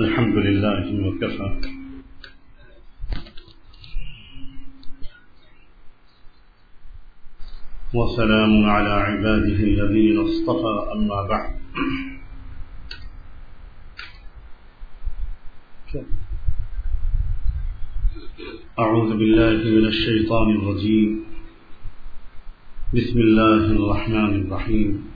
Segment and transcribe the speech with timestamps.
[0.00, 1.48] الحمد لله وكفى.
[7.94, 11.52] وسلام على عباده الذين اصطفى أما بعد.
[18.78, 21.24] أعوذ بالله من الشيطان الرجيم.
[22.94, 25.15] بسم الله الرحمن الرحيم.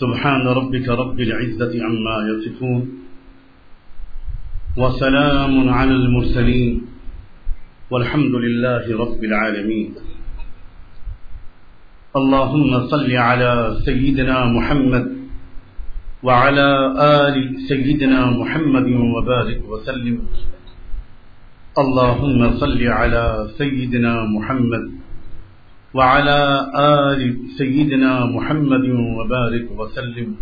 [0.00, 2.82] سبحان ربك رب العزة عما يصفون
[4.76, 6.74] وسلام على المرسلين
[7.90, 9.88] والحمد لله رب العالمين.
[12.16, 13.52] اللهم صل على
[13.84, 15.06] سيدنا محمد
[16.22, 16.68] وعلى
[17.24, 17.36] آل
[17.68, 20.16] سيدنا محمد وبارك وسلم.
[21.78, 23.24] اللهم صل على
[23.58, 24.95] سيدنا محمد
[25.94, 26.40] وعلى
[26.74, 27.20] آل
[27.58, 28.86] سيدنا محمد
[29.18, 30.34] وبارك وسلم.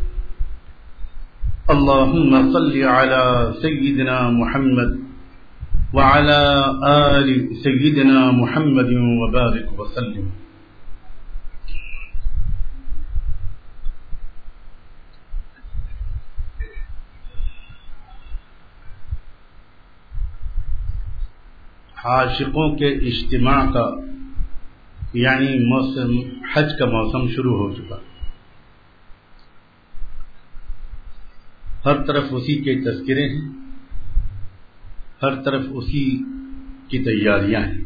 [1.71, 4.91] اللهم صل على سيدنا محمد
[5.95, 6.43] وعلى
[6.87, 7.29] آل
[7.63, 10.31] سيدنا محمد وبارك وسلم.
[22.05, 24.14] عاشقوں کے اجتماع کا
[25.15, 27.97] یعنی موسم، حج کا موسم شروع ہو چکا۔
[31.85, 33.49] ہر طرف اسی کے تذکرے ہیں،
[35.23, 36.19] ہر طرف اسی
[36.89, 37.85] کی تیاریاں ہیں۔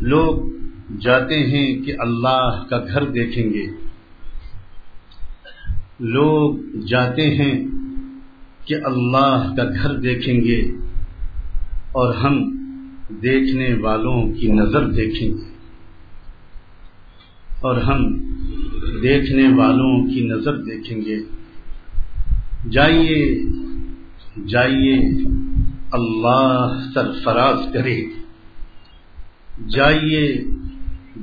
[0.00, 0.42] لوگ
[1.00, 3.66] جاتے ہیں کہ اللہ کا گھر دیکھیں گے۔
[6.00, 6.56] لوگ
[6.88, 7.66] جاتے ہیں
[8.64, 10.60] کہ اللہ کا گھر دیکھیں گے
[11.72, 12.65] اور ہم
[13.10, 15.56] دیکھنے والوں کی نظر دیکھیں گے
[17.60, 18.16] اور ہم
[19.02, 21.18] دیکھنے والوں کی نظر دیکھیں گے۔
[22.70, 23.42] جائیے
[24.46, 24.94] جائیے،
[25.92, 28.02] اللہ سرفراز کرے۔
[29.68, 30.44] جائیے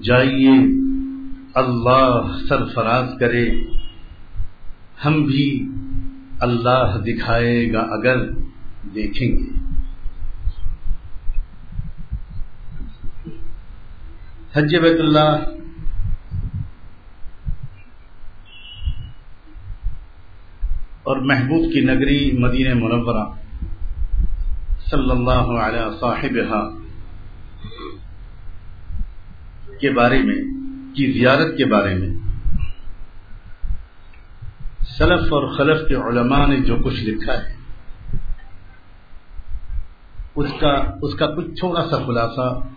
[0.03, 0.51] جائیے،
[1.55, 3.49] اللہ سرفراز کرے۔
[5.05, 5.67] ہم بھی
[6.39, 8.31] اللہ دکھائے گا اگر
[8.95, 9.62] دیکھیں گے۔
[14.57, 15.45] حج بیت اللہ۔
[21.03, 23.27] اور محبوب کی نگری مدینہ منورہ۔
[24.89, 26.37] صلی اللہ علیہ صاحب
[29.81, 30.43] کے بارے میں،
[30.95, 32.09] کی زیارت کے بارے میں۔
[34.97, 37.55] سلف اور خلف کے علماء نے جو کچھ لکھا ہے،
[40.35, 42.72] اس کا اس کا کچھ تھوڑا سا خلاصہ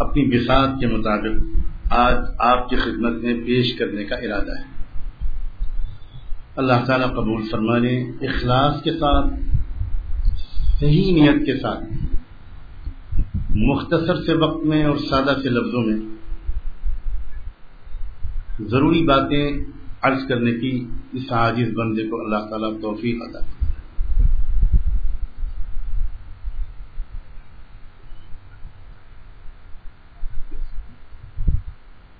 [0.00, 1.58] اپنی بساط کے مطابق
[1.90, 4.78] آج آپ کی خدمت میں پیش کرنے کا ارادہ ہے۔
[6.56, 9.34] اللہ تعالیٰ قبول فرمانے، اخلاص کے ساتھ،
[10.80, 11.84] صحیح نیت کے ساتھ،
[13.50, 15.96] مختصر سے وقت میں اور سادہ سے لفظوں میں
[18.60, 19.64] ضروری باتیں
[20.02, 23.57] عرض کرنے کی اس عاجز بندے کو اللہ تعالیٰ توفیق ادا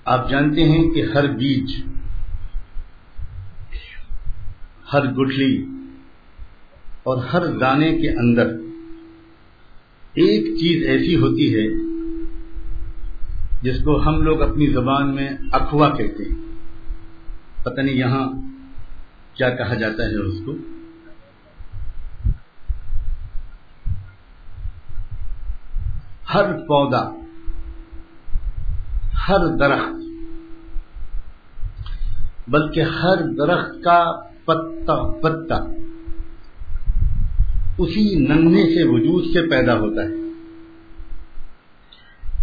[0.09, 1.83] آپ جانتے ہیں کہ ہر بیج،
[4.93, 5.65] ہر گٹھلی
[7.03, 8.47] اور ہر دانے کے اندر
[10.13, 11.67] ایک چیز ایسی ہوتی ہے
[13.61, 16.45] جس کو ہم لوگ اپنی زبان میں اخوا کہتے ہیں۔
[17.63, 18.29] پتہ نہیں یہاں
[19.33, 20.55] کیا کہا جاتا ہے اس کو۔
[26.33, 27.19] ہر پودا،
[29.29, 30.08] ہر درخت
[32.49, 34.11] بلکہ ہر درخت کا
[34.45, 35.55] پتا پتا
[37.77, 40.19] اسی ننھے سے وجود سے پیدا ہوتا ہے۔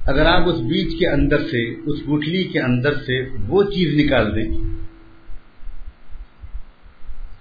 [0.04, 4.34] اگر آپ اس بیج کے اندر سے، اس گٹھلی کے اندر سے وہ چیز نکال
[4.34, 4.50] دیں،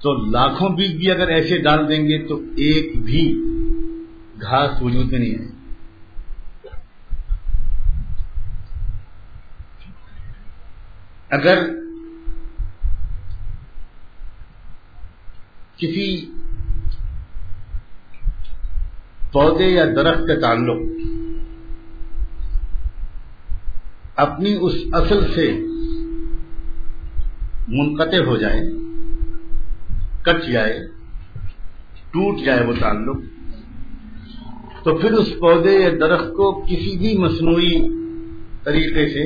[0.01, 3.41] تو لاکھوں بیج بھی اگر ایسے ڈال دیں گے تو ایک بھی
[4.41, 5.55] گھاس وجود میں نہیں ہے۔
[11.29, 11.84] اگر
[15.77, 16.29] کسی
[19.31, 20.77] پودے یا درخت کا تعلق
[24.15, 25.51] اپنی اس اصل سے
[27.67, 28.61] منقطع ہو جائے،
[30.21, 30.87] کٹ جائے،
[32.11, 33.17] ٹوٹ جائے وہ تعلق،
[34.83, 37.75] تو پھر اس پودے یا درخت کو کسی بھی مصنوعی
[38.63, 39.25] طریقے سے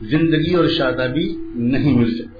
[0.00, 2.39] زندگی اور شادابی نہیں مل سکتی۔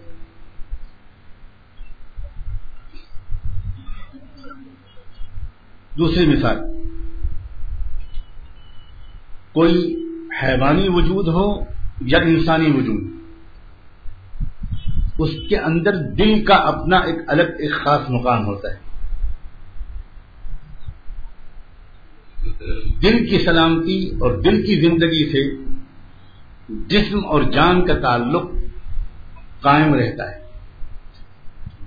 [5.99, 6.57] دوسری مثال۔
[9.53, 10.05] کوئی
[10.43, 11.61] حیوانی وجود ہو
[12.01, 13.01] یا انسانی وجود۔
[15.19, 18.91] اس کے اندر دل کا اپنا ایک الگ ایک خاص مقام ہوتا ہے۔
[23.03, 25.57] دل کی سلامتی اور دل کی زندگی سے
[26.87, 28.43] جسم اور جان کا تعلق
[29.61, 30.41] قائم رہتا ہے۔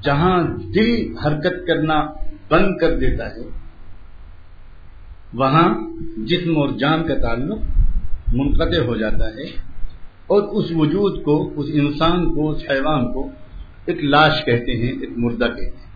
[0.02, 0.44] جہاں
[0.76, 2.06] دل حرکت کرنا
[2.50, 3.63] بند کر دیتا ہے
[5.34, 5.74] وہاں
[6.18, 7.60] جسم اور جان کا تعلق
[8.34, 9.46] منقطع ہو جاتا ہے
[10.28, 13.30] اور اس وجود کو، اس انسان کو، اس حیوان کو
[13.86, 15.92] ایک لاش کہتے ہیں، ایک مردہ کہتے ہیں۔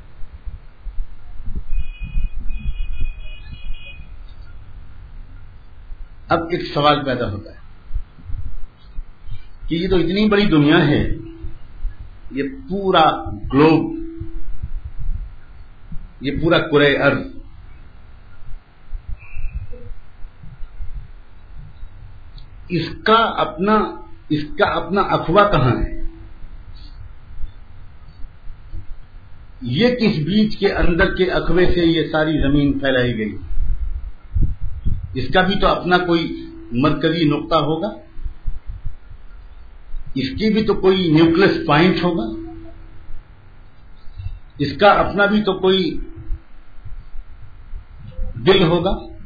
[6.29, 7.59] اب ایک سوال پیدا ہوتا ہے
[9.67, 11.07] کہ یہ تو اتنی بڑی دنیا ہے،
[12.31, 13.05] یہ پورا
[13.53, 13.95] گلوب
[16.21, 17.36] یہ پورا کرے ارض
[22.69, 23.75] اس کا اپنا
[24.29, 25.97] اس کا اپنا افوا کہاں ہے؟
[29.61, 33.37] یہ کس بیچ کے اندر کے اخوے سے یہ ساری زمین پھیلائی گئی؟
[35.13, 37.87] اس کا بھی تو اپنا کوئی مرکزی نقطہ ہوگا؟
[40.15, 42.53] اس کی بھی تو کوئی نیوکلس پوائنٹ ہوگا؟
[44.59, 45.97] اس کا اپنا بھی تو کوئی
[48.45, 49.16] دل ہوگا؟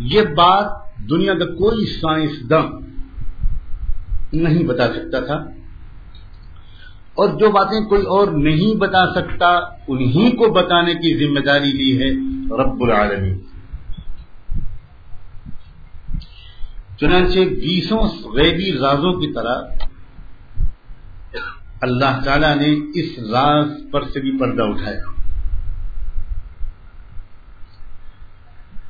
[0.00, 0.70] یہ بات
[1.10, 2.64] دنیا کا کوئی سائنس دم
[4.32, 5.34] نہیں بتا سکتا تھا
[7.14, 9.48] اور جو باتیں کوئی اور نہیں بتا سکتا،
[9.88, 12.10] انہی کو بتانے کی ذمہ داری لی ہے
[12.56, 13.38] رب العالمین۔
[17.00, 19.62] چنانچہ بیسوں غیبی رازوں کی طرح
[21.80, 25.19] اللہ تعالی نے اس راز پر سے بھی پردہ اٹھایا۔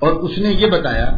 [0.01, 1.11] اور اس نے یہ بتایا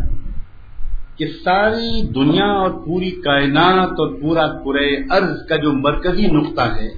[1.16, 6.88] کہ ساری دنیا اور پوری کائنات اور پورا پورے ارض کا جو مرکزی نقطہ ہے،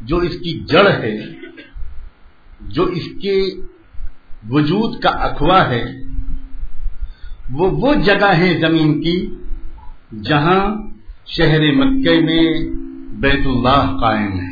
[0.00, 1.18] جو اس کی جڑ ہے،
[2.60, 3.36] جو اس کے
[4.50, 5.84] وجود کا اخوا ہے،
[7.50, 9.34] وہ وہ جگہ ہے زمین کی
[10.22, 10.76] جہاں
[11.26, 12.46] شہر مکے میں
[13.20, 14.47] بیت اللہ قائم ہے۔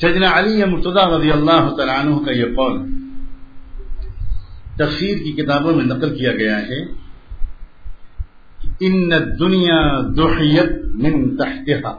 [0.00, 2.76] سجنا علی مرتضی رضی اللہ تعالیٰ عنہ کا یہ قول
[4.76, 6.80] تفسیر کی کتابوں میں نقل کیا گیا ہے
[8.80, 9.80] ان دنیا
[10.16, 11.94] دحیت من تحتها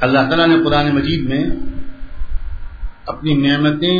[0.00, 1.44] اللہ تعالیٰ نے قرآن مجید میں
[3.06, 3.98] اپنی نعمتیں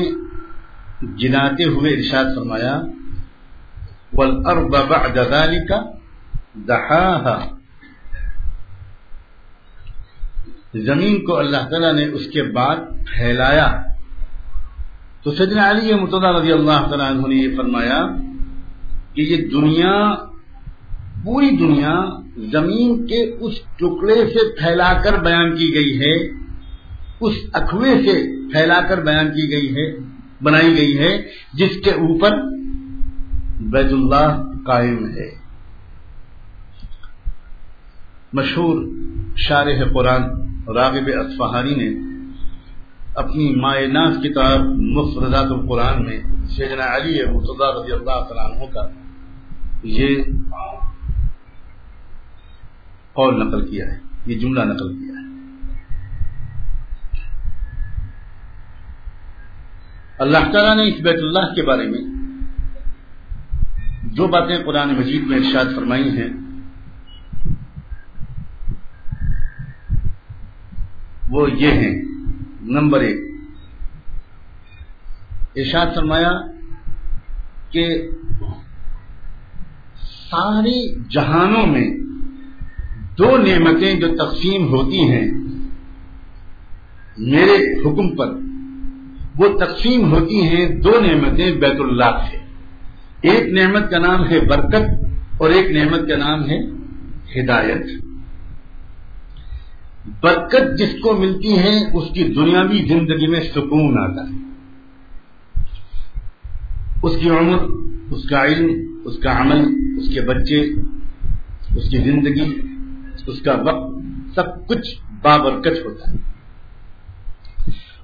[1.18, 2.74] جناتے ہوئے ارشاد فرمایا،
[4.12, 5.70] والارض بعد ذلك
[6.68, 7.61] دحاها۔
[10.74, 12.76] زمین کو اللہ تعالیٰ نے اس کے بعد
[13.06, 13.82] پھیلایا۔
[15.22, 18.06] تو سجنا علی متدہ رضی اللہ تعالیٰ عنہ نے یہ فرمایا
[19.14, 20.14] کہ یہ دنیا،
[21.24, 22.04] پوری دنیا
[22.36, 26.30] زمین کے اس ٹکڑے سے پھیلا کر بیان کی گئی ہے،
[27.20, 29.98] اس اخوے سے پھیلا کر بیان کی گئی ہے،
[30.42, 31.22] بنائی گئی ہے،
[31.54, 32.30] جس کے اوپر
[33.60, 35.30] بیت اللہ قائم ہے۔
[38.32, 38.88] مشہور
[39.36, 41.88] شارح قرآن راغب اصفہانی نے
[43.14, 48.86] اپنی مائناس کتاب مفردات القرآن میں سیدنا علی مرتضی رضی اللہ تعالیٰ عنہ کا
[49.82, 50.22] یہ
[53.12, 55.22] قول نقل کیا ہے، یہ جملہ نقل کیا ہے۔
[60.18, 62.00] اللہ تعالیٰ نے اس بیت اللہ کے بارے میں
[64.02, 66.28] جو باتیں قرآن مجید میں ارشاد فرمائی ہیں
[71.32, 72.02] وہ یہ ہیں۔
[72.60, 73.16] نمبر ایک۔
[75.56, 76.32] ارشاد فرمایا
[77.70, 78.10] کہ
[80.02, 81.90] ساری جہانوں میں
[83.18, 85.30] دو نعمتیں جو تقسیم ہوتی ہیں،
[87.18, 88.26] میرے حکم پر
[89.36, 92.36] وہ تقسیم ہوتی ہیں، دو نعمتیں بیت اللہ سے۔
[93.20, 95.04] ایک نعمت کا نام ہے برکت
[95.38, 96.58] اور ایک نعمت کا نام ہے
[97.40, 98.11] ہدایت۔
[100.06, 104.42] برکت جس کو ملتی ہے، اس کی دنیاوی زندگی میں سکون آتا ہے۔
[107.02, 107.58] اس کی عمر،
[108.10, 109.64] اس کا علم، اس کا عمل،
[109.98, 110.60] اس کے بچے،
[111.76, 112.60] اس کی زندگی،
[113.26, 113.96] اس کا وقت،
[114.34, 116.16] سب کچھ بابرکت ہوتا ہے۔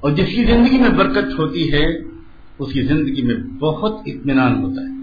[0.00, 1.99] اور جس کی زندگی میں برکت ہوتی ہے،
[2.59, 4.99] اس کی زندگی میں بہت اطمینان ہوتا ہے۔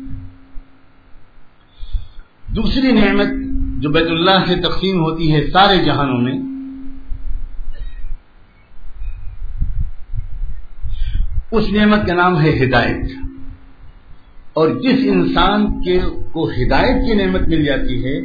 [2.55, 3.27] دوسری نعمت
[3.81, 6.54] جو بیت اللہ سے تقسیم ہوتی ہے سارے جہانوں میں
[11.55, 13.05] اس نعمت کا نام ہے ہدایت۔
[14.53, 15.99] اور جس انسان کے
[16.33, 18.19] کو ہدایت کی نعمت مل جاتی ہے،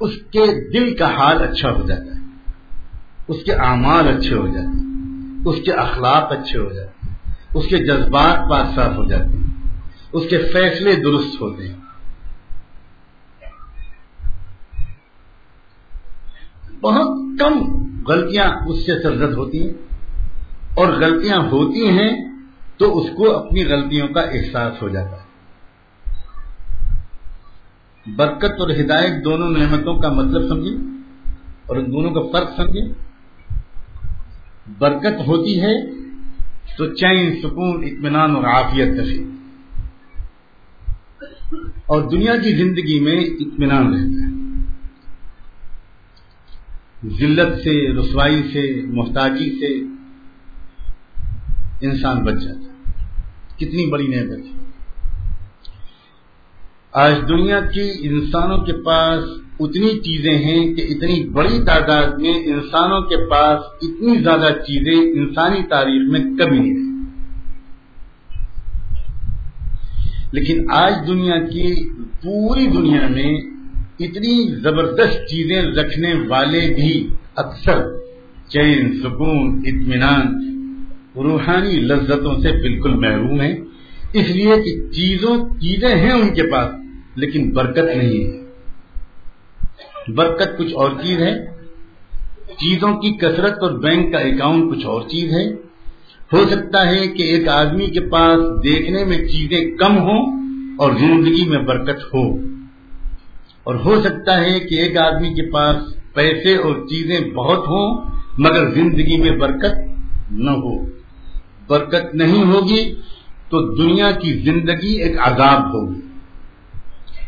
[0.00, 2.24] اس کے دل کا حال اچھا ہو جاتا ہے،
[3.28, 4.84] اس کے اعمال اچھے ہو جاتے ہیں،
[5.46, 9.46] اس کے اخلاق اچھے ہو جاتے ہیں، اس کے جذبات پاک صاف ہو جاتے ہیں،
[10.12, 11.76] اس کے فیصلے درست ہوتے ہیں۔
[16.80, 17.60] بہت کم
[18.08, 19.83] غلطیاں اس سے سرزد ہوتی ہیں۔
[20.74, 22.28] اور غلطیاں ہوتی ہیں
[22.78, 25.24] تو اس کو اپنی غلطیوں کا احساس ہو جاتا ہے۔
[28.16, 30.76] برکت اور ہدایت دونوں نعمتوں کا مطلب سمجھیں
[31.66, 32.88] اور ان دونوں کا فرق سمجھیں
[34.78, 35.90] برکت ہوتی ہے
[36.78, 39.24] تو چین، سکون، اطمینان اور عافیت کشی
[41.86, 44.34] اور دنیا کی زندگی میں اطمینان رہتا ہے۔
[47.08, 49.93] ذلت سے، رسوائی سے، محتاجی سے
[51.84, 52.90] انسان بچ جاتا
[53.56, 54.64] کتنی بڑی نعمت ہے۔
[56.92, 59.24] آج دنیا کی انسانوں کے پاس
[59.60, 65.62] اتنی چیزیں ہیں کہ اتنی بڑی تعداد میں انسانوں کے پاس اتنی زیادہ چیزیں انسانی
[65.62, 66.84] تاریخ میں کبھی نہیں رہی۔
[70.32, 71.88] لیکن آج دنیا کی
[72.22, 73.34] پوری دنیا میں
[74.00, 77.84] اتنی زبردست چیزیں رکھنے والے بھی اکثر
[78.48, 80.53] چین، سکون، اطمینان
[81.22, 83.56] روحانی لذتوں سے بالکل محروم ہیں۔
[84.12, 86.74] اس لیے کہ چیزوں، چیزیں ہیں ان کے پاس،
[87.16, 88.44] لیکن برکت نہیں ہے۔
[90.12, 91.46] برکت کچھ اور چیز ہے۔
[92.46, 95.52] چیزوں کی کثرت اور بینک کا اکاؤنٹ کچھ اور چیز ہے۔
[96.32, 100.36] ہو سکتا ہے کہ ایک آدمی کے پاس دیکھنے میں چیزیں کم ہوں
[100.78, 102.36] اور زندگی میں برکت ہو۔
[103.64, 105.76] اور ہو سکتا ہے کہ ایک آدمی کے پاس
[106.14, 109.74] پیسے اور چیزیں بہت ہوں، مگر زندگی میں برکت
[110.30, 111.03] نہ ہو۔
[111.68, 112.94] برکت نہیں ہوگی
[113.48, 116.00] تو دنیا کی زندگی ایک عذاب ہوگی۔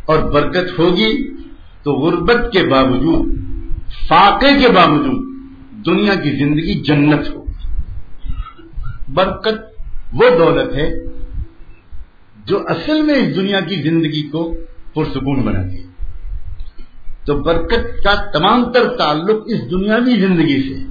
[0.06, 1.34] اور برکت ہوگی
[1.82, 3.34] تو غربت کے باوجود،
[4.08, 5.26] فاقے کے باوجود
[5.86, 7.52] دنیا کی زندگی جنت ہوگی۔
[9.08, 9.80] برکت
[10.12, 10.92] وہ دولت ہے
[12.44, 14.54] جو اصل میں اس دنیا کی زندگی کو
[14.94, 15.86] پرسکون بناتی ہے۔
[17.24, 20.86] تو برکت کا تمام تر تعلق اس دنیاوی زندگی سے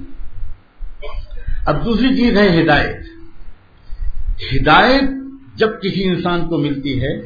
[1.66, 3.05] اب دوسری چیز ہے ہدایت۔
[4.42, 5.02] ہدایت
[5.54, 7.20] جب کسی انسان کو ملتی ہے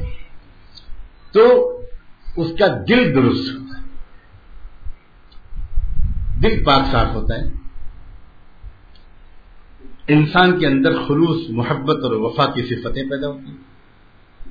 [1.31, 1.71] تو
[2.37, 3.81] اس کا دل درست ہوتا ہے۔
[6.43, 7.43] دل پاک صاف ہوتا ہے۔
[10.07, 13.57] انسان کے اندر خلوص محبت اور وفا کی صفتیں پیدا ہوتی ہیں۔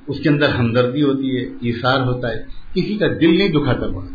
[0.07, 4.05] اس کے اندر ہمدردی ہوتی ہے ایسار ہوتا ہے۔ کسی کا دل نہیں دکھاتا ہوا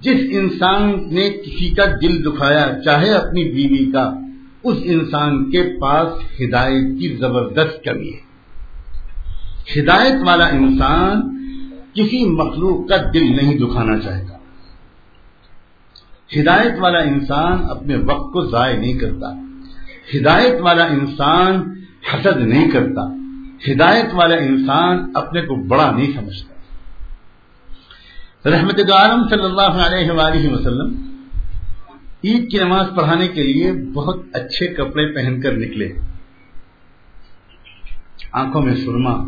[0.00, 4.14] جس انسان نے کسی کا دل دکھایا، چاہے اپنی بیوی کا
[4.64, 6.08] اس انسان کے پاس
[6.40, 8.32] ہدایت کی زبردست کمی ہے۔
[9.80, 11.22] ہدایت والا انسان
[11.94, 14.36] کسی مخلوق کا دل نہیں دکھانا چاہتا۔
[16.40, 19.32] ہدایت والا انسان اپنے وقت کو ضائع نہیں کرتا۔
[20.16, 21.80] ہدایت والا انسان
[22.12, 23.16] حسد نہیں کرتا۔
[23.72, 26.52] ہدایت والا انسان اپنے کو بڑا نہیں سمجھتا۔
[28.50, 31.11] رحمت عالم صلی اللہ علیہ وآلہ وسلم
[32.24, 35.92] عید کی نماز پڑھانے کے لیے بہت اچھے کپڑے پہن کر نکلے۔
[38.32, 39.24] آنکھوں میں سرما،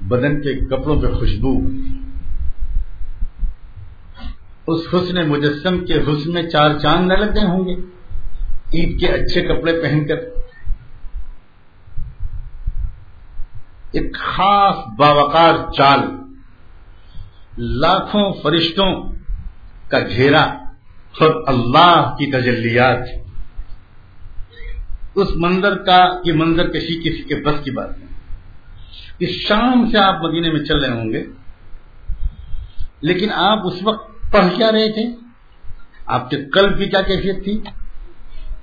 [0.00, 1.60] بدن کے کپڑوں پہ خوشبو۔
[4.66, 7.74] اس حسن مجسم کے حسن میں چار چاند نہ لگتے ہوں گے۔
[8.74, 10.16] عید کے اچھے کپڑے پہن کر۔
[13.92, 16.00] ایک خاص باوقار چال،
[17.58, 19.12] لاکھوں فرشتوں
[19.88, 20.65] کا گھیرا۔
[21.20, 22.98] اور اللہ کی تجلیات
[25.14, 28.06] اس منظر کا، یہ منظر کشی کسی کے بس کی بات نہیں۔
[29.18, 31.24] کہ شام سے آپ مدینے میں چل رہے ہوں گے۔
[33.00, 35.04] لیکن آپ اس وقت پڑھ کیا رہے تھے؟
[36.06, 37.60] آپ کے قلب کی کیا کیفیت تھی؟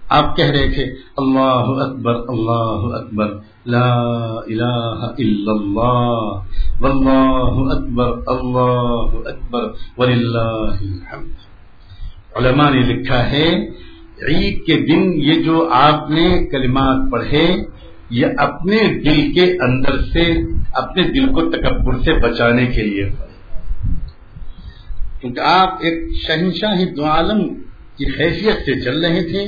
[0.10, 0.84] آپ کہہ رہے تھے،
[1.18, 4.02] اللہ اکبر اللہ اکبر، لا
[4.48, 6.44] الہ الا اللہ،
[6.84, 9.64] واللہ اکبر، اللہ اکبر،
[9.98, 11.53] وللہ الحمد۔
[12.36, 13.68] علماء نے لکھا ہے،
[14.28, 17.56] عید کے دن یہ جو آپ نے کلمات پڑھے،
[18.10, 20.34] یہ اپنے دل کے اندر سے،
[20.74, 23.10] اپنے دل کو تکبر سے بچانے کے لیے۔
[25.22, 27.54] کیونکہ آپ ایک شہنشاہ دو عالم
[27.98, 29.40] کی حیثیت سے چل رہے تھے،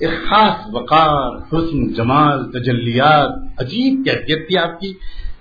[0.00, 4.92] ایک خاص وقار، حسن، جمال، تجلیات، عجیب کیفیت تھی آپ کی۔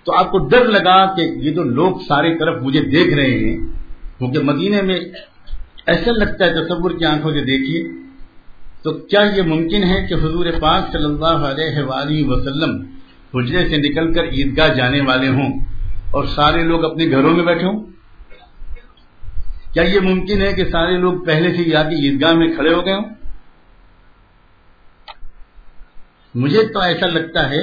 [0.04, 3.58] تو آپ کو ڈر لگا کہ یہ جو لوگ سارے طرف مجھے دیکھ رہے ہیں،
[4.18, 5.00] کیونکہ مدینے میں
[5.88, 7.82] ایسا لگتا ہے تصور کی آنکھوں سے دیکھیے،
[8.84, 12.72] تو کیا یہ ممکن ہے کہ حضور پاک صلی اللہ علیہ وآلہ وسلم
[13.36, 15.60] حجرے سے نکل کر عیدگاہ جانے والے ہوں
[16.12, 17.80] اور سارے لوگ اپنے گھروں میں بیٹھے ہوں؟
[19.74, 22.86] کیا یہ ممکن ہے کہ سارے لوگ پہلے سے یا کے عیدگاہ میں کھڑے ہو
[22.86, 23.06] گئے ہوں؟
[26.36, 27.62] مجھے تو ایسا لگتا ہے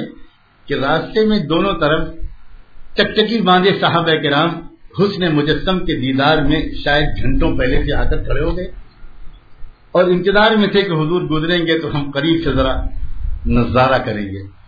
[0.67, 2.07] کہ راستے میں دونوں طرف
[2.95, 4.49] چکچکی باندھے صاحب کرام
[4.99, 8.71] حسن مجسم کے دیدار میں شاید گھنٹوں پہلے سے آ کر کھڑے ہو گئے۔
[9.91, 12.81] اور انتظار میں تھے کہ حضور گزریں گے تو ہم قریب سے ذرا
[13.45, 14.59] نظارہ کریں گے۔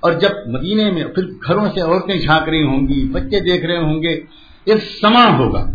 [0.00, 3.76] اور جب مدینے میں پھر گھروں سے عورتیں جھانک رہی ہوں گی، بچے دیکھ رہے
[3.76, 4.20] ہوں گے
[4.64, 5.66] ایک سما ہوگا۔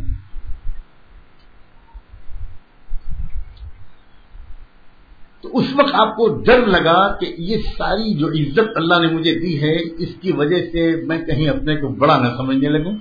[5.41, 9.39] تو اس وقت آپ کو ڈر لگا کہ یہ ساری جو عزت اللہ نے مجھے
[9.39, 12.97] دی ہے، اس کی وجہ سے میں کہیں اپنے کو بڑا نہ سمجھنے لگوں۔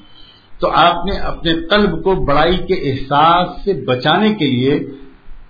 [0.63, 4.81] تو آپ نے اپنے قلب کو بڑائی کے احساس سے بچانے کے لیے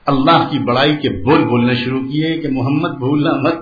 [0.07, 3.55] اللہ کی بڑائی کے بول بولنے شروع کیے کہ محمد بھولنا مت،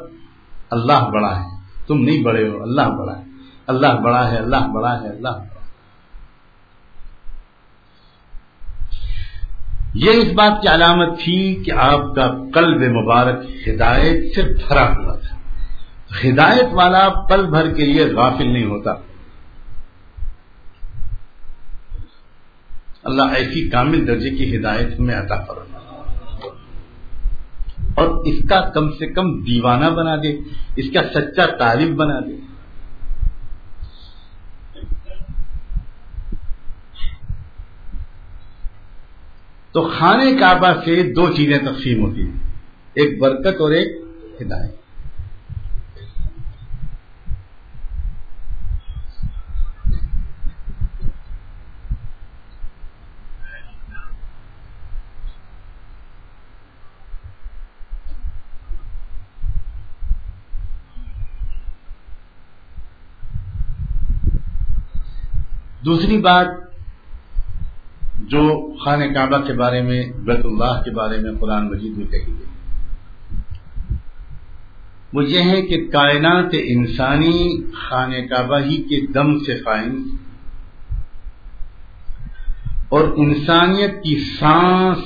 [0.71, 3.25] اللہ بڑا ہے۔ تم نہیں بڑے ہو، اللہ بڑا ہے۔
[3.67, 5.61] اللہ بڑا ہے، اللہ بڑا ہے، اللہ بڑا
[9.95, 15.17] یہ اس بات کی علامت تھی کہ آپ کا قلب مبارک ہدایت سے بھرا ہوا
[15.17, 15.37] تھا۔
[16.25, 19.10] ہدایت والا پل بھر کے لیے غافل نہیں ہوتا۔
[23.05, 25.79] اللہ ایسی کامل درجے کی ہدایت میں عطا فرما
[27.95, 30.37] اور اس کا کم سے کم دیوانہ بنا دے،
[30.77, 32.37] اس کا سچا طالب بنا دے۔
[39.73, 42.39] تو خانے کعبہ سے دو چیزیں تقسیم ہوتی ہیں،
[42.95, 44.05] ایک برکت اور ایک
[44.43, 44.80] ہدایت۔
[65.85, 66.47] دوسری بات
[68.19, 72.27] جو خانہ کعبہ کے بارے میں، بیت اللہ کے بارے میں قرآن مجید میں کہی
[72.27, 72.45] گئی۔
[75.13, 80.17] وہ یہ ہے کہ کائنات انسانی خانہ کعبہ ہی کے دم سے قائم
[82.89, 84.99] اور انسانیت کی سانس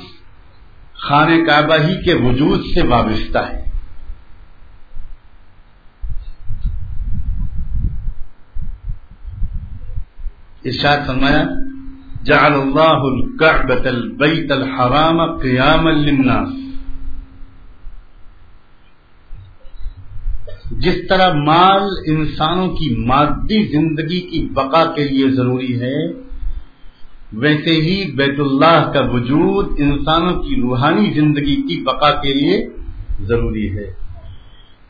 [0.94, 3.63] خانہ کعبہ ہی کے وجود سے وابستہ ہے۔
[10.64, 11.44] ارشاد فرمایا،
[12.24, 16.48] جعل اللہ الكعبة البیت الحرام قیاما للناس۔
[20.70, 26.12] جس طرح مال انسانوں کی مادی زندگی کی بقا کے لیے ضروری ہے،
[27.32, 32.68] ویسے ہی بیت اللہ کا وجود انسانوں کی روحانی زندگی کی بقا کے لیے
[33.20, 33.94] ضروری ہے۔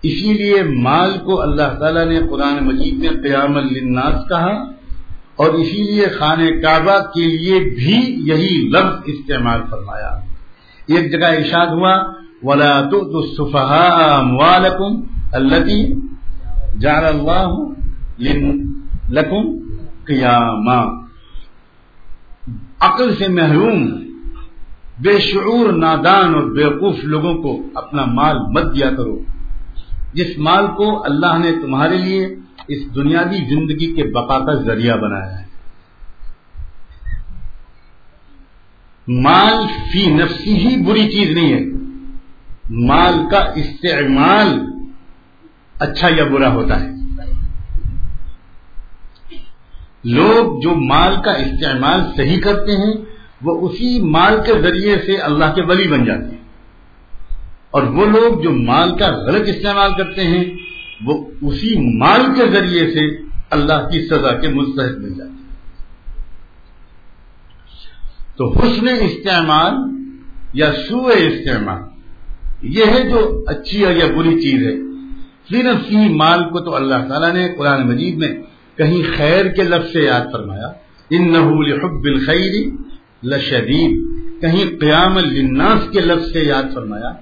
[0.02, 4.83] اسی لیے مال کو اللہ تعالی نے قرآن مجید میں قیام للناس کہا
[5.36, 10.08] اور اسی لیے خانہ کعبہ کے لیے بھی یہی لفظ استعمال فرمایا۔
[10.86, 12.80] ایک جگہ ارشاد ہوا، ولا
[14.20, 15.00] والم
[15.32, 15.92] التی
[16.80, 17.48] جان اللہ
[19.10, 19.42] لکم
[20.04, 20.68] قیام
[22.80, 23.86] عقل سے محروم،
[24.98, 29.18] بے شعور نادان اور بیوقوف لوگوں کو اپنا مال مت دیا کرو۔
[30.14, 32.36] جس مال کو اللہ نے تمہارے لیے
[32.68, 35.44] اس دنیاوی زندگی کے بقا کا ذریعہ بنایا ہے۔
[39.08, 41.60] مال فی نفسی ہی بری چیز نہیں ہے۔
[42.70, 44.60] مال کا استعمال
[45.80, 46.88] اچھا یا برا ہوتا ہے۔
[50.04, 53.04] لوگ جو مال کا استعمال صحیح کرتے ہیں،
[53.42, 56.44] وہ اسی مال کے ذریعے سے اللہ کے ولی بن جاتے ہیں۔
[57.70, 60.44] اور وہ لوگ جو مال کا غلط استعمال کرتے ہیں
[61.04, 65.44] وہ اسی مال کے ذریعے سے اللہ کی سزا کے مستحق مل جاتے ہیں۔
[68.36, 69.72] تو حسن استعمال
[70.54, 71.82] یا سو استعمال،
[72.62, 74.76] یہ ہے جو اچھی یا بری چیز ہے۔
[75.48, 78.42] صرف فی مال کو تو اللہ تعالیٰ نے قرآن مجید میں
[78.76, 80.66] کہیں خیر کے لفظ سے یاد فرمایا۔
[81.10, 82.64] ان لحب الخیر
[83.24, 84.04] لشدید۔
[84.40, 87.12] کہیں قیام الناس کے لفظ سے یاد فرمایا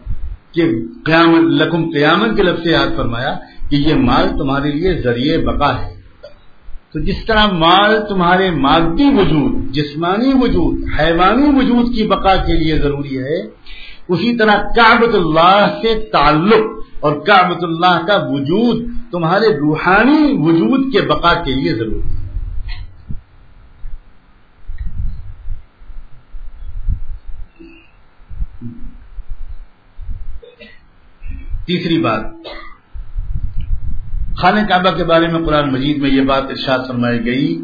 [0.52, 0.70] کہ
[1.04, 3.38] قیام لکم قیامت کے لفظ سے یاد فرمایا
[3.70, 6.02] کہ یہ مال تمہارے لیے ذریعے بقا ہے۔
[6.92, 12.78] تو جس طرح مال تمہارے مادی وجود، جسمانی وجود، حیوانی وجود کی بقا کے لیے
[12.78, 13.42] ضروری ہے،
[14.08, 21.00] اسی طرح کابت اللہ سے تعلق اور کابت اللہ کا وجود تمہارے روحانی وجود کے
[21.00, 22.22] بقا کے لیے ضروری ہے۔
[31.66, 32.20] تیسری بات
[34.42, 37.62] خانہ کعبہ کے بارے میں قرآن مجید میں یہ بات ارشاد فرمائی گئی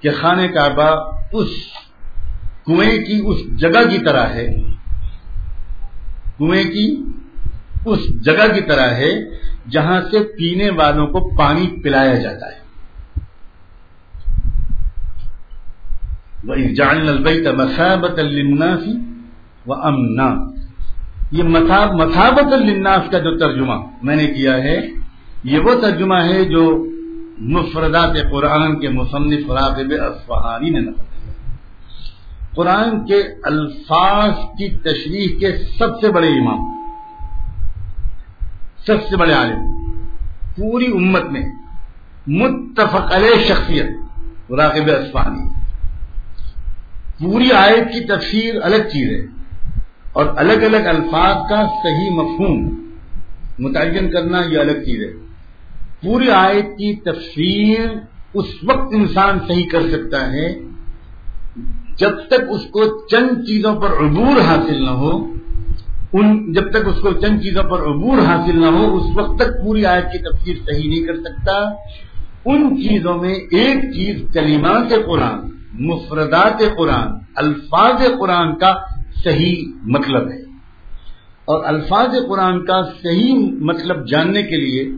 [0.00, 0.88] کہ خانہ کعبہ
[1.32, 1.48] اس
[2.66, 4.46] کنویں کی اس جگہ کی طرح ہے،
[6.38, 6.86] کنویں کی
[7.86, 9.12] اس جگہ کی طرح ہے
[9.70, 12.60] جہاں سے پینے والوں کو پانی پلایا جاتا ہے۔
[16.74, 17.06] جان
[17.58, 18.94] مسابت المنافی
[19.66, 20.28] و امنا
[21.30, 25.03] یہ مسابت الناس کا جو ترجمہ میں نے کیا ہے
[25.44, 26.86] یہ وہ ترجمہ ہے جو
[27.38, 31.32] مفردات قرآن کے مصنف راغب اصفہانی نے نقل کیا
[32.54, 36.78] قرآن کے الفاظ کی تشریح کے سب سے بڑے امام،
[38.86, 39.90] سب سے بڑے عالم،
[40.56, 41.42] پوری امت میں
[42.26, 43.90] متفق علیہ شخصیت
[44.50, 45.48] راغب اصفہانی۔
[47.18, 49.26] پوری آیت کی تفسیر الگ چیز ہے
[50.12, 52.88] اور الگ الگ الفاظ کا صحیح مفہوم
[53.58, 55.23] متعین کرنا یہ الگ چیز ہے۔
[56.04, 57.90] پوری آیت کی تفسیر
[58.34, 60.58] اس وقت انسان صحیح کر سکتا ہے
[61.98, 65.26] جب تک اس کو چند چیزوں پر عبور حاصل نہ ہو،
[66.12, 69.64] ان جب تک اس کو چند چیزوں پر عبور حاصل نہ ہو، اس وقت تک
[69.64, 71.52] پوری آیت کی تفسیر صحیح نہیں کر سکتا۔
[72.44, 75.40] ان چیزوں میں ایک چیز کلمات قرآن،
[75.86, 78.74] مفردات قرآن، الفاظ قرآن کا
[79.24, 80.42] صحیح مطلب ہے۔
[81.44, 84.90] اور الفاظ قرآن کا صحیح مطلب جاننے کے لیے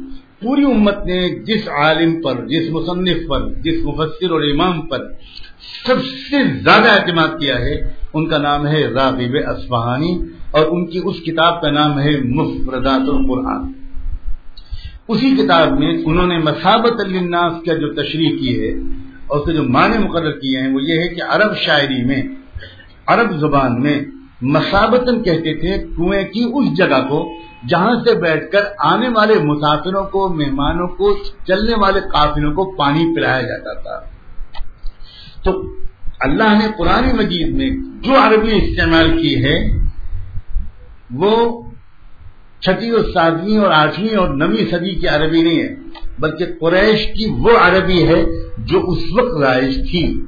[0.42, 4.99] پوری امت نے جس عالم پر، جس مصنف پر، جس مفسر اور امام پر
[5.87, 7.75] سب سے زیادہ اعتماد کیا ہے،
[8.14, 10.18] ان کا نام ہے راغب اسفہانی
[10.51, 13.72] اور ان کی اس کتاب کا نام ہے مفردات القرآن۔
[15.09, 18.70] اسی کتاب میں انہوں نے مسابت الناس کا جو تشریح کی ہے
[19.27, 22.22] اور اس کے جو معنی مقرر کیے ہیں، وہ یہ ہے کہ عرب شاعری میں،
[23.07, 24.01] عرب زبان میں
[24.42, 27.33] مسابتن کہتے تھے کنویں کی اس جگہ کو
[27.68, 33.16] جہاں سے بیٹھ کر آنے والے مسافروں کو، مہمانوں کو، چلنے والے قافلوں کو پانی
[33.16, 34.09] پلایا جاتا تھا۔
[35.44, 35.62] تو
[36.20, 37.70] اللہ نے قرآن مجید میں
[38.02, 39.79] جو عربی استعمال کی ہے،
[41.14, 41.62] وہ
[42.61, 45.74] چھٹی اور ساتویں اور آٹھویں اور نویں صدی کی عربی نہیں ہے،
[46.18, 48.24] بلکہ قریش کی وہ عربی ہے
[48.59, 50.20] جو اس وقت رائج تھی۔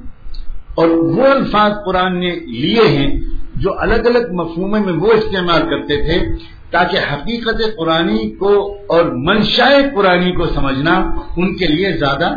[0.75, 3.21] اور وہ الفاظ قرآن نے لیے ہیں
[3.57, 6.27] جو الگ الگ مفہومے میں وہ استعمال کرتے تھے
[6.71, 10.93] تاکہ حقیقت قرآنی کو اور منشاء قرآنی کو سمجھنا
[11.37, 12.37] ان کے لیے زیادہ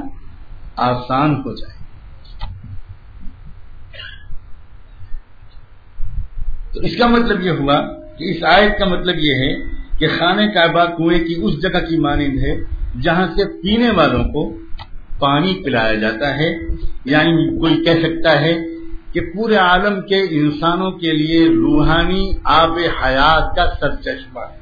[0.75, 1.81] آسان ہو جائے۔
[6.73, 7.81] تو اس کا مطلب یہ ہوا
[8.17, 9.55] کہ اس آیت کا مطلب یہ ہے
[9.99, 12.55] کہ خانہ کعبہ کنویں کی اس جگہ کی مانند ہے
[13.01, 14.57] جہاں سے پینے والوں کو
[15.19, 16.49] پانی پلایا جاتا ہے
[17.05, 18.53] یعنی کوئی کہہ سکتا ہے
[19.11, 24.61] کہ پورے عالم کے انسانوں کے لیے روحانی آب حیات کا سر چشمہ ہے۔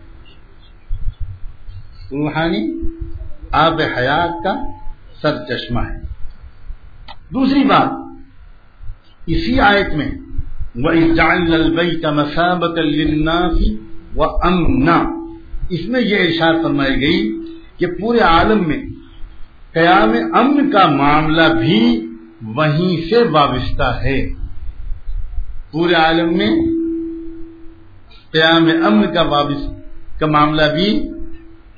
[2.11, 2.81] روحانی
[3.51, 4.55] آب حیات کا
[5.21, 5.99] سر چشمہ ہے۔
[7.33, 8.19] دوسری بات،
[9.25, 10.11] اسی آیت میں
[10.75, 11.51] وہ جان
[12.01, 13.77] کا مسابت النافی
[14.15, 15.03] و امنا
[15.69, 17.31] اس میں یہ ارشاد فرمائی گئی
[17.77, 18.83] کہ پورے عالم میں
[19.73, 22.07] قیام امن کا معاملہ بھی
[22.41, 24.38] وہیں سے وابستہ ہے۔
[25.71, 26.49] پورے عالم میں
[28.31, 29.61] قیام امن کا وابس
[30.19, 30.87] کا معاملہ بھی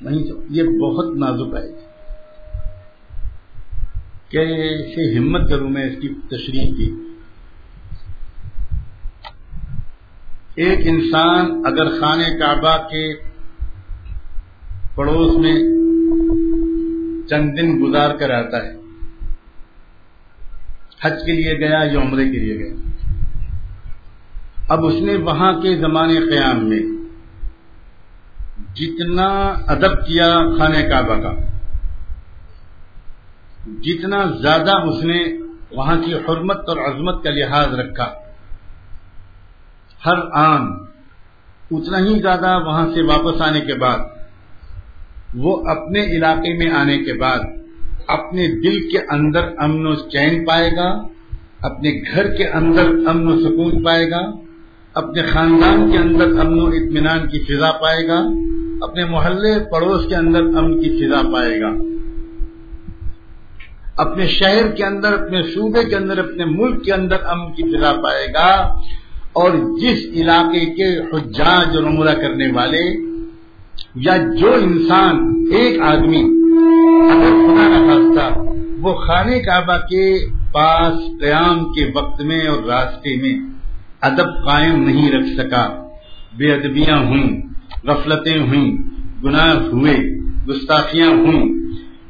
[0.00, 1.80] نہیں یہ بہت نازک آئے گی
[4.28, 6.90] کیسے ہمت کروں میں اس کی تشریح کی؟
[10.54, 13.04] ایک انسان اگر خانہ کعبہ کے
[14.94, 15.56] پڑوس میں
[17.28, 18.74] چند دن گزار کر آتا ہے،
[21.02, 22.74] حج کے لیے گیا یا عمرے کے لیے گیا؟
[24.68, 26.80] اب اس نے وہاں کے زمانے قیام میں
[28.74, 29.28] جتنا
[29.68, 31.32] ادب کیا خانہ کعبہ کا،
[33.82, 35.20] جتنا زیادہ اس نے
[35.70, 38.06] وہاں کی حرمت اور عظمت کا لحاظ رکھا،
[40.06, 40.62] ہر آن
[41.70, 43.98] اتنا ہی زیادہ وہاں سے واپس آنے کے بعد،
[45.34, 47.40] وہ اپنے علاقے میں آنے کے بعد
[48.08, 50.88] اپنے دل کے اندر امن و چین پائے گا،
[51.60, 54.20] اپنے گھر کے اندر امن و سکون پائے گا
[54.94, 58.22] اپنے خاندان کے اندر امن و اطمینان کی فضا پائے گا،
[58.80, 61.68] اپنے محلے پڑوس کے اندر امن کی فضا پائے گا۔
[63.96, 67.92] اپنے شہر کے اندر، اپنے صوبے کے اندر، اپنے ملک کے اندر امن کی فضا
[67.92, 68.74] پائے گا۔
[69.32, 69.50] اور
[69.80, 73.12] جس علاقے کے حجاج اور عمرہ کرنے والے
[73.94, 76.22] یا جو انسان، ایک آدمی
[77.10, 78.40] اگر خدا نہ خاصہ
[78.80, 83.51] وہ خانے کعبہ کے پاس قیام کے وقت میں اور راستے میں
[84.02, 85.88] ادب قائم نہیں رکھ سکا۔
[86.36, 87.40] بے ادبیاں ہوئیں،
[87.84, 88.76] غفلتیں ہوئیں،
[89.24, 89.96] گناہ ہوئے،
[90.48, 91.44] گستاخیاں ہوئیں۔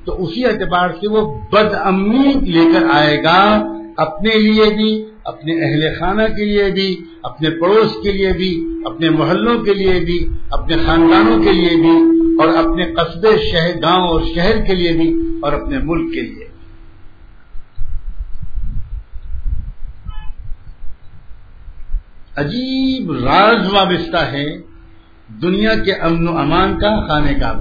[0.05, 3.63] تو اسی اعتبار سے وہ بد امنی لے کر آئے گا
[3.97, 9.11] اپنے لیے بھی، اپنے اہل خانہ کے لیے بھی، اپنے پڑوس کے لیے بھی، اپنے
[9.11, 14.21] محلوں کے لیے بھی، اپنے خاندانوں کے لیے بھی، اور اپنے قصبے، شہر، گاؤں اور
[14.35, 16.42] شہر کے لیے بھی، اور اپنے ملک کے لیے۔
[22.37, 24.59] عجیب راز وابستہ ہے
[25.29, 27.53] دنیا کے امن و امان کا خانے کا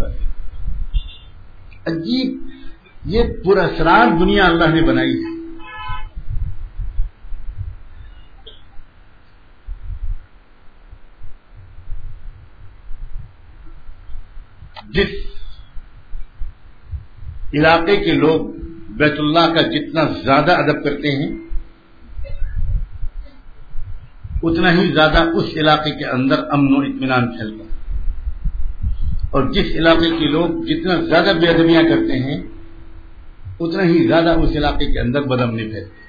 [1.85, 2.49] عجیب،
[3.05, 5.41] یہ پراسرار دنیا اللہ نے بنائی ہے۔
[14.89, 15.09] جس
[17.53, 18.45] علاقے کے لوگ
[18.89, 21.50] بیت اللہ کا جتنا زیادہ ادب کرتے ہیں
[24.43, 27.71] اتنا ہی زیادہ اس علاقے کے اندر امن و اطمینان پھیلتا ہے۔
[29.31, 32.41] اور جس علاقے کے لوگ جتنا زیادہ بے ادبیاں کرتے ہیں،
[33.59, 36.01] اتنا ہی زیادہ اس علاقے کے اندر بدمنی پھیلتے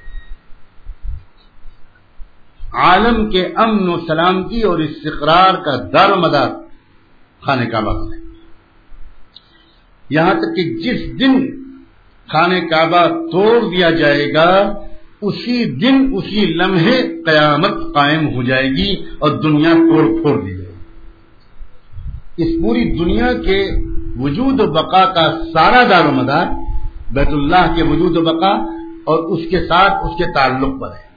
[2.73, 6.49] عالم کے امن و سلامتی اور استقرار کا دار و مدار
[7.41, 8.21] خانے کعبہ ہے۔
[10.11, 11.51] یہاں تک کہ جس دن
[12.29, 14.73] خانے کعبہ توڑ دیا جائے گا
[15.23, 20.73] اسی دن اسی لمحے قیامت قائم ہو جائے گی اور دنیا توڑ پھوڑ دی جائے
[20.73, 20.83] گی۔
[22.37, 23.71] اس پوری دنیا کے
[24.21, 26.47] وجود و بقا کا سارا دار و مدار
[27.13, 28.53] بیت اللہ کے وجود و بقا
[29.05, 31.13] اور اس کے ساتھ اس کے تعلق پر ہے۔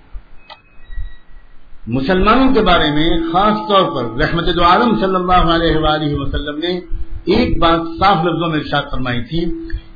[1.88, 6.80] مسلمانوں کے بارے میں خاص طور پر رحمت عالم صلی اللہ علیہ وآلہ وسلم نے
[7.26, 9.46] ایک بات صاف لفظوں میں ارشاد فرمائی تھی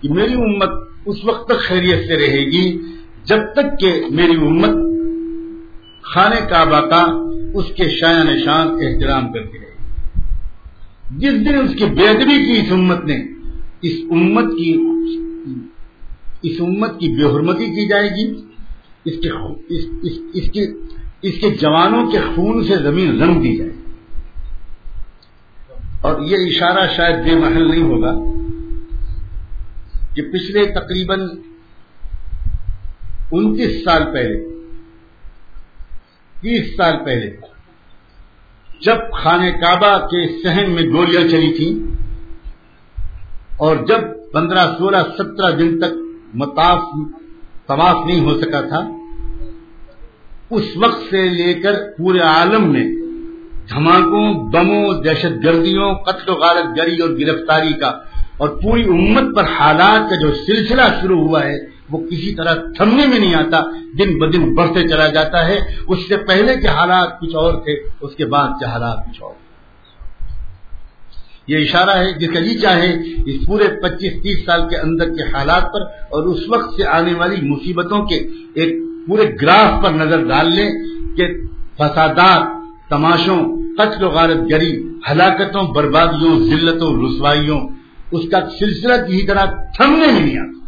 [0.01, 0.69] کہ میری امت
[1.05, 2.81] اس وقت تک خیریت سے رہے گی
[3.29, 4.69] جب تک کہ میری امت
[6.01, 7.07] خانے کعبہ کا
[7.53, 9.89] اس کے شاع نشان احترام کرتی رہے۔
[11.17, 13.27] جس دن اس کی بےدبی کی اس امت نے
[13.81, 14.89] اس امت کی
[16.41, 18.33] اس امت کی بے حرمتی کی جائے گی۔
[19.05, 19.29] اس کے
[19.69, 20.63] اس, اس, اس کے
[21.21, 23.71] اس کے جوانوں کے خون سے زمین رنگ دی جائے۔
[26.01, 28.13] اور یہ اشارہ شاید بے محل نہیں ہوگا
[30.15, 31.19] کہ پچھلے تقریباً
[33.31, 34.37] انتیس سال پہلے،
[36.33, 37.29] تیس سال پہلے،
[38.81, 41.73] جب خانہ کعبہ کے سہن میں گولیاں چلی تھیں
[43.57, 44.01] اور جب
[44.33, 45.93] پندرہ، سولہ، سترہ دن تک
[46.33, 46.81] متاف،
[47.67, 48.79] طواف نہیں ہو سکا تھا،
[50.49, 52.85] اس وقت سے لے کر پورے عالم میں
[53.69, 57.91] دھماکوں بموں دہشت گردیوں، قتل و غارت گری اور گرفتاری کا
[58.37, 61.57] اور پوری امت پر حالات کا جو سلسلہ شروع ہوا ہے
[61.91, 63.61] وہ کسی طرح تھمنے میں نہیں آتا،
[63.99, 68.15] دن بدن بڑھتے چلا جاتا ہے۔ اس سے پہلے کے حالات کچھ اور تھے، اس
[68.15, 69.33] کے بعد کے حالات کچھ اور۔
[71.47, 72.93] یہ اشارہ ہے، جس کا جی چاہے
[73.25, 77.13] اس پورے پچیس، تیس سال کے اندر کے حالات پر اور اس وقت سے آنے
[77.13, 78.15] والی مصیبتوں کے
[78.53, 78.75] ایک
[79.07, 80.69] پورے گراف پر نظر ڈال لیں
[81.17, 81.27] کہ
[81.75, 82.43] فسادات،
[82.89, 87.59] تماشوں، قتل و غارت گری، ہلاکتوں، بربادیوں، ذلتوں، رسوائیوں،
[88.11, 90.58] اس کا سلسلہ کسی طرح تھمنے میں نہیں آتا۔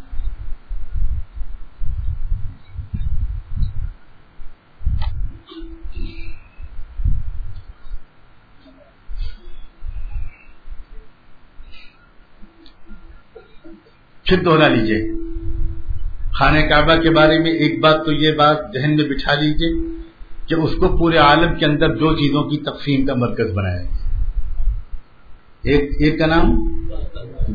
[14.31, 15.11] پھر دوہرا لیجیے۔
[16.33, 20.01] خانہ کعبہ کے بارے میں ایک بات تو یہ بات ذہن میں بٹھا لیجیے
[20.47, 23.81] کہ اس کو پورے عالم کے اندر دو چیزوں کی تقسیم کا مرکز بنایا
[25.63, 26.55] ایک ایک کا نام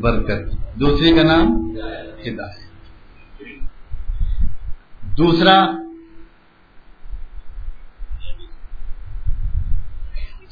[0.00, 1.70] برکت، دوسرے کا نام
[2.26, 2.66] ہدایت۔
[5.18, 5.70] دوسرا،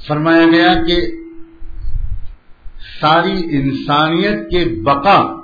[0.06, 1.06] فرمایا گیا کہ
[3.00, 5.43] ساری انسانیت کے بقا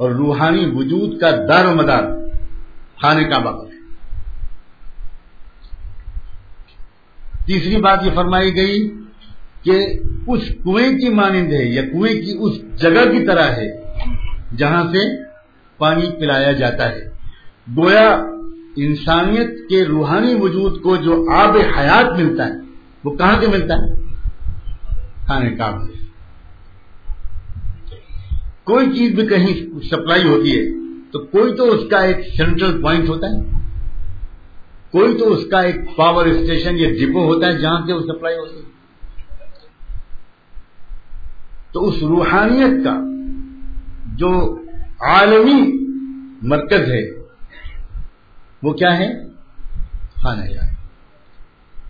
[0.00, 2.02] اور روحانی وجود کا دار و مدار
[3.02, 3.70] خانے کا بقا ہے۔
[7.46, 8.90] تیسری بات یہ فرمائی گئی
[9.62, 13.66] کہ اس کنویں کی مانند ہے یا کنویں کی اس جگہ کی طرح ہے
[14.56, 15.24] جہاں سے
[15.78, 17.00] پانی پلایا جاتا ہے۔
[17.76, 18.08] گویا
[18.76, 22.52] انسانیت کے روحانی وجود کو جو آب حیات ملتا ہے،
[23.04, 24.02] وہ کہاں سے ملتا ہے؟
[25.26, 25.99] کھانے کا
[28.70, 30.70] کوئی چیز بھی کہیں سپلائی ہوتی ہے،
[31.10, 33.60] تو کوئی تو اس کا ایک سینٹرل پوائنٹ ہوتا ہے۔
[34.90, 38.36] کوئی تو اس کا ایک پاور اسٹیشن یا ڈپو ہوتا ہے جہاں سے وہ سپلائی
[38.36, 38.70] ہوتی ہے۔
[41.72, 42.94] تو اس روحانیت کا
[44.16, 44.60] جو
[45.00, 45.86] عالمی
[46.42, 47.02] مرکز ہے،
[48.62, 49.12] وہ کیا ہے؟
[50.14, 50.74] خانہ جائے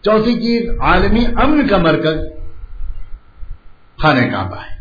[0.03, 2.19] چوتھی چیز، عالمی امن کا مرکز،
[3.97, 4.80] خانہ کعبہ ہے۔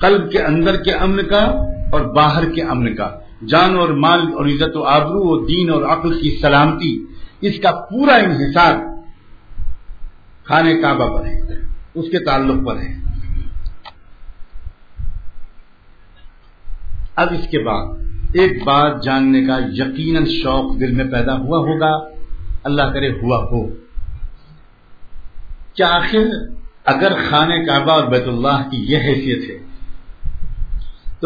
[0.00, 1.42] قلب کے اندر کے امن کا
[1.92, 3.10] اور باہر کے امن کا۔
[3.48, 7.04] جان اور مال اور عزت و آبرو و دین اور عقل کی سلامتی،
[7.40, 8.74] اس کا پورا انحصار
[10.44, 11.40] خانہ کعبہ پر ہے،
[11.94, 12.96] اس کے تعلق پر ہے۔
[17.16, 17.86] اب اس کے بعد،
[18.34, 22.08] ایک بات جاننے کا یقیناً شوق دل میں پیدا ہوا ہوگا،
[22.64, 23.66] اللہ کرے ہوا ہو۔
[25.74, 26.24] کیا آخر
[26.84, 29.65] اگر خانہ کعبہ اور بیت اللہ کی یہ حیثیت ہے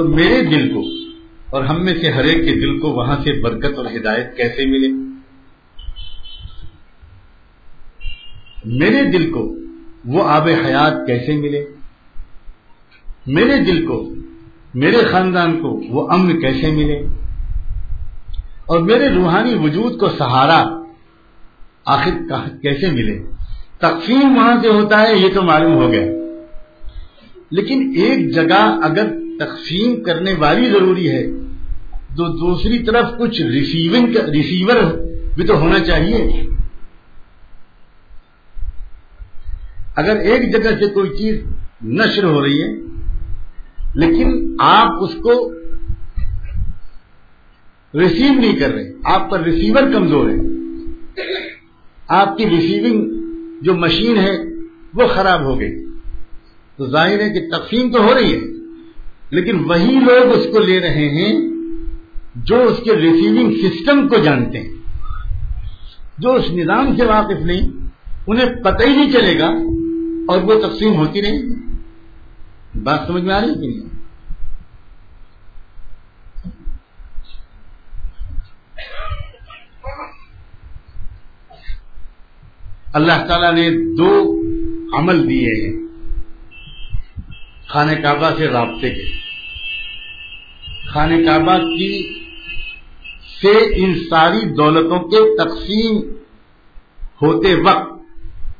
[0.00, 0.84] تو میرے دل کو
[1.50, 4.66] اور ہم میں سے ہر ایک کے دل کو وہاں سے برکت اور ہدایت کیسے
[4.66, 4.88] ملے؟
[8.64, 9.56] میرے دل کو
[10.04, 11.64] وہ آب حیات کیسے ملے؟
[13.26, 14.14] میرے دل کو،
[14.74, 17.02] میرے خاندان کو وہ امن کیسے ملے؟
[18.66, 20.64] اور میرے روحانی وجود کو سہارا
[21.84, 22.10] آخر
[22.62, 23.18] کیسے ملے؟
[23.78, 26.06] تقسیم وہاں سے ہوتا ہے، یہ تو معلوم ہو گیا۔
[27.50, 31.26] لیکن ایک جگہ اگر تقسیم کرنے والی ضروری ہے۔
[32.11, 34.76] تو دوسری طرف کچھ ریسیونگ ریسیور
[35.35, 36.46] بھی تو ہونا چاہیے۔
[39.96, 41.42] اگر ایک جگہ سے کوئی چیز
[41.85, 42.68] نشر ہو رہی ہے،
[43.94, 45.53] لیکن آپ اس کو
[48.00, 50.37] ریسیو نہیں کر رہے، آپ پر ریسیور کمزور ہے۔
[52.09, 53.11] آپ کی ریسیونگ
[53.62, 54.38] جو مشین ہے،
[54.94, 55.85] وہ خراب ہو گئی۔
[56.76, 58.59] تو ظاہر ہے کہ تقسیم تو ہو رہی ہے۔
[59.30, 61.40] لیکن وہی لوگ اس کو لے رہے ہیں
[62.34, 64.68] جو اس کے ریسیونگ سسٹم کو جانتے ہیں۔
[66.18, 67.70] جو اس نظام سے واقف نہیں،
[68.26, 69.46] انہیں پتہ ہی نہیں چلے گا
[70.28, 71.54] اور وہ تقسیم ہوتی رہے گی۔
[72.82, 73.90] بات سمجھ میں آ رہی کہ نہیں؟
[82.92, 84.40] اللہ تعالی نے دو
[84.98, 85.89] عمل دیے ہیں۔
[87.70, 89.12] خانہ کعبہ سے رابطے کے۔
[90.88, 92.20] خانہ کعبہ کی
[93.42, 95.96] سے ان ساری دولتوں کے تقسیم
[97.22, 97.92] ہوتے وقت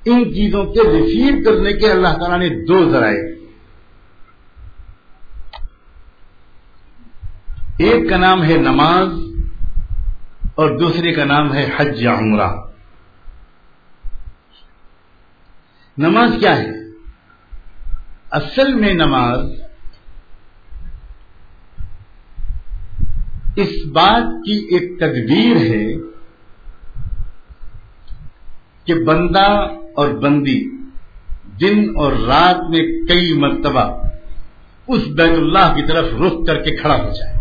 [0.05, 3.23] ان چیزوں کے ریسیو کرنے کے اللہ تعالیٰ نے دو ذرائع۔
[7.79, 9.09] ایک کا نام ہے نماز
[10.55, 12.49] اور دوسرے کا نام ہے حج یا عمرہ۔
[15.99, 16.80] نماز کیا ہے؟
[18.31, 19.45] اصل میں نماز
[23.57, 25.95] اس بات کی ایک تدبیر ہے
[28.85, 29.67] کہ بندہ
[29.97, 30.71] اور بندی
[31.61, 34.03] دن اور رات میں کئی مرتبہ
[34.87, 37.37] اس بیت اللہ کی طرف رخ کر کے کھڑا ہو جائے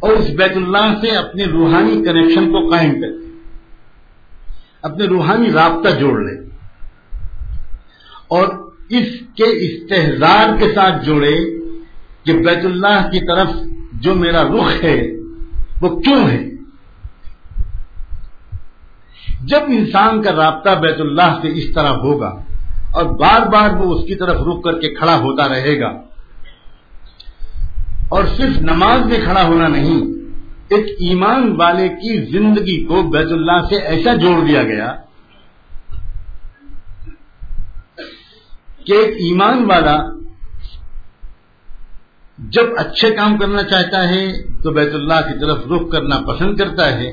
[0.00, 3.28] اور اس بیت اللہ سے اپنے روحانی کنیکشن کو قائم کر دے
[4.82, 6.47] اپنے روحانی رابطہ جوڑ لے۔
[8.90, 11.36] اس کے استحزار کے ساتھ جوڑے
[12.24, 13.48] کہ بیت اللہ کی طرف
[14.02, 14.98] جو میرا رخ ہے،
[15.80, 16.42] وہ کیوں ہے؟
[19.50, 22.30] جب انسان کا رابطہ بیت اللہ سے اس طرح ہوگا
[22.92, 25.90] اور بار بار وہ اس کی طرف رک کر کے کھڑا ہوتا رہے گا،
[28.08, 30.00] اور صرف نماز میں کھڑا ہونا نہیں،
[30.70, 34.88] ایک ایمان والے کی زندگی کو بیت اللہ سے ایسا جوڑ دیا گیا
[38.88, 40.18] کہ ایک ایمان والا
[42.38, 46.92] جب اچھے کام کرنا چاہتا ہے تو بیت اللہ کی طرف رخ کرنا پسند کرتا
[46.92, 47.12] ہے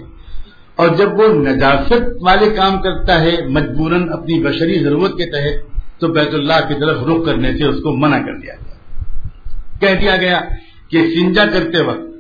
[0.76, 6.08] اور جب وہ نجاست والے کام کرتا ہے مجبوراً اپنی بشری ضرورت کے تحت تو
[6.08, 8.76] بیت اللہ کی طرف رخ کرنے سے اس کو منع کر دیا گیا۔
[9.80, 10.42] کہہ دیا گیا
[10.90, 12.16] کہ سنجا کرتے وقت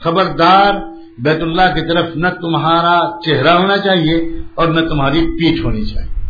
[0.00, 0.74] خبردار
[1.18, 4.16] بیت اللہ کی طرف نہ تمہارا چہرہ ہونا چاہیے
[4.54, 6.25] اور نہ تمہاری پیٹ ہونی چاہیے۔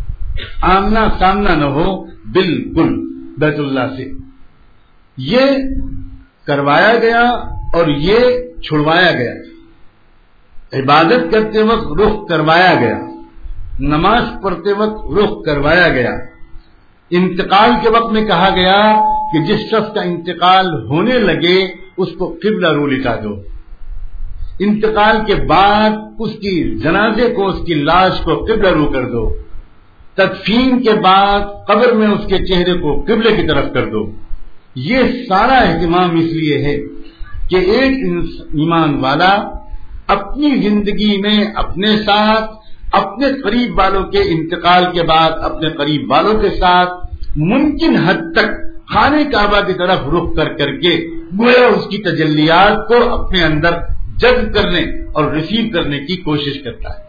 [0.60, 3.06] آمنا سامنا نہ ہو، بالکل
[3.38, 4.12] بیت اللہ سے۔
[5.16, 5.40] یہ
[6.46, 7.22] کروایا گیا
[7.74, 8.18] اور یہ
[8.62, 9.32] چھڑوایا گیا۔
[10.72, 12.98] عبادت کرتے وقت رخ کروایا گیا۔
[13.78, 16.10] نماز پڑھتے وقت رخ کروایا گیا۔
[17.10, 18.94] انتقال کے وقت میں کہا گیا
[19.32, 21.64] کہ جس شخص کا انتقال ہونے لگے،
[21.96, 23.34] اس کو قبلہ رو لٹا دو۔
[24.58, 29.45] انتقال کے بعد اس کی جنازے کو، اس کی لاش کو قبلہ رو کر دو۔
[30.16, 34.10] تدفین کے بعد قبر میں اس کے چہرے کو قبلے کی طرف کر دو۔
[34.74, 34.98] یہ
[35.28, 36.76] سارا اہتمام اس لیے ہے
[37.48, 37.92] کہ ایک
[38.52, 39.48] ایمان والا
[40.06, 42.50] اپنی زندگی میں اپنے ساتھ،
[42.92, 46.90] اپنے قریب والوں کے انتقال کے بعد اپنے قریب والوں کے ساتھ
[47.36, 48.48] ممکن حد تک
[48.88, 51.08] خانے کعبہ کی طرف رخ کر کر کے
[51.38, 53.70] گویا اس کی تجلیات کو اپنے اندر
[54.16, 57.05] جذب کرنے اور ریسیو کرنے کی کوشش کرتا ہے۔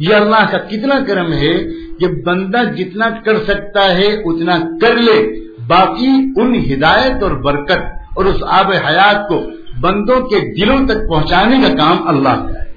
[0.00, 1.54] یہ اللہ کا کتنا کرم ہے
[1.96, 7.78] کہ بندہ جتنا کر سکتا ہے اتنا کر لے۔ باقی ان ہدایت اور برکت
[8.16, 9.46] اور اس آب حیات کو
[9.80, 12.70] بندوں کے دلوں تک پہنچانے کا کام اللہ کا ہے۔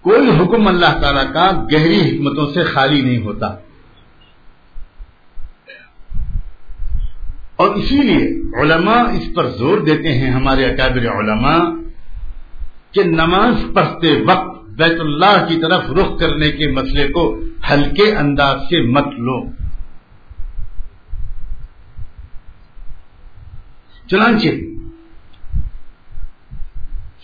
[0.00, 3.46] کوئی حکم اللہ تعالی کا گہری حکمتوں سے خالی نہیں ہوتا۔
[7.56, 11.83] اور اسی لیے علماء اس پر زور دیتے ہیں، ہمارے اکابر علماء
[12.94, 17.38] کہ نماز پڑھتے وقت بیت اللہ کی طرف رخ کرنے کے مسئلے کو
[17.70, 19.64] ہلکے انداز سے مت لو۔
[24.10, 24.48] چنانچہ،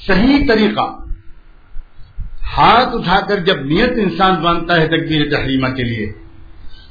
[0.06, 0.98] صحیح طریقہ،
[2.56, 6.12] ہاتھ اٹھا کر جب نیت انسان باندھتا ہے تقبیر تحریمہ کے لیے،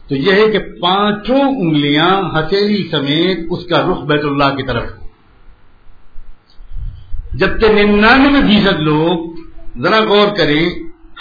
[0.07, 4.98] تو یہ ہے کہ پانچوں انگلیاں ہتھیلی سمیت اس کا رخ بیت اللہ کی طرف۔
[7.33, 9.35] جبکہ ننانوے فیصد لوگ،
[9.81, 10.69] ذرا غور کریں،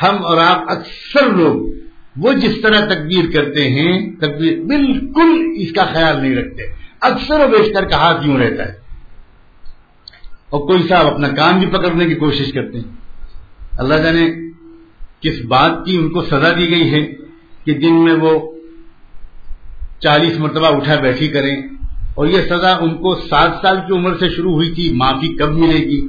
[0.02, 1.78] ہم اور آپ اکثر لوگ،
[2.16, 6.62] وہ جس طرح تقبیر کرتے ہیں تقبیر بالکل اس کا خیال نہیں رکھتے۔
[7.00, 8.72] اکثر و بیشتر کا ہاتھ یوں رہتا ہے۔
[10.50, 12.96] اور کوئی صاحب اپنا کام بھی پکڑنے کی کوشش کرتے ہیں۔
[13.78, 14.30] اللہ جانے
[15.20, 17.06] کس بات کی ان کو سزا دی گئی ہے
[17.64, 18.52] کہ دن میں وہ
[19.98, 21.62] چالیس مرتبہ اٹھا بیٹھی کریں۔
[22.18, 25.48] اور یہ سزا ان کو سات سال کی عمر سے شروع ہوئی تھی معافی کب
[25.48, 26.00] ملے گی؟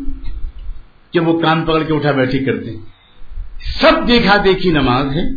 [1.12, 2.76] کہ وہ کان پکڑ کے اٹھا بیٹھی کرتے
[3.82, 5.36] سب دیکھا دیکھی نماز ہے۔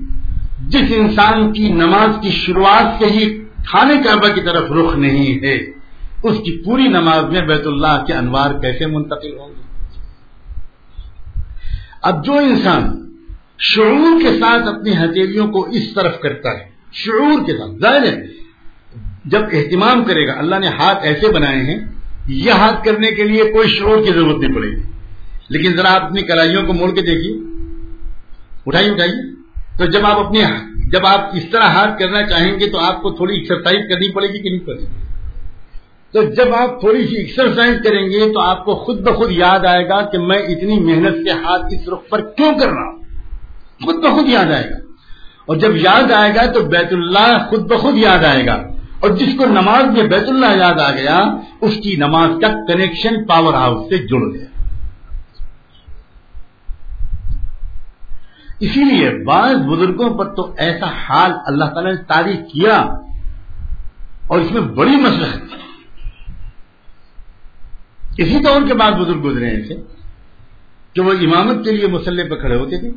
[0.69, 5.55] جس انسان کی نماز کی شروعات سے ہی کھانے کعبہ کی طرف رخ نہیں ہے،
[6.23, 9.63] اس کی پوری نماز میں بیت اللہ کے انوار کیسے منتقل ہوں گے؟
[12.03, 13.13] اب جو انسان
[13.59, 18.42] شعور کے ساتھ اپنی ہتھیلیوں کو اس طرف کرتا ہے، شعور کے ساتھ، ظاہر ہے
[19.25, 21.79] جب اہتمام کرے گا، اللہ نے ہاتھ ایسے بنائے ہیں،
[22.27, 24.83] یہ ہاتھ کرنے کے لیے کوئی شعور کی ضرورت نہیں پڑے گی۔
[25.49, 27.37] لیکن ذرا آپ اپنی کلائیوں کو موڑ کے دیکھیے۔
[28.67, 29.43] اٹھائیے اٹھائیے۔
[29.79, 30.41] تو جب آپ اپنی
[30.91, 34.27] جب آپ اس طرح ہاتھ کرنا چاہیں گے تو آپ کو تھوڑی ایکسرسائز کرنی پڑے
[34.27, 34.87] گی کہ نہیں پڑے گی۔
[36.13, 39.89] تو جب آپ تھوڑی سی ایکسرسائز کریں گے تو آپ کو خود بخود یاد آئے
[39.89, 42.99] گا کہ میں اتنی محنت کے ہاتھ اس رخ پر کیوں کر رہا ہوں؟
[43.85, 44.77] خود بخود یاد آئے گا۔
[45.47, 48.72] اور جب یاد آئے گا تو بیت اللہ خود بخود یاد آئے گا۔
[49.03, 51.19] اور جس کو نماز میں بیت اللہ یاد آ گیا،
[51.61, 54.47] اس کی نماز کا کنیکشن پاور ہاؤس سے جڑ گیا۔
[58.61, 62.77] اسی لیے بعض بزرگوں پر تو ایسا حال اللہ تعالی نے تعریف کیا
[64.27, 65.61] اور اس میں بڑی مسلحت
[68.19, 69.63] اسی طور کے بعد بزرگ گزرے ہیں
[70.95, 72.91] کہ وہ امامت کے لیے مسلح پہ کھڑے ہوتے تھے،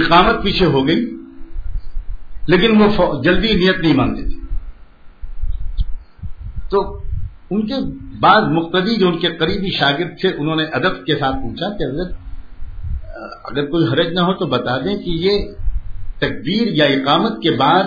[0.00, 1.00] اقامت پیچھے ہو گئی،
[2.46, 4.39] لیکن وہ جلدی نیت نہیں مانتے تھے۔
[6.70, 6.98] تو
[7.50, 7.74] ان کے
[8.20, 11.84] بعض مقتدی جو ان کے قریبی شاگرد تھے، انہوں نے ادب کے ساتھ پوچھا کہ
[11.84, 12.12] حضرت
[13.44, 15.54] اگر کوئی حرج نہ ہو تو بتا دیں کہ یہ
[16.18, 17.84] تکبیر یا اقامت کے بعد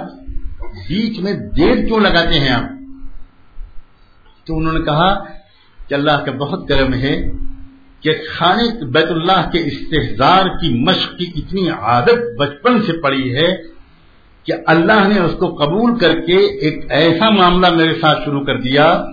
[0.89, 2.69] بیچ میں دیر کیوں لگاتے ہیں آپ؟
[4.45, 5.13] تو انہوں نے کہا
[5.88, 7.15] کہ اللہ کا بہت کرم ہے
[7.99, 13.72] کہ خانے بیت اللہ کے استحزار کی مشق کی اتنی عادت بچپن سے پڑی ہے
[14.46, 18.58] کہ اللہ نے اس کو قبول کر کے ایک ایسا معاملہ میرے ساتھ شروع کر
[18.58, 19.04] دیا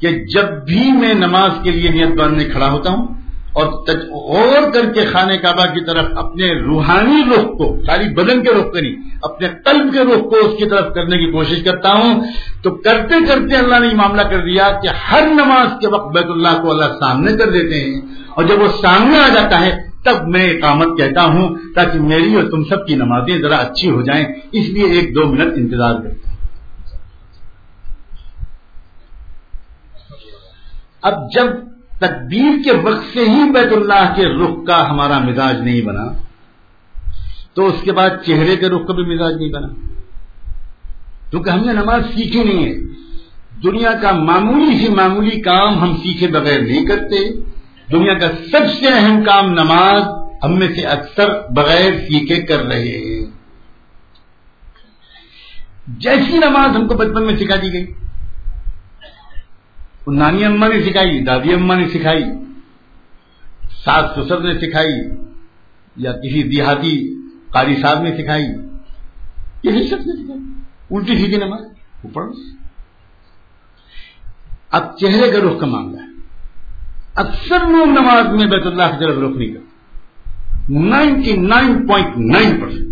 [0.00, 3.06] کہ جب بھی میں نماز کے لیے نیت باندھنے کھڑا ہوتا ہوں
[3.52, 3.66] اور
[4.12, 8.74] اور کر کے خانے کعبہ کی طرف اپنے روحانی رخ کو، ساری بدن کے رخ
[8.74, 12.20] نہیں، اپنے قلب کے رخ کو اس کی طرف کرنے کی کوشش کرتا ہوں،
[12.62, 16.30] تو کرتے کرتے اللہ نے یہ معاملہ کر دیا کہ ہر نماز کے وقت بیت
[16.30, 20.28] اللہ کو اللہ سامنے کر دیتے ہیں اور جب وہ سامنے آ جاتا ہے تب
[20.28, 24.24] میں اقامت کہتا ہوں تاکہ میری اور تم سب کی نمازیں ذرا اچھی ہو جائیں۔
[24.52, 26.36] اس لیے ایک دو منٹ انتظار کرتا ہوں۔
[31.02, 31.46] اب جب
[31.98, 36.04] تقدیر کے وقت سے ہی بیت اللہ کے رخ کا ہمارا مزاج نہیں بنا،
[37.54, 39.68] تو اس کے بعد چہرے کے رخ کا بھی مزاج نہیں بنا۔
[41.30, 42.74] کیونکہ ہم نے نماز سیکھی نہیں ہے۔
[43.62, 47.49] دنیا کا معمولی سے معمولی کام ہم سیکھے بغیر نہیں کرتے۔
[47.92, 50.02] دنیا کا سب سے اہم کام نماز
[50.44, 53.30] ہم میں سے اکثر بغیر سیکھے کر رہے ہیں۔
[55.86, 57.86] جیسی نماز ہم کو بچپن میں سکھا دی گئی۔
[60.06, 62.24] نانی اما نے سکھائی، دادی اما نے سکھائی،
[63.84, 64.92] ساس سسر نے سکھائی،
[65.96, 68.46] یا کسی دیہاتی قاری صاحب نے سکھائی۔
[69.62, 70.40] کسی شخص نے سکھائی۔
[70.90, 71.62] الٹی سیدھی نماز،
[72.04, 72.22] اوپر۔
[74.70, 76.09] اب چہرے کا رخ کا معاملہ ہے
[77.20, 79.70] اکثر لوگ نماز میں بیت اللہ کی طرف رخ نہیں کرتے۔
[80.78, 82.90] Ninety nine point nine percent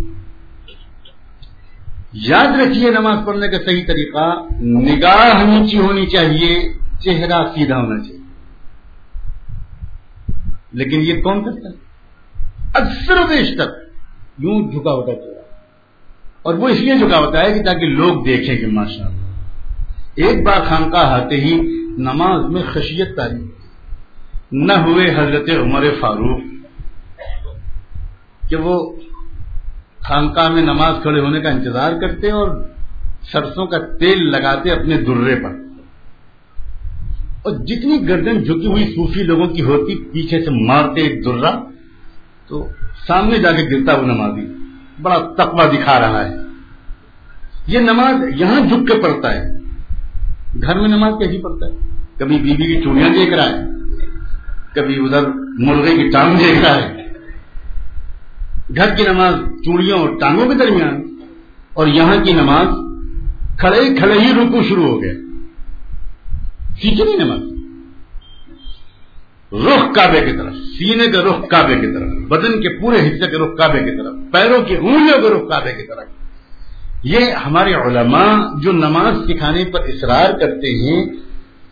[2.13, 8.19] یاد رکھیے نماز پڑھنے کا صحیح طریقہ، نگاہ نیچی ہونی چاہیے، چہرہ سیدھا ہونا چاہیے۔
[10.71, 11.89] لیکن یہ کون کرتا ہے؟
[12.73, 13.65] اکثر بیشتر
[14.37, 15.41] یوں جھکا ہوتا چہرہ
[16.41, 19.27] اور وہ اس لیے جھکا ہوتا ہے کہ تاکہ لوگ دیکھیں کہ ماشاء اللہ
[20.15, 21.53] ایک بار خانقاہ آتے ہی
[21.97, 23.58] نماز میں خشیت تاری۔
[24.51, 26.39] نہ ہوئے حضرت عمر فاروق
[28.49, 28.95] کہ وہ
[29.99, 32.69] خانقاہ میں نماز کھڑے ہونے کا انتظار کرتے اور
[33.31, 35.49] سرسوں کا تیل لگاتے اپنے درے پر۔
[37.41, 41.51] اور جتنی گردن جھکی ہوئی صوفی لوگوں کی ہوتی، پیچھے سے مارتے ایک درا
[42.47, 42.67] تو
[43.07, 44.53] سامنے جا کے گرتا وہ نمازی۔
[45.01, 46.35] بڑا تقوی دکھا رہا ہے۔
[47.67, 49.43] یہ نماز یہاں جھک کے پڑتا ہے۔
[50.61, 53.78] گھر میں نماز کیسی پڑتا ہے؟ کبھی بیوی کی چوڑیاں دیکھ رہا ہے۔
[54.75, 55.27] کبھی ادھر
[55.59, 57.05] مرغے کی ٹانگ دیکھ رہا ہے۔
[58.75, 59.33] گھر کی نماز
[59.65, 61.01] چوڑیوں اور ٹانگوں کے درمیان۔
[61.73, 62.67] اور یہاں کی نماز
[63.59, 65.15] کھڑے کھڑے ہی رکو شروع ہو گئے
[66.81, 67.39] سیکھی نہیں نماز؟
[69.53, 73.37] رخ کعبے کی طرف، سینے کا رخ کعبے کی طرف، بدن کے پورے حصے کے
[73.37, 76.05] رخ کعبے کی طرف، پیروں کی انگلیوں کے رخ کعبے کی طرف۔
[77.03, 81.05] یہ ہمارے علماء جو نماز سکھانے پر اصرار کرتے ہیں،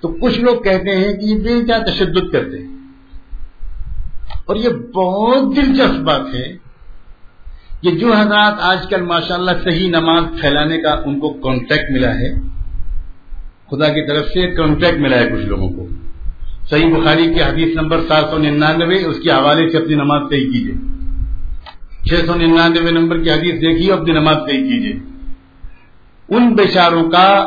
[0.01, 2.76] تو کچھ لوگ کہتے ہیں کہ یہ بے کیا تشدد کرتے ہیں۔
[4.47, 6.57] اور یہ بہت دلچسپ بات ہے
[7.81, 12.33] کہ جو حضرات آج کل ماشاءاللہ صحیح نماز پھیلانے کا ان کو کانٹیکٹ ملا ہے،
[13.71, 15.87] خدا کی طرف سے کانٹیکٹ ملا ہے کچھ لوگوں کو۔
[16.69, 20.51] صحیح بخاری کی حدیث نمبر سات سو ننانوے، اس کے حوالے سے اپنی نماز صحیح
[20.51, 20.73] کیجیے
[22.09, 24.93] چھ سو ننانوے نمبر کی حدیث دیکھیے، اپنی نماز صحیح کیجیے
[26.29, 27.43] ان بیچاروں کا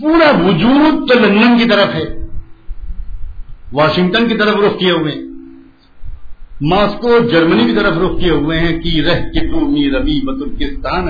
[0.00, 2.26] پورا وجود تو لندن کی طرف ہے۔
[3.72, 5.31] واشنگٹن کی طرف رخ کیے ہوئے۔
[6.70, 9.20] ماسکو جرمنی کی طرف رخ کیے ہوئے ہیں کہ رہ
[9.52, 11.08] می ربی بترکستان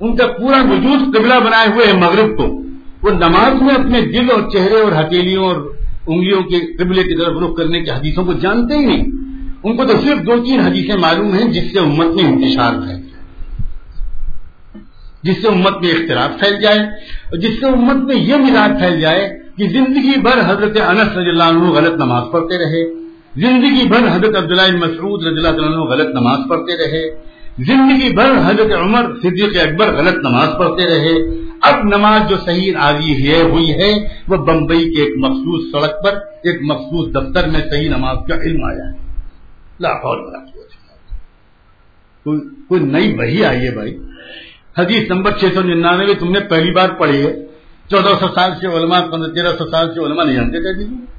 [0.00, 2.62] ان کا پورا وجود قبلہ بنائے ہوئے ہیں مغرب کو۔
[3.02, 5.56] وہ نماز میں اپنے دل اور چہرے اور ہتھیلیوں اور
[6.06, 9.04] انگلیوں کے قبلے کی طرف رخ کرنے کی حدیثوں کو جانتے ہی نہیں۔
[9.64, 12.88] ان کو تو صرف دو تین حدیثیں معلوم ہیں جس سے امت میں انتشار پھیل
[12.88, 13.02] جائے۔
[15.22, 19.00] جس سے امت میں اختلاف پھیل جائے اور جس سے امت میں یہ مزاج پھیل
[19.00, 23.03] جائے کہ زندگی بھر حضرت انس رضی اللہ عنہ غلط نماز پڑھتے رہے۔
[23.36, 27.10] زندگی بھر حضرت عبداللہ مسعود رضی اللہ عنہ غلط نماز پڑھتے رہے۔
[27.58, 33.28] زندگی بھر حضرت عمر صدیق اکبر غلط نماز پڑھتے رہے۔ اب نماز جو صحیح آگی
[33.28, 33.92] ہے، ہوئی ہے،
[34.28, 36.12] وہ بمبئی کے ایک مخصوص سڑک پر،
[36.42, 38.98] ایک مخصوص دفتر میں صحیح نماز کا علم آیا ہے۔
[39.80, 40.32] لاہور
[42.68, 43.98] کوئی نئی وہی آئی ہے بھائی؟
[44.78, 47.46] حدیث نمبر چھ سو ننانوے، تم نے پہلی بار پڑھی ہے۔
[47.90, 51.13] چودہ سو سال سے علماء پندرہ تیرہ سو سال سے علماء نہیں جانتے کہہ دیجیے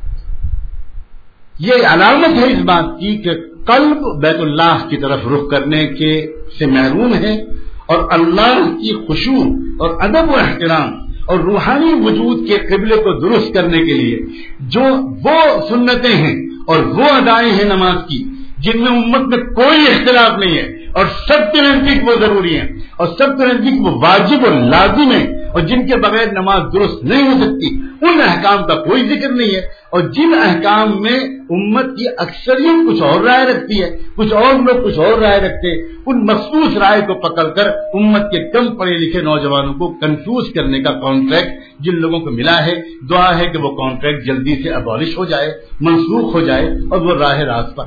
[1.60, 3.32] یہ علامت ہے اس بات کی کہ
[3.68, 7.42] قلب بیت اللہ کی طرف رخ کرنے کے سے محروم ہے
[7.86, 9.44] اور اللہ کی خوشبو
[9.80, 10.94] اور ادب و احترام
[11.28, 14.20] اور روحانی وجود کے قبلے کو درست کرنے کے لیے
[14.60, 14.82] جو
[15.26, 15.40] وہ
[15.70, 16.36] سنتیں ہیں
[16.68, 18.24] اور وہ ادائیں ہیں نماز کی،
[18.58, 22.68] جن میں امت میں کوئی اختلاف نہیں ہے اور سب کے نزدیک وہ ضروری ہیں
[22.98, 27.04] اور سب کے نزدیک وہ واجب اور لازم ہے اور جن کے بغیر نماز درست
[27.04, 27.68] نہیں ہو سکتی،
[28.02, 33.02] ان احکام کا کوئی ذکر نہیں ہے۔ اور جن احکام میں امت کی اکثریت کچھ
[33.02, 37.14] اور رائے رکھتی ہے، کچھ اور لوگ کچھ اور رائے رکھتے، ان مخصوص رائے کو
[37.14, 41.50] پکڑ کر امت کے کم پڑھے لکھے نوجوانوں کو کنفیوز کرنے کا کانٹریکٹ
[41.80, 42.76] جن لوگوں کو ملا ہے،
[43.10, 47.14] دعا ہے کہ وہ کانٹریکٹ جلدی سے ابالش ہو جائے، منسوخ ہو جائے اور وہ
[47.16, 47.86] راہ راست پر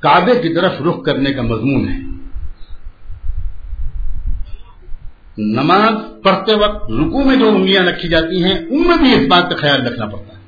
[0.00, 2.11] کعبے کی طرف رخ کرنے کا مضمون ہے۔
[5.38, 9.50] نماز پڑھتے وقت رکو میں جو انگلیاں رکھی جاتی ہیں، ان میں بھی اس بات
[9.50, 10.42] کا خیال رکھنا پڑتا ہے۔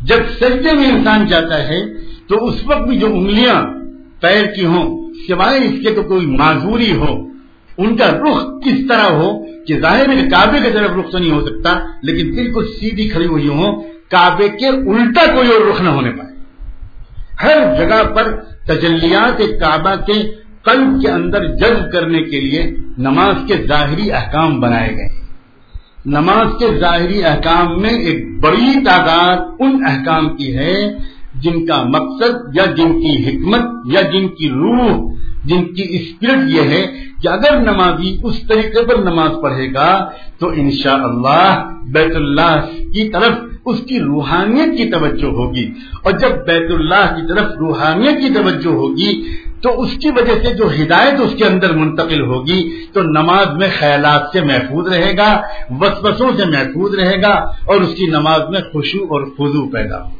[0.00, 1.80] جب سجدے میں انسان جاتا ہے،
[2.28, 3.62] تو اس وقت بھی جو انگلیاں
[4.20, 7.28] پیر کی ہوں، سوائے اس کے تو کوئی معذوری ہو،
[7.78, 11.30] ان کا رخ کس طرح ہو کہ ظاہر میں کعبے کی طرف رخ تو نہیں
[11.30, 15.88] ہو سکتا، لیکن بالکل سیدھی کھڑی ہوئی ہو کعبے کے الٹا کوئی اور رخ نہ
[15.88, 16.36] ہونے پائے۔
[17.42, 23.54] ہر جگہ پر تجلیات کعبہ کے قلب کے اندر جذب کرنے کے لیے نماز کے
[23.68, 25.08] ظاہری احکام بنائے گئے۔
[26.06, 30.94] نماز کے ظاہری احکام میں ایک بڑی تعداد ان احکام کی ہے
[31.34, 36.62] جن کا مقصد یا جن کی حکمت یا جن کی روح، جن کی اسپرٹ یہ
[36.62, 36.86] ہے
[37.22, 43.32] کہ اگر نمازی اس طریقے پر نماز پڑھے گا تو انشاءاللہ بیت اللہ کی طرف
[43.66, 45.70] اس کی روحانیت کی توجہ ہوگی۔
[46.02, 49.22] اور جب بیت اللہ کی طرف روحانیت کی توجہ ہوگی
[49.62, 53.68] تو اس کی وجہ سے جو ہدایت اس کے اندر منتقل ہوگی، تو نماز میں
[53.78, 57.32] خیالات سے محفوظ رہے گا، وسوسوں سے محفوظ رہے گا
[57.66, 60.18] اور اس کی نماز میں خوشو اور خزو پیدا ہوگا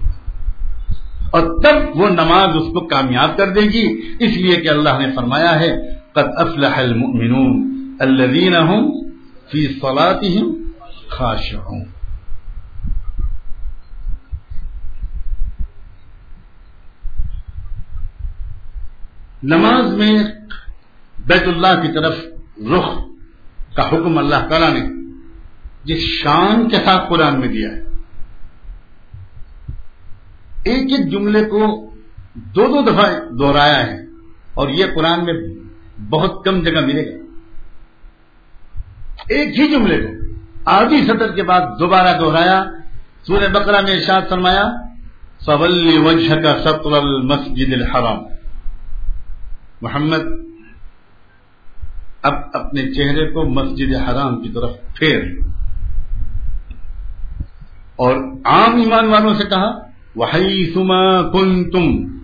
[1.30, 5.06] اور تب وہ نماز اس کو کامیاب کر دے گی۔ اس لیے کہ اللہ نے
[5.16, 5.76] فرمایا ہے،
[6.12, 7.68] قد افلح المؤمنون
[8.00, 8.90] الذين هم
[9.52, 10.52] في صلاتهم
[11.08, 11.97] خاشعون۔
[19.42, 20.18] نماز میں
[21.26, 22.16] بیت اللہ کی طرف
[22.58, 22.98] رخ
[23.76, 25.12] کا حکم اللہ تعالی نے
[25.84, 27.82] جس شان کے ساتھ قرآن میں دیا ہے۔
[30.64, 31.90] ایک ایک جملے کو
[32.34, 33.98] دو دو دفعہ دوہرایا ہے
[34.54, 35.34] اور یہ قرآن میں
[36.10, 37.24] بہت کم جگہ ملے گا۔
[39.28, 40.12] ایک ہی جملے کو
[40.64, 42.64] آدھی سطر کے بعد دوبارہ دوہرایا
[43.26, 44.64] سورہ بقرہ میں ارشاد فرمایا
[45.40, 48.37] سولی وجہ کا سطر المسجد الحرام۔
[49.82, 50.24] محمد
[52.22, 55.22] اب اپنے چہرے کو مسجد حرام کی طرف پھیر
[57.96, 59.78] اور عام ایمان والوں سے کہا
[60.16, 62.18] وہی سما کن تم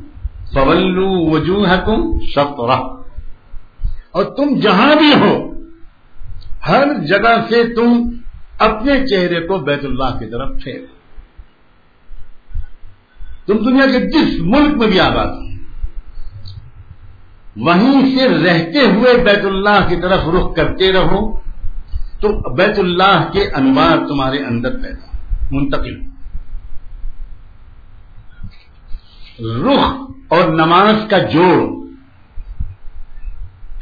[0.44, 2.00] سولو وجوہ تم
[4.12, 5.52] اور تم جہاں بھی ہو،
[6.68, 8.08] ہر جگہ سے تم
[8.58, 10.80] اپنے چہرے کو بیت اللہ کی طرف پھیر۔
[13.46, 15.53] تم دنیا کے جس ملک میں بھی آباد ہو
[17.56, 21.20] وہیں سے رہتے ہوئے بیت اللہ کی طرف رخ کرتے رہو،
[22.20, 25.06] تو بیت اللہ کے انوار تمہارے اندر پیدا
[25.52, 26.00] منتقل
[29.66, 31.58] رخ اور نماز کا جوڑ،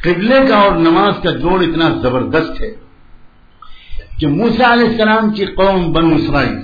[0.03, 2.70] قبلے کا اور نماز کا جوڑ اتنا زبردست ہے
[4.18, 6.59] کہ موسا علیہ السلام کی قوم بن اسرائیل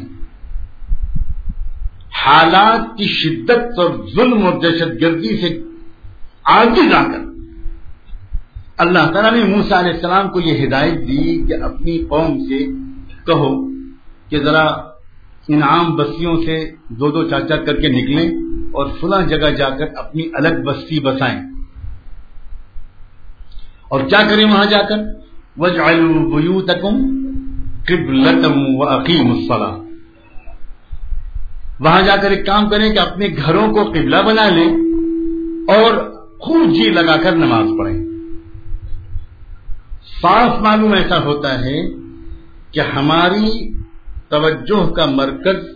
[2.25, 5.49] حالات کی شدت اور ظلم اور دہشت گردی سے
[6.49, 7.19] آگے جا کر۔
[8.79, 12.59] اللہ تعالیٰ نے موسا علیہ السلام کو یہ ہدایت دی کہ اپنی قوم سے
[13.27, 13.71] کہو
[14.29, 14.65] کہ ذرا
[15.49, 18.31] ان عام بستیوں سے دو دو چار چار کر کے نکلیں
[18.73, 21.41] اور فلاں جگہ جا کر اپنی الگ بستی بسائیں۔
[23.89, 24.97] اور کیا کریں وہاں جا کر؟
[25.57, 27.25] وجو تکم
[27.89, 28.11] کب
[28.55, 29.51] و عقیم
[31.81, 34.69] وہاں جا کر ایک کام کریں کہ اپنے گھروں کو قبلہ بنا لیں
[35.77, 38.05] اور خوب جی لگا کر نماز پڑھیں۔
[40.23, 41.83] صاف معلوم ایسا ہوتا ہے
[42.71, 43.73] کہ ہماری
[44.29, 45.69] توجہ کا مرکز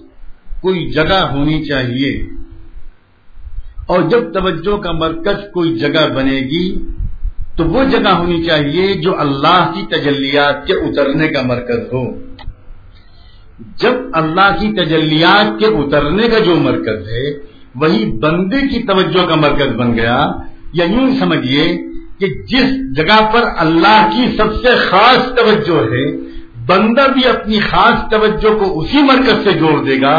[0.60, 2.22] کوئی جگہ ہونی چاہیے۔
[3.86, 6.86] اور جب توجہ کا مرکز کوئی جگہ بنے گی،
[7.56, 12.18] تو وہ جگہ ہونی چاہیے جو اللہ کی تجلیات کے اترنے کا مرکز ہو۔
[13.76, 17.30] جب اللہ کی تجلیات کے اترنے کا جو مرکز ہے،
[17.74, 20.26] وہی بندے کی توجہ کا مرکز بن گیا۔
[20.72, 21.64] یا یوں سمجھیے
[22.18, 26.04] کہ جس جگہ پر اللہ کی سب سے خاص توجہ ہے،
[26.66, 30.16] بندہ بھی اپنی خاص توجہ کو اسی مرکز سے جوڑ دے گا،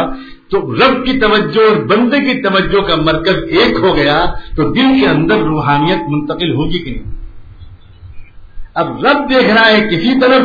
[0.50, 4.24] تو رب کی توجہ اور بندے کی توجہ کا مرکز ایک ہو گیا،
[4.56, 7.12] تو دل کے اندر روحانیت منتقل ہوگی کہ نہیں؟
[8.74, 10.42] اب رب دیکھ رہا ہے کسی طرف،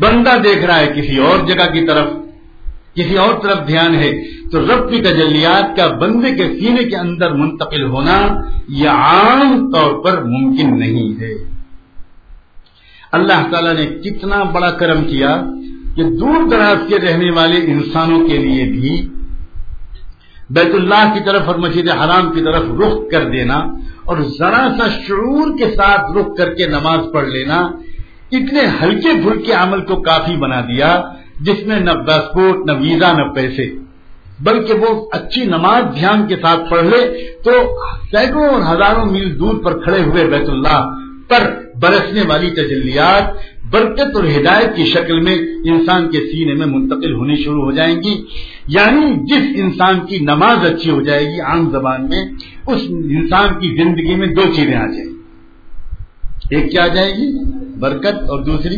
[0.00, 2.06] بندہ دیکھ رہا ہے کسی اور جگہ کی طرف
[2.94, 4.12] کسی اور طرف دھیان ہے
[4.52, 8.28] تو رب کی تجلیات کا بندے کے سینے کے اندر منتقل ہونا
[8.68, 11.34] یہ عام طور پر ممکن نہیں ہے۔
[13.12, 15.42] اللہ تعالی نے کتنا بڑا کرم کیا
[15.96, 19.08] کہ دور دراز کے رہنے والے انسانوں کے لیے بھی
[20.50, 23.54] بیت اللہ کی طرف اور مسجد حرام کی طرف رخ کر دینا
[24.04, 27.56] اور ذرا سا شعور کے ساتھ رخ کر کے نماز پڑھ لینا
[28.32, 31.02] اتنے ہلکے پھلکے عمل کو کافی بنا دیا
[31.42, 33.74] جس میں نہ پاسپورٹ نہ ویزا، نہ پیسے۔
[34.40, 37.50] بلکہ وہ اچھی نماز دھیان کے ساتھ پڑھ لے تو
[38.10, 40.90] سینکڑوں اور ہزاروں میل دور پر کھڑے ہوئے بیت اللہ
[41.28, 43.22] پر برسنے والی تجلیات،
[43.70, 45.34] برکت اور ہدایت کی شکل میں
[45.64, 48.24] انسان کے سینے میں منتقل ہونی شروع ہو جائیں گی۔
[48.68, 52.24] یعنی جس انسان کی نماز اچھی ہو جائے گی عام زبان میں،
[52.66, 55.12] اس انسان کی زندگی میں دو چیزیں آ جائیں۔
[56.50, 57.38] ایک کیا آ جائے گی؟
[57.80, 58.76] برکت اور دوسری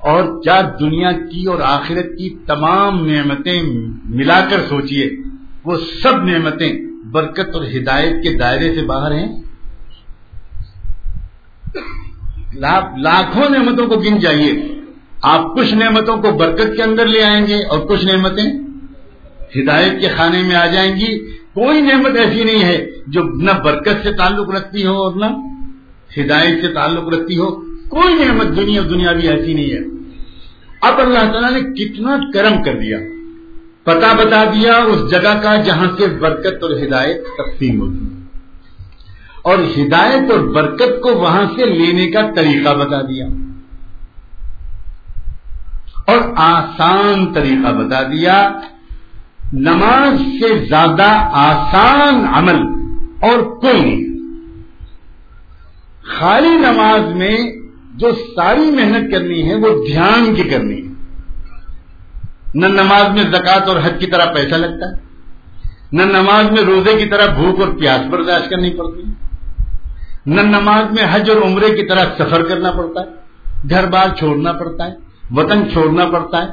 [0.00, 3.62] اور کیا دنیا کی اور آخرت کی تمام نعمتیں
[4.04, 5.10] ملا کر سوچئے؟
[5.64, 6.72] وہ سب نعمتیں
[7.12, 9.42] برکت اور ہدایت کے دائرے سے باہر ہیں۔
[12.98, 14.80] لاکھوں نعمتوں کو گن جائیے۔
[15.22, 18.58] آپ کچھ نعمتوں کو برکت کے اندر لے آئیں گے اور کچھ نعمتیں
[19.56, 21.18] ہدایت کے خانے میں آ جائیں گی۔
[21.54, 25.26] کوئی نعمت ایسی نہیں ہے جو نہ برکت سے تعلق رکھتی ہو اور نہ
[26.20, 30.00] ہدایت سے تعلق رکھتی ہو۔ کوئی نعمت دنیا دنیا بھی ایسی نہیں ہے۔
[30.80, 32.98] اب اللہ تعالیٰ نے کتنا کرم کر دیا۔
[33.82, 38.22] پتا بتا دیا اس جگہ کا جہاں سے برکت اور ہدایت تقسیم ہوتی۔
[39.42, 43.26] اور ہدایت اور برکت کو وہاں سے لینے کا طریقہ بتا دیا۔
[46.06, 48.52] اور آسان طریقہ بتا دیا۔
[49.52, 52.62] نماز سے زیادہ آسان عمل
[53.20, 54.10] اور کوئی نہیں۔
[56.02, 57.59] خالی نماز میں
[58.00, 60.92] جو ساری محنت کرنی ہے، وہ دھیان کی کرنی ہے۔
[62.54, 65.02] نہ نماز میں زکات اور حج کی طرح پیسہ لگتا ہے،
[65.92, 69.36] نہ نماز میں روزے کی طرح بھوک اور پیاس برداشت کرنی پڑتی ہے۔
[70.26, 73.06] نہ نماز میں حج اور عمرے کی طرح سفر کرنا پڑتا ہے،
[73.70, 74.92] گھر بار چھوڑنا پڑتا ہے،
[75.30, 76.48] وطن چھوڑنا پڑتا ہے۔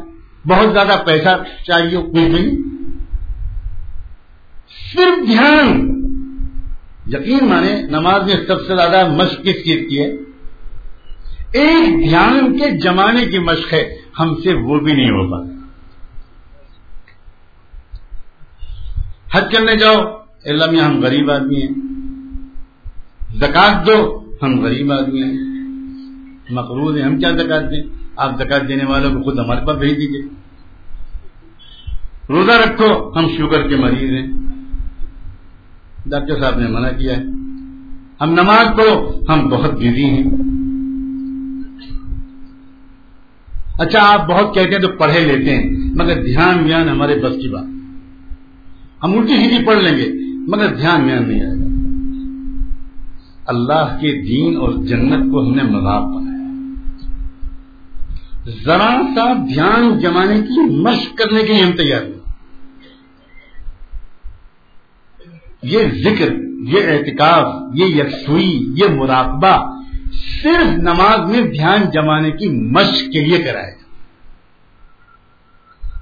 [0.48, 2.52] بہت زیادہ پیسہ چاہیے، کوئی نہیں۔
[4.94, 5.94] صرف دھیان۔
[7.08, 10.27] یقین مانے، نماز میں سب سے زیادہ مشق کس چیز کی ہے؟
[11.54, 15.50] ایک دھیان کے جمانے کی مشق ہے، ہم سے وہ بھی نہیں ہوگا۔
[19.32, 20.02] حج کرنے جاؤ
[20.46, 21.70] علم میں ہم غریب آدمی ہیں۔
[23.36, 25.34] زکات دو، ہم غریب آدمی ہیں۔
[26.50, 27.82] مقروض ہیں، ہم کیا زکات دیں؟
[28.16, 30.22] آپ زکات دینے والوں کو خود ہمارے پاس بھیج دیجیے
[32.30, 34.28] روزہ رکھو، ہم شوگر کے مریض ہیں۔
[36.06, 37.24] ڈاکٹر صاحب نے منع کیا ہے۔
[38.22, 40.24] ہم نماز پڑھو، ہم بہت بزی ہیں۔
[43.78, 47.50] اچھا آپ بہت کہتے ہیں تو پڑھے لیتے ہیں، مگر دھیان میان ہمارے بس کی
[47.50, 47.64] بات۔
[49.04, 50.12] ہم الٹی سیدھی پڑھ لیں گے،
[50.48, 51.68] مگر دھیان میان نہیں آئے گا
[53.46, 56.38] اللہ کے دین اور جنت کو ہم نے مذاق بنایا۔
[58.66, 62.18] ذرا سا دھیان جمانے کی مشق کرنے کے لیے ہم تیار ہیں۔
[65.64, 66.34] یہ ذکر،
[66.68, 69.77] یہ احتکاب یہ یکسوئی، یہ مراقبہ
[70.14, 73.88] صرف نماز میں دھیان جمانے کی مشق کے لیے کرائے گا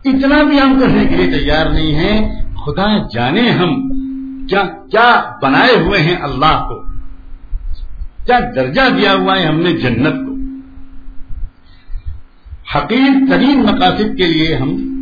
[0.05, 3.89] اتنا بھی ہم کرنے کے لیے تیار نہیں ہیں۔ خدا جانے ہم
[4.49, 6.81] کیا کیا بنائے ہوئے ہیں اللہ کو۔
[8.25, 10.35] کیا درجہ دیا ہوا ہے ہم نے جنت کو۔
[12.77, 14.95] حقیق ترین مقاصد کے لیے ہم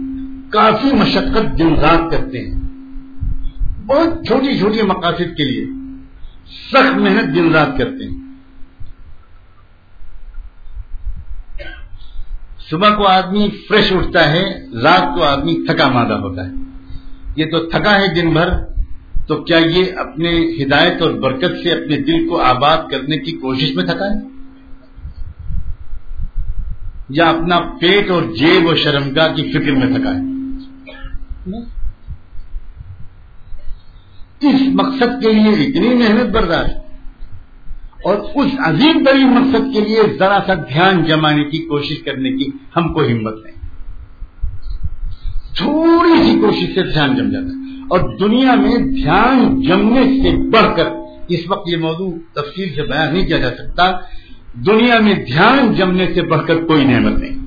[0.50, 2.56] کافی مشقت دن رات کرتے ہیں۔
[3.86, 5.66] بہت چھوٹی چھوٹی مقاصد کے لیے
[6.72, 8.23] سخت محنت دن رات کرتے ہیں۔
[12.74, 14.44] صبح کو آدمی فریش اٹھتا ہے،
[14.84, 16.52] رات کو آدمی تھکا مادہ ہوتا ہے۔
[17.36, 18.50] یہ تو تھکا ہے دن بھر،
[19.28, 23.76] تو کیا یہ اپنے ہدایت اور برکت سے اپنے دل کو آباد کرنے کی کوشش
[23.76, 24.28] میں تھکا ہے؟
[27.10, 30.20] یا اپنا پیٹ اور جیب و شرمگاہ کی فکر میں تھکا ہے؟
[34.48, 36.93] اس مقصد کے لیے اتنی محنت برداشت۔
[38.04, 42.50] اور اس عظیم ترین مقصد کے لیے ذرا سا دھیان جمانے کی کوشش کرنے کی
[42.78, 43.54] ہم کو ہمت نہیں۔
[45.56, 50.78] تھوڑی سی کوشش سے دھیان جم جاتا ہے۔ اور دنیا میں دھیان جمنے سے بڑھ
[50.78, 50.86] کر
[51.28, 53.92] اس وقت یہ موضوع تفصیل سے بیان نہیں کیا جا سکتا۔
[54.54, 57.44] دنیا میں دھیان جمنے سے بڑھ کر کوئی نعمت نہیں۔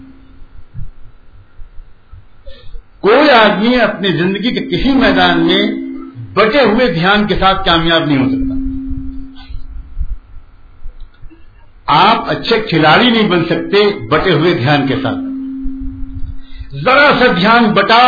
[3.00, 5.62] کوئی آدمی اپنی زندگی کے کسی میدان میں
[6.34, 8.45] بٹے ہوئے دھیان کے ساتھ کامیاب نہیں ہو سکتا۔
[11.86, 15.16] آپ اچھے کھلاڑی نہیں بن سکتے بٹے ہوئے دھیان کے ساتھ۔
[16.74, 18.04] ذرا سا دھیان بٹا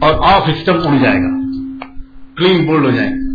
[0.00, 1.44] اور آف اسٹم اڑ جائے گا۔
[2.36, 3.34] کلین بولڈ ہو جائے گا۔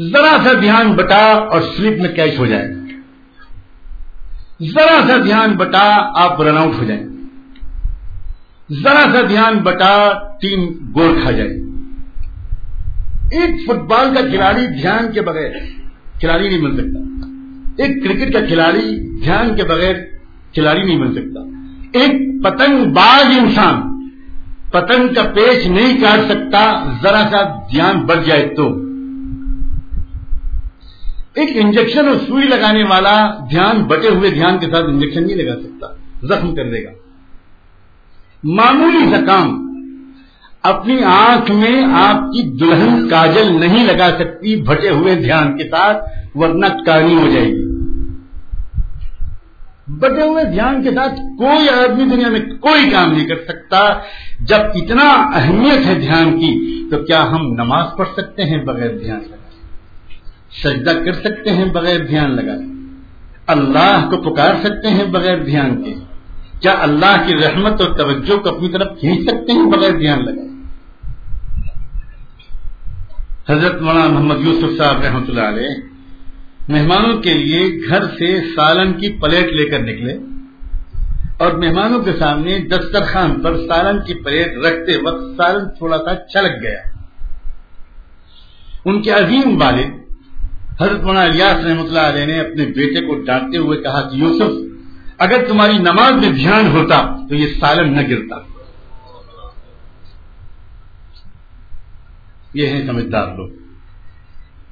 [0.00, 2.80] ذرا سا دھیان بٹا اور سلپ میں کیچ ہو جائے گا۔
[4.62, 7.06] ذرا سا دھیان بٹا آپ رن آؤٹ ہو جائیں
[8.72, 10.64] ذرا سا دھیان بٹا ٹیم
[10.96, 11.50] گول کھا جائے
[13.30, 15.50] ایک فٹ بال کا کھلاڑی دھیان کے بغیر
[16.20, 17.09] کھلاڑی نہیں بن سکتا۔
[17.80, 19.94] ایک کرکٹ کا کھلاڑی دھیان کے بغیر
[20.54, 21.40] کھلاڑی نہیں بن سکتا۔
[21.98, 24.08] ایک پتنگ باز انسان،
[24.70, 28.68] پتنگ کا پیچ نہیں کاٹ سکتا، ذرا سا دھیان بڑھ جائے تو۔
[31.34, 35.54] ایک انجیکشن اور سوئی لگانے والا دھیان بٹے ہوئے دھیان کے ساتھ انجیکشن نہیں لگا
[35.56, 35.86] سکتا،
[36.22, 36.90] زخم کر دے گا۔
[38.42, 39.66] معمولی سا کام
[40.62, 46.04] اپنی آنکھ میں آپ کی دلہن کاجل نہیں لگا سکتی، بھٹے ہوئے دھیان کے ساتھ،
[46.34, 47.69] ورنہ کانی ہو جائے گی۔
[49.98, 53.78] بٹے ہوئے دھیان کے ساتھ کوئی آدمی دنیا میں کوئی کام نہیں کر سکتا۔
[54.40, 59.20] جب اتنا اہمیت ہے دھیان کی، تو کیا ہم نماز پڑھ سکتے ہیں بغیر دھیان
[59.20, 59.38] لگائے
[60.62, 62.64] سجدہ کر سکتے ہیں بغیر دھیان لگائے
[63.46, 65.94] اللہ کو پکار سکتے ہیں بغیر دھیان کے؟
[66.60, 70.48] کیا اللہ کی رحمت اور توجہ کو اپنی طرف کھینچ سکتے ہیں بغیر دھیان لگائے
[73.48, 75.89] حضرت مولانا محمد یوسف صاحب رحمۃ اللہ علیہ
[76.70, 80.14] مہمانوں کے لیے گھر سے سالن کی پلیٹ لے کر نکلے
[81.38, 86.62] اور مہمانوں کے سامنے دسترخوان پر سالن کی پلیٹ رکھتے وقت سالن تھوڑا سا چھلک
[86.62, 86.80] گیا۔
[88.84, 90.00] ان کے عظیم والد
[90.80, 94.52] حضرت مولانا الیاس رحمۃ اللہ علیہ نے اپنے بیٹے کو ڈانٹتے ہوئے کہا کہ یوسف،
[95.18, 98.36] اگر تمہاری نماز میں دھیان ہوتا تو یہ سالن نہ گرتا۔
[102.54, 103.59] یہ ہیں سمجھدار لوگ۔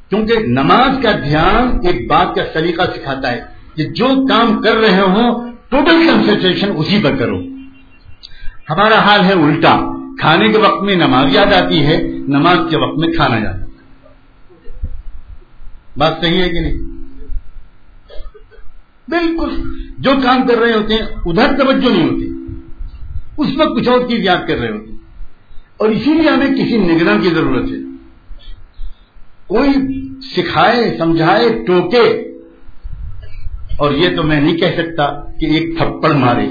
[0.09, 3.45] کیونکہ نماز کا دھیان ایک بات کا سلیقہ سکھاتا ہے
[3.75, 7.39] کہ جو کام کر رہے ہوں ٹوٹل کنسنٹریشن اسی پر کرو۔
[8.71, 12.99] ہمارا حال ہے الٹا۔ کھانے کے وقت میں نماز یاد آتی ہے، نماز کے وقت
[12.99, 13.65] میں کھانا یاد آتا
[15.97, 16.79] بات صحیح ہے کہ نہیں؟
[19.09, 19.63] بالکل۔
[19.99, 22.31] جو کام کر رہے ہوتے ہیں، ادھر توجہ نہیں ہوتی۔
[23.37, 24.99] اس وقت کچھ اور چیز یاد کر رہے ہوتے ہیں۔
[25.77, 27.79] اور اسی لیے ہمیں کسی نگران کی ضرورت ہے۔
[29.47, 32.25] کوئی سکھائے، سمجھائے، ٹوکے۔
[33.77, 36.47] اور یہ تو میں نہیں کہہ سکتا کہ ایک تھپڑ مارے۔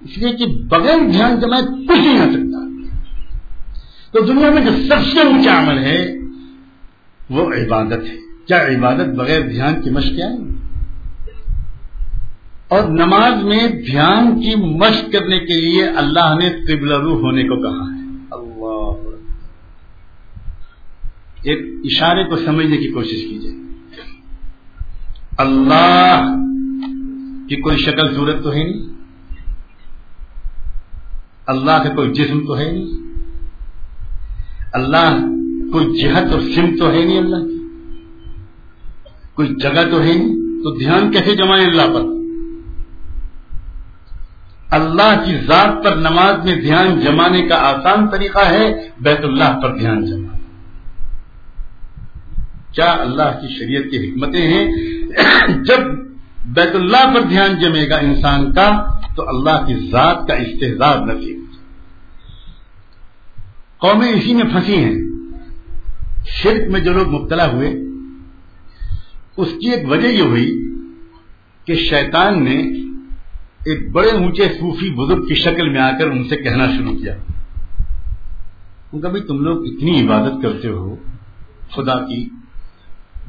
[0.00, 2.60] اس لیے کہ بغیر دھیان سے میں کچھ نہیں آ سکتا۔
[4.12, 6.14] تو دنیا میں جو سب سے اونچا عمل ہے،
[7.30, 10.49] وہ عبادت ہے۔ کیا عبادت بغیر دھیان کی مشق ہے؟
[12.70, 17.56] اور نماز میں دھیان کی مشق کرنے کے لیے اللہ نے قبل رو ہونے کو
[17.56, 18.00] کہا ہے۔
[18.30, 19.16] اللہ
[21.42, 23.54] ایک اشارے کو سمجھنے کی کوشش کیجیے
[25.38, 26.34] اللہ
[27.48, 28.88] کی کوئی شکل صورت تو ہے نہیں۔
[31.46, 33.14] اللہ کا کوئی جسم تو ہے نہیں۔
[34.72, 35.18] اللہ
[35.72, 37.64] کوئی جہت اور سم تو ہے نہیں اللہ کی۔
[39.34, 42.19] کوئی جگہ تو ہے نہیں۔ تو دھیان کیسے جمائیں اللہ پر؟
[44.70, 49.78] اللہ کی ذات پر نماز میں دھیان جمانے کا آسان طریقہ ہے، بیت اللہ پر
[49.78, 50.38] دھیان جمانا۔
[52.72, 54.70] کیا اللہ کی شریعت کی حکمتیں ہیں؟
[55.48, 55.78] جب
[56.46, 58.84] بیت اللہ پر دھیان جمے گا انسان کا،
[59.16, 61.40] تو اللہ کی ذات کا استحصال نصیب
[63.78, 64.96] قومیں اسی میں پھنسی ہیں۔
[66.26, 67.72] شرک میں جو لوگ مبتلا ہوئے،
[69.36, 70.74] اس کی ایک وجہ یہ ہوئی
[71.64, 72.89] کہ شیطان نے
[73.64, 77.16] ایک بڑے اونچے صوفی بزرگ کی شکل میں آ کر ان سے کہنا شروع کیا۔
[79.02, 80.96] کبھی تم لوگ اتنی عبادت کرتے ہو،
[81.70, 82.28] خدا کی،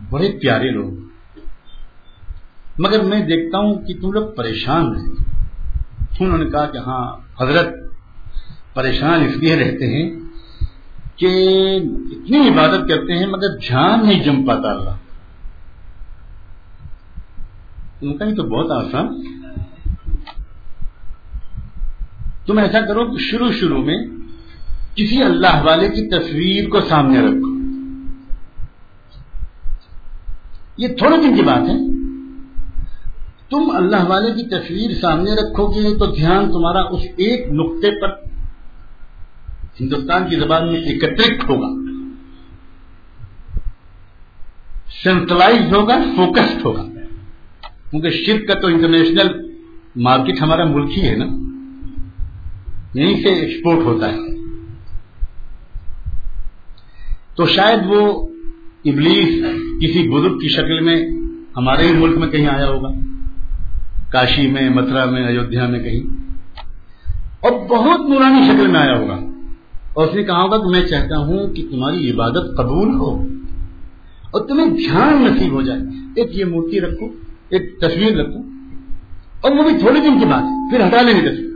[0.10, 0.92] بڑے پیارے لوگ۔
[2.80, 5.32] مگر میں دیکھتا ہوں کہ تم لوگ پریشان ہیں۔
[6.20, 7.68] انہوں نے کہا کہ ہاں حضرت
[8.74, 10.20] پریشان اس لیے رہتے ہیں
[11.16, 11.28] کہ
[12.12, 14.96] اتنی عبادت کرتے ہیں مگر دھیان نہیں جم پاتا اللہ۔
[18.02, 19.08] ان کا تو بہت آسان
[22.46, 23.98] تم ایسا کرو کہ شروع شروع میں
[24.96, 27.52] کسی اللہ والے کی تصویر کو سامنے رکھو۔
[30.78, 32.02] یہ تھوڑے دن کی بات ہے۔
[33.50, 38.08] تم اللہ والے کی تصویر سامنے رکھو گے تو دھیان تمہارا اس ایک نقطے پر
[39.82, 41.92] ہندوستان کی زبان میں ایکٹریکٹ ہوگا۔
[45.04, 46.86] سینٹرلائز ہوگا، فوکسڈ ہوگا۔
[47.90, 49.56] کیونکہ شرک کا تو انٹرنیشنل
[49.96, 51.51] مارکیٹ ہمارا ملک ہی ہے نا۔
[52.94, 54.18] یہیں سے ایکسپورٹ ہوتا ہے۔
[57.36, 58.28] تو شاید وہ
[58.86, 59.46] ابلیس
[59.82, 61.08] کسی بزرگ کی شکل میں
[61.58, 62.90] ہمارے ہی ملک میں کہیں آیا ہوگا،
[64.12, 66.22] کاشی میں، متھرا میں، ایودھیا میں کہیں۔
[67.40, 69.20] اور بہت نورانی شکل میں آیا ہوگا۔
[69.94, 73.24] اور اس نے کہا ہوگا کہ میں چاہتا ہوں کہ تمہاری عبادت قبول ہو
[74.32, 75.80] اور تمہیں دھیان نصیب ہو جائے۔
[76.16, 77.06] ایک یہ مورتی رکھو،
[77.50, 78.40] ایک تصویر رکھو
[79.42, 81.51] اور وہ بھی تھوڑے دن کی بات پھر ہٹا لیں گے تصویر۔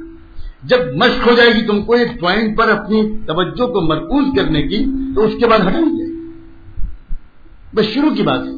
[0.66, 4.62] جب مشق ہو جائے گی تم کو ایک پوائنٹ پر اپنی توجہ کو مرکوز کرنے
[4.62, 4.86] کی،
[5.16, 6.06] تو اس کے بعد ہٹا لیں گے
[7.76, 8.52] بس شروع کی بات ہے۔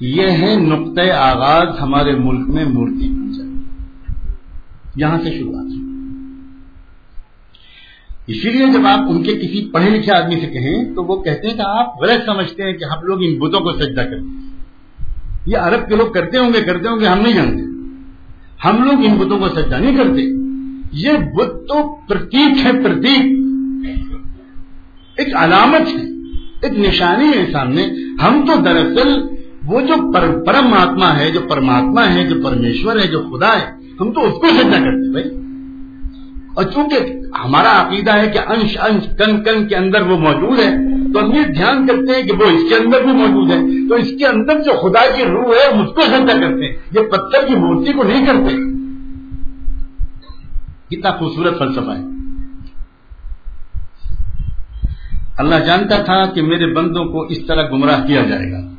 [0.00, 3.44] یہ ہے نقطۂ آغاز ہمارے ملک میں مورتی پوجا۔
[4.96, 5.66] یہاں سے شروعات۔
[8.26, 11.48] اسی لیے جب آپ ان کے کسی پڑھے لکھے آدمی سے کہیں، تو وہ کہتے
[11.48, 14.50] ہیں کہ آپ غلط سمجھتے ہیں کہ ہم لوگ ان بتوں کو سجدہ کرتے ہیں۔
[15.46, 17.62] یہ عرب کے لوگ کرتے ہوں گے، کرتے ہوں گے، ہم نہیں جانتے۔
[18.64, 20.41] ہم لوگ ان بتوں کو سجدہ نہیں کرتے۔
[20.92, 23.42] یہ بت تو پرتیک ہے پرتیک
[25.16, 26.02] ایک علامت ہے،
[26.62, 27.82] ایک نشانی ہے سامنے۔
[28.22, 29.20] ہم تو دراصل
[29.66, 30.12] وہ جو
[30.44, 33.66] پرماتما ہے، جو پرماتما ہے، جو پرمیشور ہے، جو خدا ہے،
[34.00, 35.28] ہم تو اس کو سجا کرتے بھائی۔
[36.54, 36.96] اور چونکہ
[37.44, 40.70] ہمارا عقیدہ ہے کہ انش انش، کن کن کے اندر وہ موجود ہے،
[41.12, 43.94] تو ہم یہ دھیان کرتے ہیں کہ وہ اس کے اندر بھی موجود ہے۔ تو
[43.94, 47.46] اس کے اندر جو خدا کی روح ہے اس کو سجا کرتے ہیں۔ یہ پتھر
[47.46, 48.71] کی مورتی کو نہیں کرتے۔
[50.96, 52.12] کتنا خوبصورت فلسفہ ہے۔
[55.38, 58.74] اللہ جانتا تھا کہ میرے بندوں کو اس طرح گمراہ کیا جائے گا۔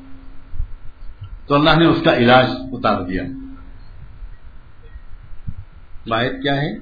[1.47, 3.23] تو اللہ نے اس کا علاج اتار دیا۔
[6.07, 6.77] باعث کیا ہے؟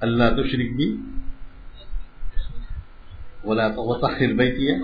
[0.00, 0.96] اللہ تو شریک بھی۔
[3.44, 4.76] بولا تو وہ تخیر بیتی ہے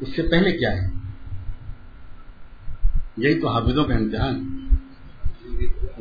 [0.00, 0.90] اس سے پہلے کیا ہے؟
[3.16, 4.58] یہی تو حافظوں کا امتحان۔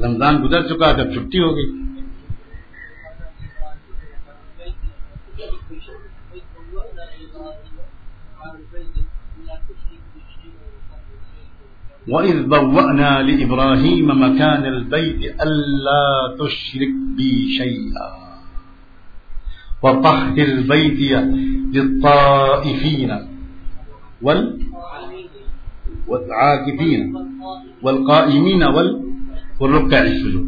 [0.06, 1.97] رمضان گزر چکا جب چھٹی ہو گئی۔
[12.08, 18.08] وإذ بوأنا لإبراهيم مكان البيت ألا تشرك بي شيئا
[19.84, 21.00] وطهر البيت
[21.74, 23.12] للطائفين
[24.22, 24.60] وال
[26.08, 27.02] والعاكفين
[27.84, 28.90] والقائمين وال
[29.60, 30.48] والركع السجود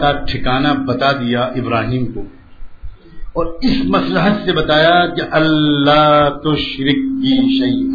[0.00, 2.22] کا ٹھکانہ بتا دیا ابراہیم کو
[3.32, 7.88] اور اس مسلحت سے بتایا کہ اللہ تو شرک کی شہی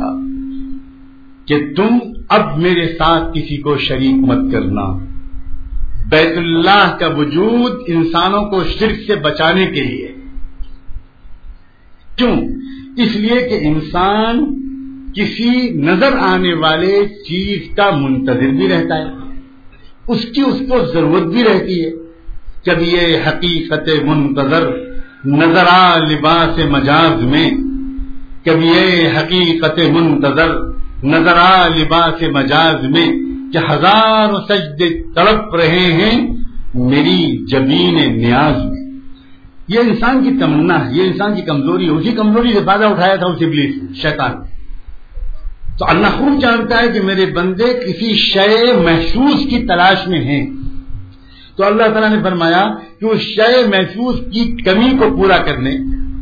[1.45, 1.97] کہ تم
[2.29, 5.05] اب میرے ساتھ کسی کو شریک مت کرنا۔
[6.09, 10.15] بیت اللہ کا وجود انسانوں کو شرک سے بچانے کے لیے۔
[12.15, 12.38] کیوں؟
[12.97, 14.63] اس لیے کہ انسان
[15.15, 19.39] کسی نظر آنے والے چیز کا منتظر بھی رہتا ہے۔
[20.07, 21.89] اس کی اس کو ضرورت بھی رہتی ہے۔
[22.65, 24.92] جب یہ حقیقت منتظر
[25.26, 27.49] نظر آ لباس مجاز میں
[28.45, 30.55] کبھی یہ حقیقت منتظر
[31.03, 33.07] نظر آ لباس مجاز میں
[33.53, 36.28] کہ ہزار سجدے تڑپ رہے ہیں
[36.76, 38.99] میری جبین نیاز میں۔
[39.67, 43.15] یہ انسان کی تمنا ہے، یہ انسان کی کمزوری ہے، اسی کمزوری سے فائدہ اٹھایا
[43.15, 44.32] تھا اسی بلیس شیطان
[45.78, 50.62] تو اللہ خوب جانتا ہے کہ میرے بندے کسی شے محسوس کی تلاش میں ہیں۔
[51.57, 55.71] تو اللہ تعالیٰ نے فرمایا کہ اس شے محسوس کی کمی کو پورا کرنے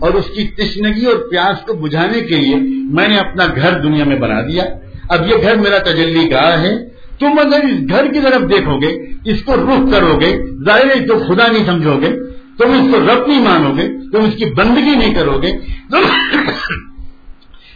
[0.01, 4.03] اور اس کی تشنگی اور پیاس کو بجھانے کے لیے میں نے اپنا گھر دنیا
[4.03, 4.63] میں بنا دیا۔
[5.09, 8.97] اب یہ گھر میرا تجلی گاہ ہے۔ تم اگر اس گھر کی طرف دیکھو گے،
[9.25, 12.09] اس کو رخ کرو گے، ظاہر تو خدا نہیں سمجھو گے۔
[12.57, 15.51] تم اس کو رب نہیں مانو گے، تم اس کی بندگی نہیں کرو گے۔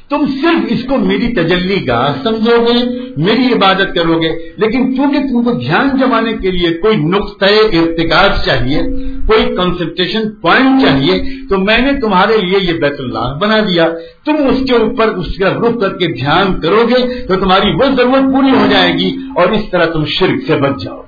[0.10, 5.20] تم صرف اس کو میری تجلی گاہ سمجھو گے، میری عبادت کرو گے، لیکن کیونکہ
[5.20, 8.82] تم کو دھیان جمانے کے لیے کوئی نقطۂ ارتکاز چاہیے،
[9.28, 13.88] کوئی کنسنٹریشن پوائنٹ چاہیے، تو میں نے تمہارے لیے یہ بیت اللہ بنا دیا۔
[14.26, 17.96] تم اس کے اوپر اس کا رخ کر کے دھیان کرو گے تو تمہاری وہ
[17.98, 21.06] ضرورت پوری ہو جائے گی اور اس طرح تم شرک سے بچ جاؤ گے۔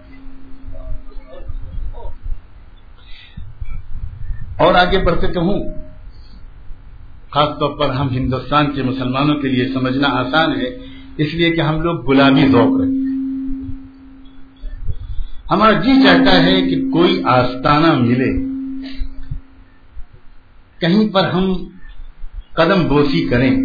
[4.60, 5.87] اور آگے بڑھتے کہوں
[7.38, 10.78] خاص طور پر ہم ہندوستان کے مسلمانوں کے لیے سمجھنا آسان ہے،
[11.18, 13.76] اس لیے کہ ہم لوگ غلامی ذوق رکھتے ہیں۔
[15.52, 18.32] ہمارا جی چاہتا ہے کہ کوئی آستانہ ملے۔
[20.80, 21.54] کہیں پر ہم
[22.54, 23.56] قدم بوسی کریں۔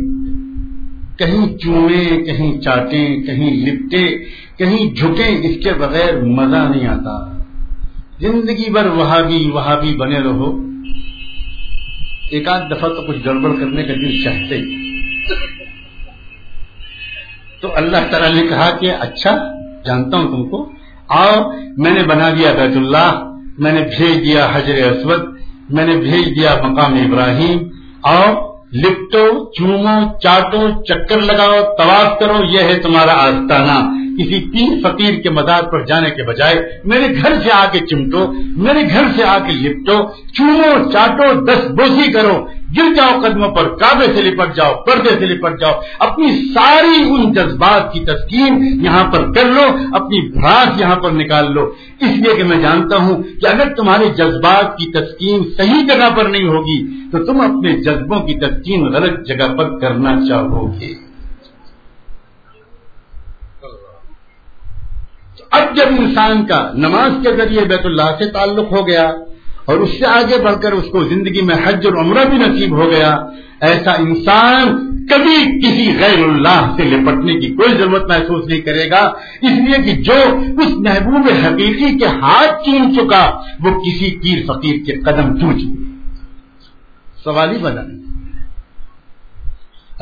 [1.18, 4.08] کہیں چوئیں کہیں چاٹیں، کہیں لپٹیں،
[4.58, 7.42] کہیں جھکیں، اس کے بغیر مزہ نہیں آتا۔
[8.20, 10.71] زندگی بھر وہاں بھی وہاں بھی بنے رہو۔
[12.32, 14.60] ایک آدھ دفعہ تو کچھ گڑبڑ کرنے کا دل چاہتے
[17.60, 19.36] تو اللہ تعالی نے کہا کہ اچھا
[19.84, 20.72] جانتا ہوں تم کو۔
[21.08, 23.24] آؤ، میں نے بنا دیا بیت اللہ،
[23.58, 25.20] میں نے بھیج دیا حجر اسود،
[25.70, 27.58] میں نے بھیج دیا مقام ابراہیم۔
[28.02, 35.14] آؤ، لپٹو، چومو، چاٹو، چکر لگاؤ، طواف کرو، یہ ہے تمہارا آستانہ۔ کسی تین فقیر
[35.22, 39.22] کے مدار پر جانے کے بجائے میرے گھر سے آ کے چمٹو، میرے گھر سے
[39.24, 39.98] آ کے لپٹو،
[40.32, 42.46] چومو، چاٹو دس بوسی کرو،
[42.78, 47.32] گر جاؤ قدموں پر، کعبے سے لپٹ جاؤ، پردے سے لپٹ جاؤ، اپنی ساری ان
[47.32, 52.36] جذبات کی تسکین یہاں پر کر لو، اپنی بھراس یہاں پر نکال لو۔ اس لیے
[52.36, 56.86] کہ میں جانتا ہوں کہ اگر تمہارے جذبات کی تسکین صحیح جگہ پر نہیں ہوگی،
[57.12, 61.11] تو تم اپنے جذبوں کی تسکین غلط جگہ پر کرنا چاہو گے۔
[65.52, 69.10] اب جب انسان کا نماز کے ذریعے بیت اللہ سے تعلق ہو گیا
[69.64, 72.76] اور اس سے آگے بڑھ کر اس کو زندگی میں حج اور عمرہ بھی نصیب
[72.76, 73.16] ہو گیا،
[73.60, 79.12] ایسا انسان کبھی کسی غیر اللہ سے لپٹنے کی کوئی ضرورت محسوس نہیں کرے گا۔
[79.42, 80.18] اس لیے کہ جو
[80.62, 83.30] اس محبوب حقیقی کے ہاتھ چون چکا،
[83.60, 85.82] وہ کسی پیر فقیر کے قدم چون چکے
[87.24, 88.01] سوال ہی بنا۔ نہیں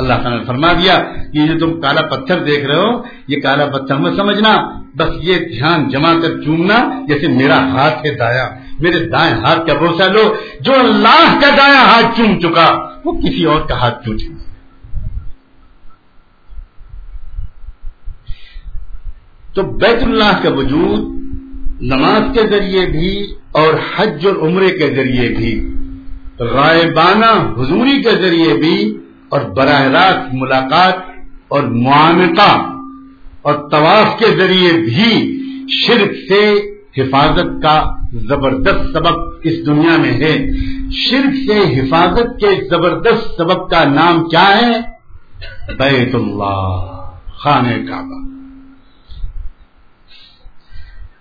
[0.00, 0.94] اللہ تعالیٰ نے فرما دیا
[1.32, 4.52] کہ یہ تم کالا پتھر دیکھ رہے ہو، یہ کالا پتھر میں سمجھنا،
[4.94, 6.78] بس یہ دھیان جما کر چومنا
[7.08, 8.48] جیسے میرا ہاتھ ہے دایا۔
[8.80, 12.68] میرے دائیں ہاتھ کا بھروسہ لو، جو اللہ کا دایا ہاتھ چوم چکا،
[13.04, 14.50] وہ کسی اور کا ہاتھ چوم چکا۔
[19.54, 21.00] تو بیت اللہ کا وجود
[21.82, 25.74] نماز کے ذریعے بھی اور حج اور عمرے کے ذریعے بھی
[26.38, 28.98] غائبانہ حضوری کے ذریعے بھی
[29.30, 30.94] اور براہ راست ملاقات
[31.48, 32.72] اور معانقہ
[33.42, 40.48] اور طواف کے ذریعے بھی شرک سے حفاظت کا زبردست سبق اس دنیا میں ہے۔
[40.90, 44.80] شرک سے حفاظت کے زبردست سبق کا نام کیا ہے؟
[45.78, 48.30] بیت اللہ، خانہ کعبہ۔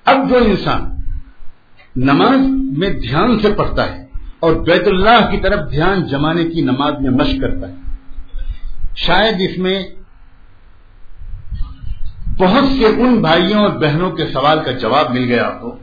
[0.05, 0.81] اب جو انسان
[1.95, 2.39] نماز
[2.77, 4.05] میں دھیان سے پڑھتا ہے
[4.39, 7.88] اور بیت اللہ کی طرف دھیان جمانے کی نماز میں مشق کرتا ہے
[9.05, 9.83] شاید اس میں
[12.39, 15.77] بہت سے ان بھائیوں اور بہنوں کے سوال کا جواب مل گیا ہو،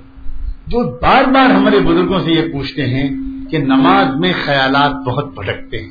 [0.66, 3.10] جو بار بار ہمارے بزرگوں سے یہ پوچھتے ہیں
[3.50, 5.90] کہ نماز میں خیالات بہت بھٹکتے ہیں۔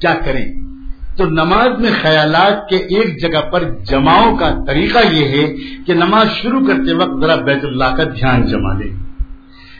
[0.00, 0.52] کیا کریں؟
[1.16, 5.52] تو نماز میں خیالات کے ایک جگہ پر جماؤ کا طریقہ یہ ہے
[5.86, 9.05] کہ نماز شروع کرتے وقت ذرا بیت اللہ کا دھیان جما لیں۔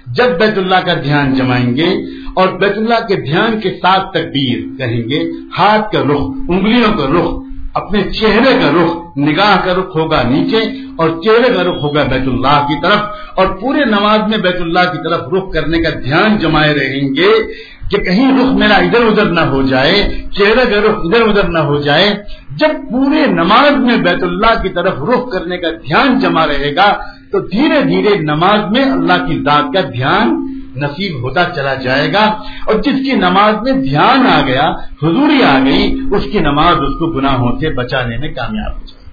[0.07, 1.89] جب بیت اللہ کا دھیان جمائیں گے
[2.35, 7.07] اور بیت اللہ کے دھیان کے ساتھ تکبیر کہیں گے، ہاتھ کا رخ، انگلیوں کا
[7.07, 7.43] رخ،
[7.75, 10.59] اپنے چہرے کا رخ، نگاہ کا رخ ہوگا نیچے
[10.97, 13.01] اور چہرے کا رخ ہوگا بیت اللہ کی طرف
[13.35, 17.33] اور پورے نماز میں بیت اللہ کی طرف رخ کرنے کا دھیان جمائے رہیں گے
[17.91, 21.59] کہ کہیں رخ میرا ادھر ادھر نہ ہو جائے، چہرے کا رخ ادھر ادھر نہ
[21.59, 22.15] ہو جائے۔
[22.57, 26.99] جب پورے نماز میں بیت اللہ کی طرف رخ کرنے کا دھیان جمع رہے گا
[27.33, 30.47] تو دھیرے دھیرے نماز میں اللہ کی ذات کا دھیان
[30.77, 32.25] نصیب ہوتا چلا جائے گا
[32.67, 34.71] اور جس کی نماز میں دھیان آ گیا،
[35.03, 39.07] حضوری آ گئی، اس کی نماز اس کو گناہوں سے بچانے میں کامیاب ہو جائے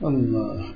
[0.00, 0.72] اللہ۔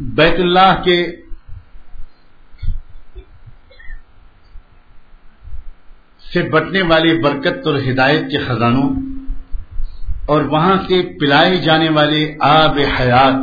[0.00, 1.23] بیت اللہ کے
[6.34, 8.90] سے بٹنے والی برکت اور ہدایت کے خزانوں
[10.26, 13.42] اور وہاں سے پلائے جانے والے آب حیات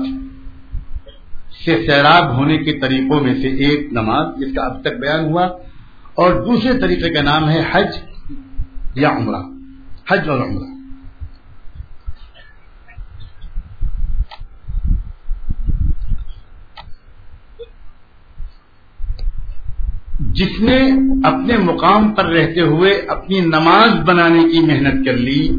[1.66, 5.48] سے سیراب ہونے کے طریقوں میں سے ایک نماز، جس کا اب تک بیان ہوا،
[6.14, 7.98] اور دوسرے طریقے کا نام ہے حج
[8.96, 9.42] یا عمرہ،
[10.12, 10.71] حج اور عمرہ۔
[20.42, 20.90] جس نے
[21.24, 25.50] اپنے مقام پر رہتے ہوئے اپنی نماز بنانے کی محنت کر لی،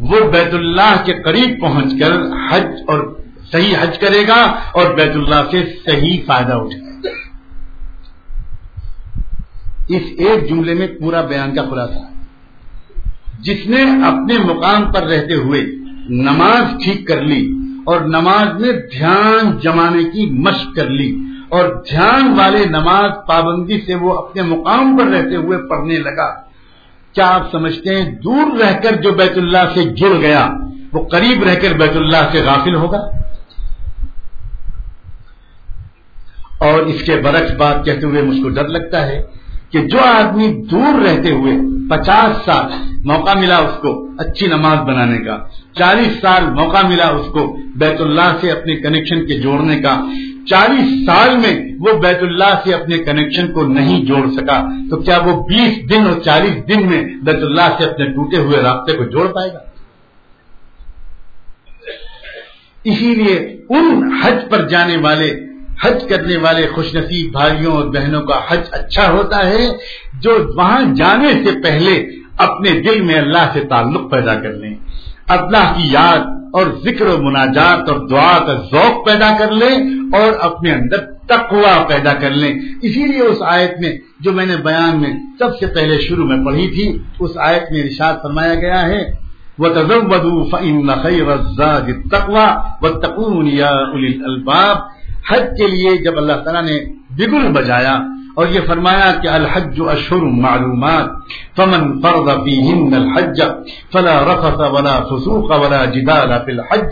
[0.00, 2.12] وہ بیت اللہ کے قریب پہنچ کر
[2.50, 3.16] حج اور
[3.52, 4.40] صحیح حج کرے گا
[4.72, 7.08] اور بیت اللہ سے صحیح فائدہ اٹھائے گا۔
[9.88, 12.12] اس ایک جملے میں پورا بیان کا خلاصہ۔
[13.40, 15.60] جس نے اپنے مقام پر رہتے ہوئے
[16.08, 17.52] نماز ٹھیک کر لی
[17.86, 21.18] اور نماز میں دھیان جمانے کی مشق کر لی
[21.52, 26.28] اور دھیان والے نماز پابندی سے وہ اپنے مقام پر رہتے ہوئے پڑھنے لگا۔
[27.14, 30.48] کیا آپ سمجھتے ہیں دور رہ کر جو بیت اللہ سے جڑ گیا،
[30.92, 32.98] وہ قریب رہ کر بیت اللہ سے غافل ہوگا؟
[36.58, 39.22] اور اس کے برعکس بات کہتے ہوئے مجھ کو ڈر لگتا ہے
[39.70, 41.54] کہ جو آدمی دور رہتے ہوئے
[41.90, 42.66] پچاس سال
[43.04, 45.36] موقع ملا اس کو اچھی نماز بنانے کا،
[45.74, 49.94] چالیس سال موقع ملا اس کو بیت اللہ سے اپنے کنیکشن کے جوڑنے کا
[50.46, 55.18] چالیس سال میں وہ بیت اللہ سے اپنے کنیکشن کو نہیں جوڑ سکا، تو کیا
[55.18, 59.04] وہ بیس دن اور چالیس دن میں بیت اللہ سے اپنے ٹوٹے ہوئے رابطے کو
[59.04, 59.58] جوڑ پائے گا؟
[62.84, 65.46] اسی لیے ان حج پر جانے والے،
[65.82, 69.68] حج کرنے والے خوش نصیب بھائیوں اور بہنوں کا حج اچھا ہوتا ہے،
[70.20, 72.06] جو وہاں جانے سے پہلے
[72.38, 74.74] اپنے دل میں اللہ سے تعلق پیدا کر لیں۔
[75.28, 76.18] اللہ کی یاد
[76.52, 79.76] اور ذکر و مناجات اور دعا کا ذوق پیدا کر لیں
[80.12, 80.96] اور اپنے اندر
[81.26, 85.58] تقوا پیدا کر لیں اسی لیے اس آیت میں جو میں نے بیان میں سب
[85.58, 89.12] سے پہلے شروع میں پڑھی تھی، اس آیت میں ارشاد فرمایا گیا ہے
[89.58, 89.68] وہ
[92.10, 93.48] تقوا و تقون
[94.24, 94.76] الباب
[95.30, 97.98] حج کے لیے جب اللہ تعالیٰ نے بگل بجایا
[98.34, 101.06] اور یہ فرمایا کہ الحج اشہر معلومات،
[101.56, 103.42] فمن فرض فیہن الحج
[103.92, 106.86] فلا رفث ولا فسوق ولا جدال فی الحج۔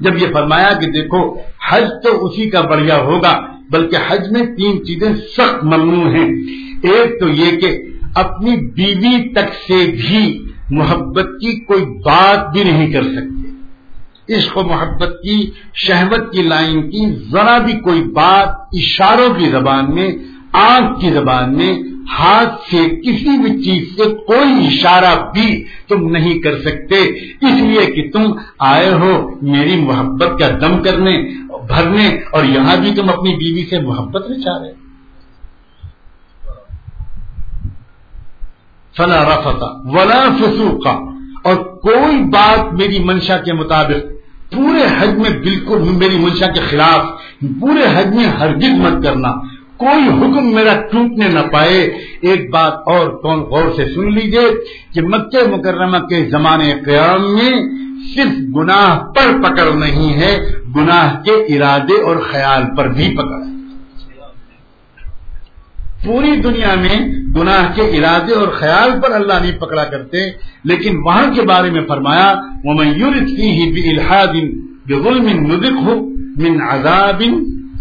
[0.00, 1.36] جب یہ فرمایا کہ دیکھو،
[1.70, 3.40] حج تو اسی کا بڑھیا ہوگا،
[3.70, 6.28] بلکہ حج میں تین چیزیں سخت ممنوع ہیں۔
[6.82, 7.82] ایک تو یہ کہ
[8.14, 13.42] اپنی بیوی تک سے بھی محبت کی کوئی بات بھی نہیں کر سکتے۔
[14.34, 19.94] عشق و محبت کی، شہوت کی لائن کی، ذرا بھی کوئی بات، اشاروں کی زبان
[19.94, 20.10] میں
[20.52, 21.72] آنکھ کی زبان میں
[22.18, 26.96] ہاتھ سے کسی بھی چیز سے کوئی اشارہ بھی تم نہیں کر سکتے۔
[27.40, 31.22] اس لیے کہ تم آئے ہو میری محبت کا دم کرنے،
[31.66, 34.72] بھرنے، اور یہاں بھی تم اپنی بیوی سے محبت نہیں چاہ رہے۔
[38.96, 40.90] فلا رفتا ولا فسوقا
[41.44, 44.12] اور کوئی بات میری منشا کے مطابق
[44.52, 47.06] پورے حج میں بالکل میری منشا کے خلاف،
[47.60, 49.30] پورے حج میں ہرگز مت کرنا۔
[49.82, 51.78] کوئی حکم میرا ٹوٹنے نہ پائے،
[52.28, 54.48] ایک بات اور کون غور سے سن لیجیے
[54.94, 57.52] کہ مکہ مکرمہ کے زمانے قیام میں
[58.14, 60.32] صرف گناہ پر پکڑ نہیں ہے،
[60.76, 63.50] گناہ کے ارادے اور خیال پر بھی پکڑ ہے۔
[66.04, 66.96] پوری دنیا میں
[67.36, 70.18] گناہ کے ارادے اور خیال پر اللہ نہیں پکڑا کرتے،
[70.70, 72.28] لیکن وہاں کے بارے میں فرمایا
[72.64, 72.72] وہ
[76.38, 77.22] من عذاب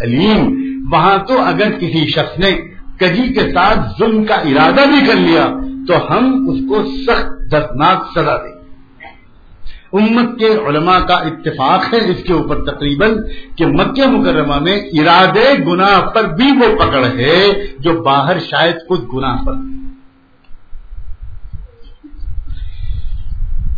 [0.02, 0.44] علیم
[0.92, 2.52] وہاں تو اگر کسی شخص نے
[2.98, 5.48] کجی کے ساتھ ظلم کا ارادہ بھی کر لیا
[5.88, 8.62] تو ہم اس کو سخت دردناک سزا دیں
[9.94, 13.16] امت کے علماء کا اتفاق ہے اس کے اوپر تقریباً
[13.56, 19.02] کہ مکہ مکرمہ میں ارادے گناہ پر بھی وہ پکڑ ہے جو باہر شاید کچھ
[19.16, 19.54] گناہ پر۔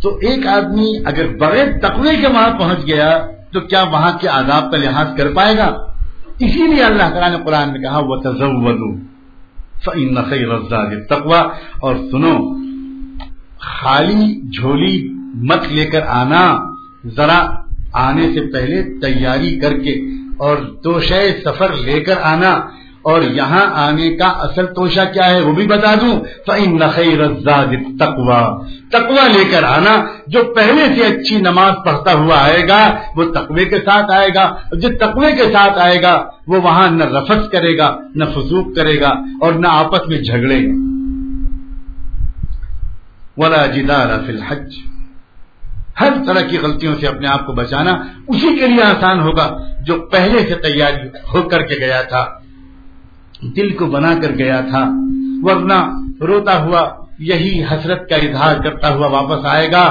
[0.02, 4.70] تو ایک آدمی اگر بڑے تقوی کے وہاں پہنچ گیا تو کیا وہاں کے آداب
[4.70, 5.93] کا لحاظ کر پائے گا؟
[6.38, 8.16] اسی لیے اللہ تعالیٰ نے قرآن میں کہا وہ
[11.08, 11.40] تقوا
[11.80, 12.54] اور سنو،
[13.58, 16.54] خالی جھولی مت لے کر آنا،
[17.16, 17.46] ذرا
[17.92, 19.94] آنے سے پہلے تیاری کر کے
[20.36, 22.60] اور دو شہ سفر لے کر آنا
[23.04, 26.78] اور یہاں آنے کا اصل توشہ کیا ہے وہ بھی بتا دوں۔ تو ان
[27.98, 33.24] تقوا تقوا لے کر آنا، جو پہلے سے اچھی نماز پڑھتا ہوا آئے گا، وہ
[33.24, 37.52] تقوی کے ساتھ آئے گا۔ جو تقوی کے ساتھ آئے گا، وہ وہاں نہ رفت
[37.52, 39.10] کرے گا، نہ فضوق کرے گا
[39.40, 40.84] اور نہ آپس میں جھگڑے۔ گا
[43.36, 44.74] ولا جدار فی الحج۔
[46.00, 47.90] ہر طرح کی غلطیوں سے اپنے آپ کو بچانا
[48.28, 52.43] اسی کے لیے آسان ہوگا جو پہلے سے تیاری ہو کر کے گیا تھا۔
[53.56, 54.84] دل کو بنا کر گیا تھا،
[55.42, 55.78] ورنہ
[56.20, 56.82] روتا ہوا
[57.18, 59.84] یہی حسرت کا اظہار کرتا ہوا واپس آئے گا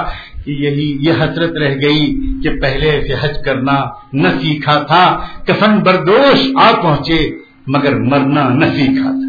[0.45, 2.05] کہ یہی یہ حسرت رہ گئی
[2.43, 3.75] کہ پہلے سے حج کرنا
[4.13, 5.03] نہ سیکھا تھا
[5.45, 7.19] کسم بردوش آ پہنچے،
[7.67, 9.21] مگر مرنا نہ سیکھا تھا۔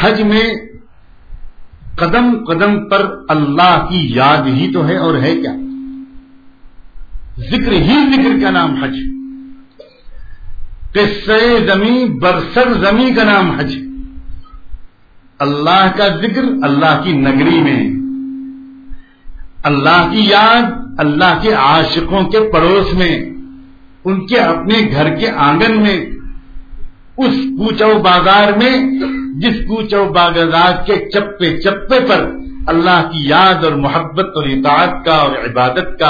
[0.00, 0.46] حج میں
[1.96, 5.52] قدم قدم پر اللہ کی یاد ہی تو ہے اور ہے کیا؟
[7.38, 8.96] ذکر ہی ذکر کا نام حج
[10.92, 13.76] قصے زمین، برسر زمین کا نام حج
[15.40, 17.82] اللہ کا ذکر اللہ کی نگری میں
[19.64, 20.62] اللہ کی یاد،
[20.98, 23.14] اللہ کے عاشقوں کے پڑوس میں،
[24.04, 25.98] ان کے اپنے گھر کے آنگن میں،
[27.16, 28.74] اس کوچو بازار میں،
[29.40, 32.24] جس کوچو بازار کے چپے چپے پر
[32.68, 36.08] اللہ کی یاد اور محبت اور اطاعت کا اور عبادت کا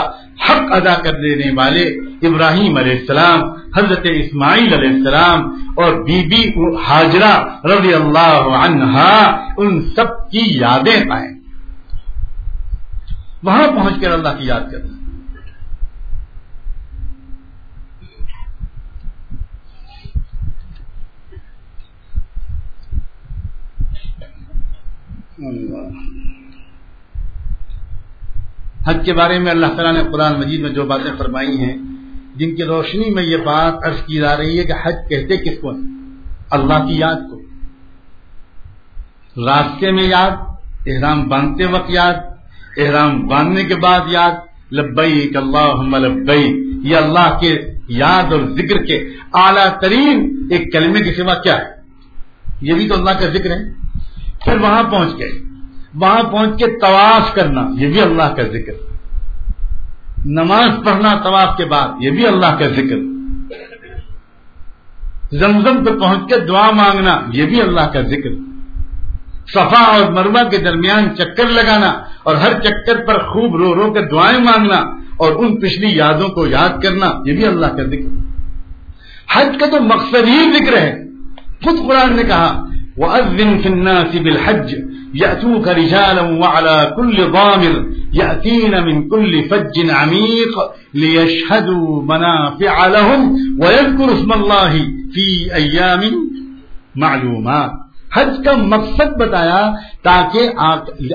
[0.48, 1.84] حق ادا کر دینے والے
[2.26, 5.40] ابراہیم علیہ السلام، حضرت اسماعیل علیہ السلام
[5.76, 11.38] اور بی بی حاجرہ رضی اللہ عنہا، ان سب کی یادیں پائیں
[13.42, 14.98] وہاں پہنچ کر اللہ کی یاد کرنا۔
[25.38, 26.17] اللہ۔
[28.88, 31.76] حج کے بارے میں اللہ تعالیٰ نے قرآن مجید میں جو باتیں فرمائی ہیں،
[32.36, 35.58] جن کی روشنی میں یہ بات عرض کی جا رہی ہے کہ حج کہتے کس
[35.60, 35.72] کو
[36.50, 37.42] اللہ کی یاد کو۔
[39.46, 40.30] راستے میں یاد،
[40.86, 42.14] احرام باندھتے وقت یاد،
[42.76, 44.30] احرام باندھنے کے بعد یاد
[44.72, 51.14] لبئی اللہ لبئی یہ اللہ کے یاد اور ذکر کے اعلیٰ ترین ایک کلمے کے
[51.14, 51.64] سوا کیا ہے؟
[52.60, 53.72] یہ بھی تو اللہ کا ذکر ہے۔
[54.44, 55.32] پھر وہاں پہنچ گئے۔
[56.00, 58.72] وہاں پہنچ کے طواف کرنا، یہ بھی اللہ کا ذکر۔
[60.26, 63.18] نماز پڑھنا طواف کے بعد، یہ بھی اللہ کا ذکر۔
[65.32, 68.30] زمزم پہ پہنچ کے دعا مانگنا، یہ بھی اللہ کا ذکر۔
[69.46, 71.92] صفا اور مروا کے درمیان چکر لگانا
[72.22, 74.76] اور ہر چکر پر خوب رو رو کے دعائیں مانگنا
[75.16, 78.18] اور ان پچھلی یادوں کو یاد کرنا، یہ بھی اللہ کا ذکر۔
[79.32, 81.04] حج کا تو مقصد ہی ذکر ہے،
[81.64, 82.64] خود قرآن نے کہا،
[82.96, 84.82] وَأَذِّن فِي النَّاسِ بِالْحَجِّ۔
[85.14, 94.34] يَأْتُوكَ رِجَالًا وَعَلَى كُلِّ ضَامِرٍ يَأْتِينَ مِنْ كُلِّ فَجٍّ عَمِيقٍ لِيَشْهَدُوا مَنَافِعَ لَهُمْ وَيَذْكُرُوا اسْمَ
[94.34, 96.28] اللَّهِ فِي أَيَّامٍ
[96.94, 97.72] مَعْلُومَاتٍ.
[98.14, 99.72] حج کا مقصد بتایا
[100.02, 100.50] تاکہ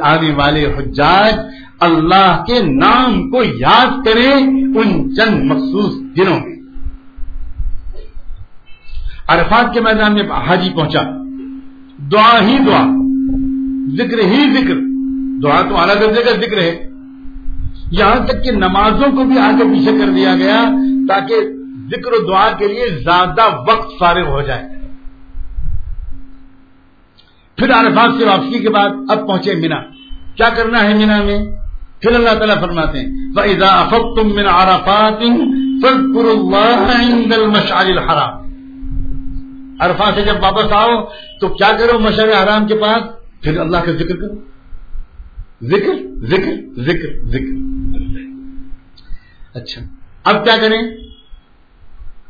[0.01, 1.33] آنے والے حجاج
[1.79, 4.35] اللہ کے نام کو یاد کریں
[4.77, 6.55] ان چند مخصوص دنوں میں۔
[9.27, 11.01] عرفات کے میدان میں حاجی پہنچا۔
[12.11, 13.02] دعا ہی دعا۔
[13.91, 14.75] ذکر ہی ذکر۔
[15.43, 16.89] دعا تو اعلیٰ درجے کا ذکر ہے۔
[17.91, 20.63] یہاں تک کہ نمازوں کو بھی آگے پیچھے کر دیا گیا
[21.09, 21.35] تاکہ
[21.89, 24.63] ذکر و دعا کے لیے زیادہ وقت فارغ ہو جائے۔
[27.57, 29.75] پھر عرفات سے واپسی کے بعد اب پہنچے مینا۔
[30.35, 31.45] کیا کرنا ہے مینا میں؟
[32.01, 35.19] پھر اللہ تعالیٰ فرماتے ہیں، فَإِذَا أَفَقْتُم مِّنْ عَرَفَاتٍ
[35.81, 38.53] فَاذْكُرُوا اللَّهَ عِندَ الْمَشْعَرِ الْحَرَامِ۔
[39.79, 41.03] عرفات سے جب واپس آؤ
[41.41, 44.35] تو کیا کرو مشعر حرام کے پاس؟ پھر اللہ کا ذکر کرو۔
[45.61, 47.73] ذکر ذکر ذکر ذکر۔
[49.53, 49.81] اچھا۔
[50.23, 50.81] اب کیا کریں؟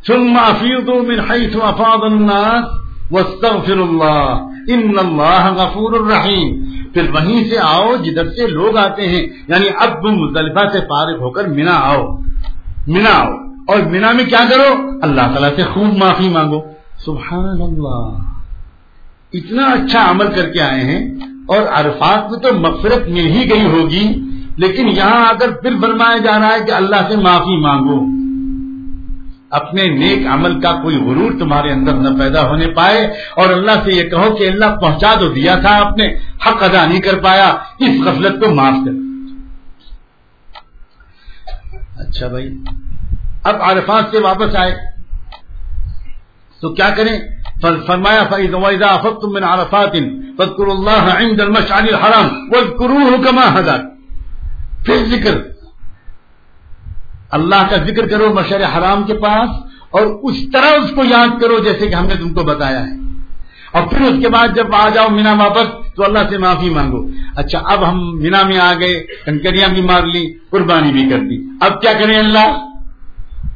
[0.08, 6.64] ثم افیضوا من حيث افاض الناس واستغفر الله ان اللہ غفور الرحیم۔
[6.94, 11.20] پھر وہیں سے آؤ جدھر سے لوگ آتے ہیں۔ یعنی اب تم مزدلفہ سے فارغ
[11.20, 12.18] ہو کر مینا آؤ۔
[12.88, 13.34] مینا آؤ۔
[13.68, 16.62] اور مینا میں کیا کرو؟ اللہ تعالیٰ سے خوب معافی مانگو۔
[17.06, 18.33] سبحان اللہ۔
[19.34, 21.00] اتنا اچھا عمل کر کے آئے ہیں
[21.48, 24.08] اور عرفات میں تو مغفرت مل ہی گئی ہوگی،
[24.58, 28.00] لیکن یہاں آ کر پھر فرمایا جا رہا ہے کہ اللہ سے معافی مانگو۔
[29.50, 33.02] اپنے نیک عمل کا کوئی غرور تمہارے اندر نہ پیدا ہونے پائے
[33.36, 36.08] اور اللہ سے یہ کہو کہ اللہ پہنچا تو دیا تھا اپنے
[36.46, 37.50] حق ادا نہیں کر پایا،
[37.80, 38.94] اس غفلت کو معاف کر۔
[41.98, 42.50] اچھا بھائی،
[43.44, 44.93] اب عرفات سے واپس آئے۔
[46.64, 47.20] تو کیا کریں؟
[47.88, 49.92] فرمایا، فَإِذَا أَفَضْتُم مِّنْ عَرَفَاتٍ
[50.38, 53.94] فَاذْكُرُوا اللَّهَ عِندَ الْمَشْعَرِ الْحَرَامِ وَاذْكُرُوهُ كَمَا هَدَاكُمْ
[54.86, 55.42] پھر ذکر۔
[57.32, 59.50] اللہ کا ذکر کرو مشر حرام کے پاس
[59.90, 62.94] اور اس طرح اس کو یاد کرو جیسے کہ ہم نے تم کو بتایا ہے۔
[63.72, 67.08] اور پھر اس کے بعد جب آ جاؤ مینا واپس تو اللہ سے معافی مانگو۔
[67.36, 71.38] اچھا اب ہم مینا میں آ گئے، کنکریاں بھی مار لی، قربانی بھی کر دی۔
[71.62, 72.73] اب کیا کریں اللہ؟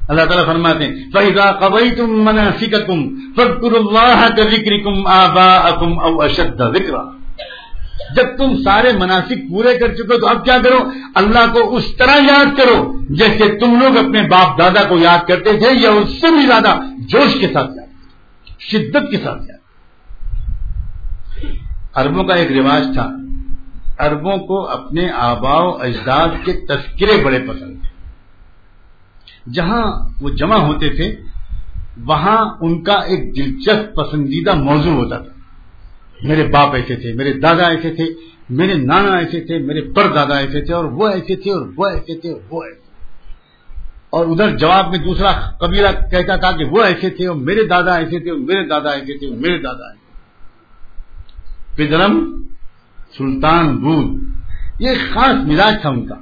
[0.08, 3.00] اللہ تعالیٰ فرماتے ہیں، فَإِذَا قَضَيْتُم مَنَاسِكَكُمْ
[3.36, 7.18] فَاذْكُرُوا اللَّهَ كَذِكْرِكُمْ آبَاءَكُمْ أَوْ أَشَدَّ ذِكْرًا۔
[8.16, 12.16] جب تم سارے مناسب پورے کر چکے تو اب کیا کرو؟ اللہ کو اس طرح
[12.16, 16.32] یاد کرو جیسے تم لوگ اپنے باپ دادا کو یاد کرتے تھے یا اس سے
[16.32, 19.58] بھی زیادہ جوش کے ساتھ یاد شدت کے ساتھ یاد
[21.96, 23.10] اربوں کا ایک رواج تھا
[24.00, 27.77] اربوں کو اپنے آبا و اجداد کے تذکرے بڑے پسند
[29.54, 29.86] جہاں
[30.22, 31.16] وہ جمع ہوتے تھے،
[31.98, 35.34] وہاں ان کا ایک دلچسپ پسندیدہ موضوع ہوتا تھا۔
[36.22, 38.06] میرے باپ ایسے تھے، میرے دادا ایسے تھے،
[38.50, 41.86] میرے نانا ایسے تھے، میرے پر دادا ایسے تھے، اور وہ ایسے تھے، اور وہ
[41.86, 42.86] ایسے تھے، اور وہ ایسے
[44.10, 47.96] اور ادھر جواب میں دوسرا قبیلہ کہتا تھا کہ وہ ایسے تھے، اور میرے دادا
[47.96, 50.06] ایسے تھے، اور میرے دادا ایسے تھے، اور میرے دادا ایسے
[51.76, 52.44] پدرم
[53.18, 54.08] سلطان بود،
[54.80, 56.16] یہ خاص مزاج تھا ان کا۔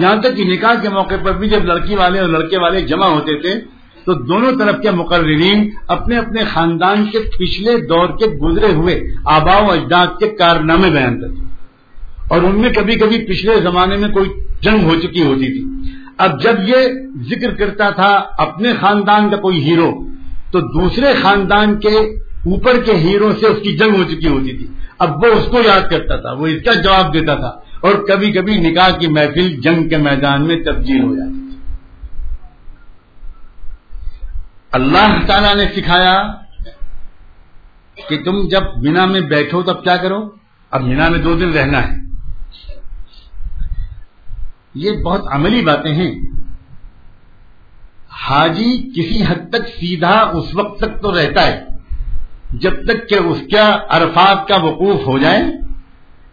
[0.00, 3.06] یہاں تک کہ نکاح کے موقع پر بھی جب لڑکی والے اور لڑکے والے جمع
[3.06, 8.72] ہوتے تھے، تو دونوں طرف کے مقررین اپنے اپنے خاندان کے پچھلے دور کے گزرے
[8.72, 11.42] ہوئے آبا و اجداد کے کارنامے بیان کرتے
[12.28, 14.28] اور ان میں کبھی کبھی پچھلے زمانے میں کوئی
[14.60, 16.76] جنگ ہو چکی ہوتی تھی۔ اب جب یہ
[17.30, 19.90] ذکر کرتا تھا اپنے خاندان کا کوئی ہیرو،
[20.52, 21.98] تو دوسرے خاندان کے
[22.52, 24.66] اوپر کے ہیرو سے اس کی جنگ ہو چکی ہوتی تھی۔
[24.98, 28.32] اب وہ اس کو یاد کرتا تھا، وہ اس کا جواب دیتا تھا۔ اور کبھی
[28.32, 31.38] کبھی نکاح کی محفل جنگ کے میدان میں تبدیل ہو جاتی
[34.72, 36.22] اللہ تعالی نے سکھایا
[38.08, 40.30] کہ تم جب مینا میں بیٹھو تب کیا کرو؟
[40.70, 41.96] اب مینا میں دو دن رہنا ہے۔
[44.74, 46.14] یہ بہت عملی باتیں ہیں۔
[48.10, 51.64] حاجی کسی حد تک سیدھا اس وقت تک تو رہتا ہے
[52.52, 55.67] جب تک کہ اس کا عرفات کا وقوف ہو جائے۔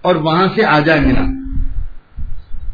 [0.05, 1.21] اور وہاں سے آ جائے مینا۔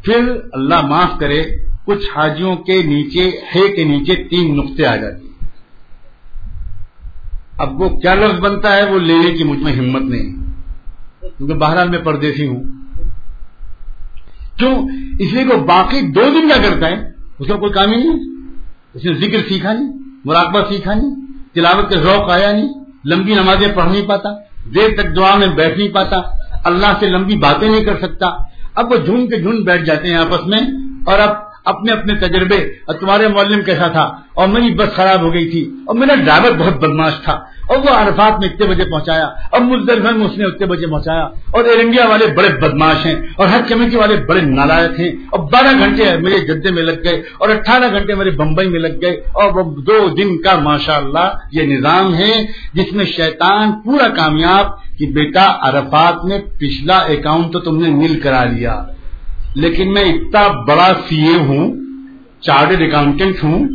[0.03, 1.43] پھر اللہ معاف کرے،
[1.85, 5.27] کچھ حاجیوں کے نیچے، ہے کے نیچے تین نقطے آ جاتے
[7.57, 10.35] اب وہ کیا لفظ بنتا ہے، وہ لینے کی مجھ میں ہمت نہیں۔
[11.37, 12.63] کیونکہ بہرحال میں پردیسی ہوں۔
[14.57, 14.87] کیوں؟
[15.19, 17.09] اس لیے کہ باقی دو دن کیا کرتا ہے؟
[17.39, 18.19] اس کا کوئی کام ہی نہیں۔
[18.93, 21.15] اس نے ذکر سیکھا نہیں، مراقبہ سیکھا نہیں،
[21.53, 22.69] تلاوت کا ذوق آیا نہیں،
[23.05, 24.29] لمبی نمازیں پڑھ نہیں پاتا،
[24.75, 28.27] دیر تک دعا میں بیٹھ نہیں پاتا۔ اللہ سے لمبی باتیں نہیں کر سکتا۔
[28.75, 30.59] اب وہ جھنڈ کے جھنڈ بیٹھ جاتے ہیں آپس میں
[31.05, 31.29] اور اب
[31.65, 35.69] اپنے اپنے تجربے اور تمہارے معلم کیسا تھا اور میری بس خراب ہو گئی تھی
[35.85, 40.11] اور میرا ڈرائیور بہت بدماش تھا اور وہ عرفات میں اتنے بجے پہنچایا اور مزدلفہ
[40.11, 43.61] میں اس نے اتنے بجے پہنچایا اور ایئر انڈیا والے بڑے بدماش ہیں اور ہر
[43.67, 47.91] کمیٹی والے بڑے نالائق ہیں اور بارہ گھنٹے میرے جدے میں لگ گئے اور اٹھارہ
[47.91, 52.15] گھنٹے میرے بمبئی میں لگ گئے اور وہ دو دن کا ماشاء اللہ یہ نظام
[52.15, 52.33] ہے
[52.73, 54.65] جس میں شیطان پورا کامیاب
[55.01, 58.73] کہ بیٹا عرفات میں پچھلا اکاؤنٹ تو تم نے مل کرا لیا،
[59.55, 61.71] لیکن میں اتنا بڑا سی اے ہوں
[62.41, 63.67] چارٹرڈ اکاؤنٹنٹ ہوں،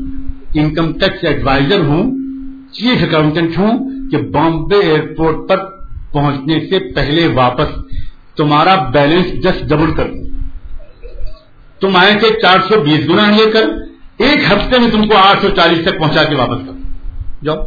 [0.54, 2.12] انکم ٹیکس ایڈوائزر ہوں،
[2.72, 3.72] چیف اکاؤنٹنٹ ہوں
[4.10, 5.64] کہ بامبے ایئرپورٹ پر
[6.12, 7.74] پہنچنے سے پہلے واپس
[8.36, 10.24] تمہارا بیلنس جسٹ ڈبل کر دوں۔
[11.80, 13.64] تم آئے تھے چار سو بیس گنا لے کر،
[14.18, 17.62] ایک ہفتے میں تم کو آٹھ سو چالیس تک پہنچا کے واپس کر جاؤ۔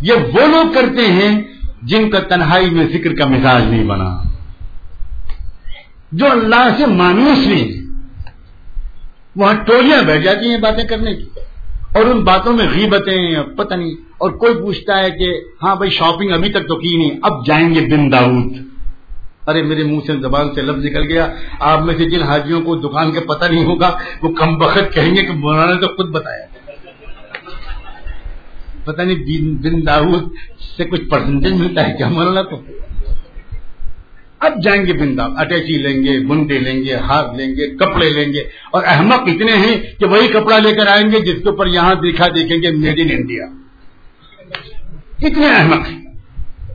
[0.00, 1.42] یہ وہ لوگ کرتے ہیں
[1.82, 4.22] جن کا تنہائی میں ذکر کا مزاج نہیں بنا۔
[6.12, 7.80] جو اللہ سے مانوس نہیں
[9.36, 11.24] وہاں ٹولیاں بیٹھ جاتی ہیں باتیں کرنے کی۔
[11.96, 16.30] اور ان باتوں میں غیبتیں، پتہ نہیں، اور کوئی پوچھتا ہے کہ ہاں بھائی شاپنگ
[16.30, 18.70] ابھی تک تو کی نہیں، اب جائیں گے بن داؤد
[19.46, 21.26] ارے میرے منہ سے زبان سے لفظ نکل گیا۔
[21.60, 25.16] آپ میں سے جن حاجیوں کو دکان کے پتہ نہیں ہوگا، وہ کم بخت کہیں
[25.16, 26.46] گے کہ مولانا نے تو خود بتایا۔
[28.84, 30.28] پتہ نہیں بن داؤد
[30.76, 32.60] سے کچھ پرسنٹیج ملتا ہے کیا؟ مولانا کو
[34.38, 38.32] اب جائیں گے بندا اٹیچی لیں گے بنڈے لیں گے ہاتھ لیں گے، کپڑے لیں
[38.32, 41.66] گے، اور احمد اتنے ہیں کہ وہی کپڑا لے کر آئیں گے جس کے اوپر
[41.66, 43.46] یہاں دیکھا دیکھیں گے میڈ ان انڈیا
[45.26, 45.98] اتنے احمد ہیں۔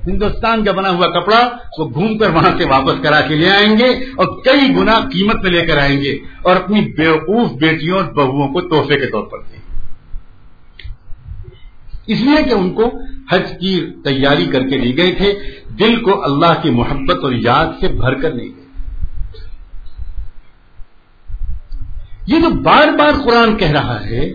[0.07, 1.41] ہندوستان کا بنا ہوا کپڑا
[1.77, 5.43] وہ گھوم کر وہاں سے واپس کرا کے لے آئیں گے اور کئی گنا قیمت
[5.43, 6.11] میں لے کر آئیں گے
[6.41, 9.64] اور اپنی بیوقوف بیٹیوں اور بہوؤں کو تحفے کے طور پر۔ دیں گے
[12.07, 12.99] اس لیے کہ ان کو
[13.31, 15.33] حج کی تیاری کر کے لی گئے تھے۔
[15.79, 18.65] دل کو اللہ کی محبت اور یاد سے بھر کر نہیں گئے۔
[22.27, 24.33] یہ جو بار بار قرآن کہہ رہا ہے،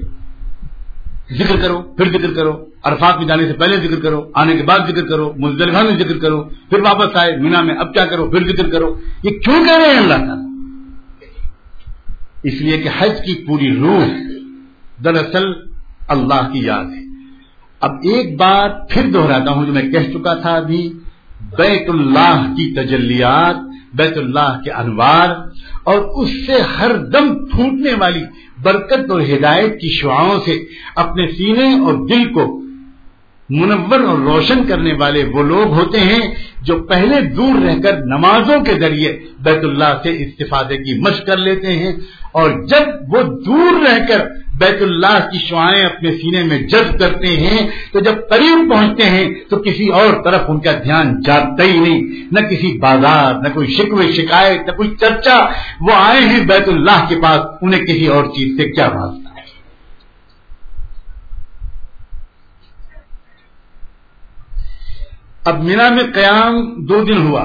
[1.33, 4.79] ذکر کرو، پھر ذکر کرو، عرفات میں جانے سے پہلے ذکر کرو، آنے کے بعد
[4.79, 8.49] ذکر کرو، مزدلفہ میں ذکر کرو، پھر واپس آئے، مینا میں اب کیا کرو، پھر
[8.49, 10.37] ذکر کرو۔ یہ کیوں کہہ رہے ہیں اللہ تعالیٰ؟
[12.43, 14.05] اس لیے کہ حج کی پوری روح
[15.05, 15.53] دراصل
[16.09, 17.10] اللہ کی یاد ہے۔
[17.81, 20.83] اب ایک بات پھر دوہراتا ہوں جو میں کہہ چکا تھا ابھی،
[21.59, 23.57] بیت اللہ کی تجلیات،
[23.95, 25.29] بیت اللہ کے انوار
[25.85, 28.25] اور اس سے ہر دم پھوٹنے والی
[28.63, 30.59] برکت اور ہدایت کی شعاؤں سے
[30.97, 32.45] اپنے سینے اور دل کو
[33.49, 36.21] منور اور روشن کرنے والے وہ لوگ ہوتے ہیں
[36.63, 41.37] جو پہلے دور رہ کر نمازوں کے ذریعے بیت اللہ سے استفادے کی مشق کر
[41.37, 41.93] لیتے ہیں
[42.33, 44.27] اور جب وہ دور رہ کر
[44.61, 49.31] بیت اللہ کی شعائیں اپنے سینے میں جذب کرتے ہیں، تو جب قریب پہنچتے ہیں،
[49.51, 52.01] تو کسی اور طرف ان کا دھیان جاتا ہی نہیں۔
[52.33, 55.39] نہ کسی بازار، نہ کوئی شکوے، شکایت، نہ کوئی چرچا۔
[55.81, 59.45] وہ آئے ہیں بیت اللہ کے پاس، انہیں کسی اور چیز سے کیا واسطہ ہے
[65.45, 67.45] اب مینا میں قیام دو دن ہوا۔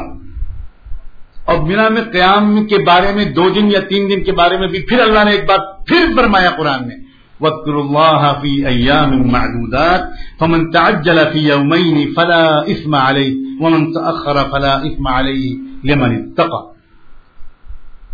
[1.46, 4.68] اور مینا میں قیام کے بارے میں دو دن یا تین دن کے بارے میں
[4.68, 7.05] بھی پھر اللہ نے ایک بار پھر فرمایا قرآن میں۔
[7.42, 10.02] وَاذْكُرُوا اللَّهَ فِي أَيَّامٍ مَعْدُودَاتٍ،
[10.40, 16.76] فَمَنْ تَعَجَّلَ فِي يَوْمَيْنِ فَلَا إِثْمَ عَلَيْهِ، وَمَنْ تَأَخَّرَ فَلَا إِثْمَ عَلَيْهِ لِمَنِ اتَّقَى.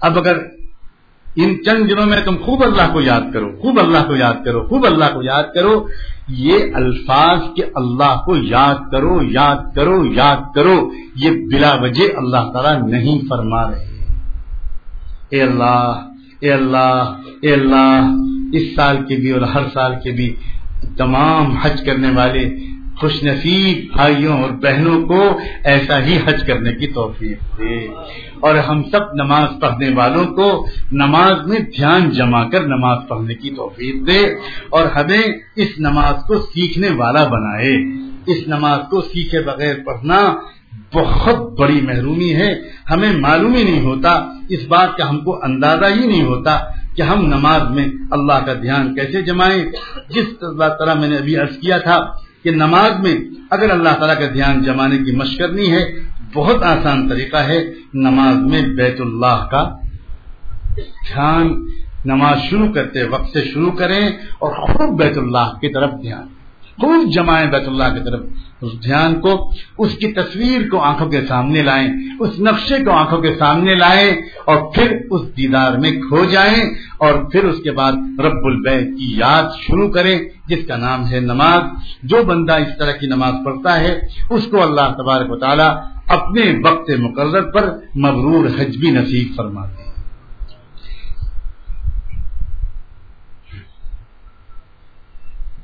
[0.02, 0.38] اب اگر
[1.35, 4.68] ان چند دنوں میں تم خوب اللہ کو یاد کرو، خوب اللہ کو یاد کرو،
[4.68, 5.88] خوب اللہ کو یاد کرو،
[6.27, 12.52] یہ الفاظ کے اللہ کو یاد کرو یاد کرو یاد کرو، یہ بلا وجہ اللہ
[12.53, 14.06] تعالیٰ نہیں فرما رہے۔
[15.30, 16.07] اے اللہ
[16.39, 18.15] اے اللہ اے اللہ
[18.52, 20.36] اس سال کے بھی اور ہر سال کے بھی
[20.98, 22.49] تمام حج کرنے والے
[22.99, 27.88] خوش نصیب بھائیوں اور بہنوں کو ایسا ہی حج کرنے کی توفیق دے۔
[28.40, 33.49] اور ہم سب نماز پڑھنے والوں کو نماز میں دھیان جما کر نماز پڑھنے کی
[33.49, 34.19] توفیق دے
[34.69, 35.22] اور ہمیں
[35.56, 37.86] اس نماز کو سیکھنے والا بنائے۔
[38.26, 40.36] اس نماز کو سیکھے بغیر پڑھنا
[40.94, 42.56] بہت بڑی محرومی ہے۔
[42.91, 47.02] ہمیں معلوم ہی نہیں ہوتا، اس بات کا ہم کو اندازہ ہی نہیں ہوتا کہ
[47.02, 49.64] ہم نماز میں اللہ کا دھیان کیسے جمائیں؟
[50.10, 50.26] جس
[50.80, 51.98] طرح میں نے ابھی عرض کیا تھا
[52.44, 53.16] کہ نماز میں
[53.50, 55.86] اگر اللہ تعالیٰ کا دھیان جمانے کی مشق کرنی ہے،
[56.34, 59.76] بہت آسان طریقہ ہے نماز میں بیت اللہ کا
[60.78, 61.66] دھیان،
[62.06, 64.08] نماز شروع کرتے وقت سے شروع کریں
[64.40, 66.41] اور خوب بیت اللہ کی طرف دھیان۔
[66.80, 68.22] خوب جمائیں بیت اللہ کی طرف
[68.61, 69.31] اس دھیان کو،
[69.77, 71.88] اس کی تصویر کو آنکھوں کے سامنے لائیں،
[72.19, 74.11] اس نقشے کو آنکھوں کے سامنے لائیں
[74.45, 76.64] اور پھر اس دیدار میں کھو جائیں
[76.98, 80.18] اور پھر اس کے بعد رب البہ کی یاد شروع کریں،
[80.48, 81.61] جس کا نام ہے نماز
[82.03, 83.99] جو بندہ اس طرح کی نماز پڑھتا ہے،
[84.30, 85.72] اس کو اللہ تبارک و تعالیٰ
[86.07, 89.89] اپنے وقت مقرر پر مغرور حج بھی نصیب فرماتے ہیں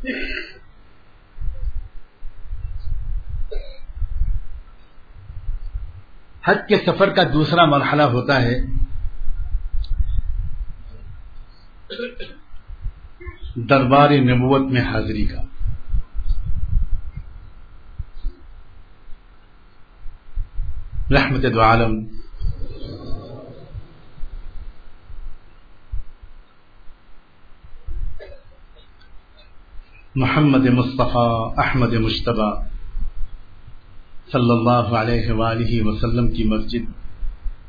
[0.03, 0.46] Yeah.
[6.47, 8.61] حج کے سفر کا دوسرا مرحلہ ہوتا ہے۔
[13.55, 15.41] دربار نبوت میں حاضری کا۔
[21.11, 22.07] رحمت دو عالم۔
[30.15, 32.76] محمد مصطفیٰ احمد مشتبہ۔
[34.31, 36.91] صلی اللہ علیہ وآلہ وسلم کی مسجد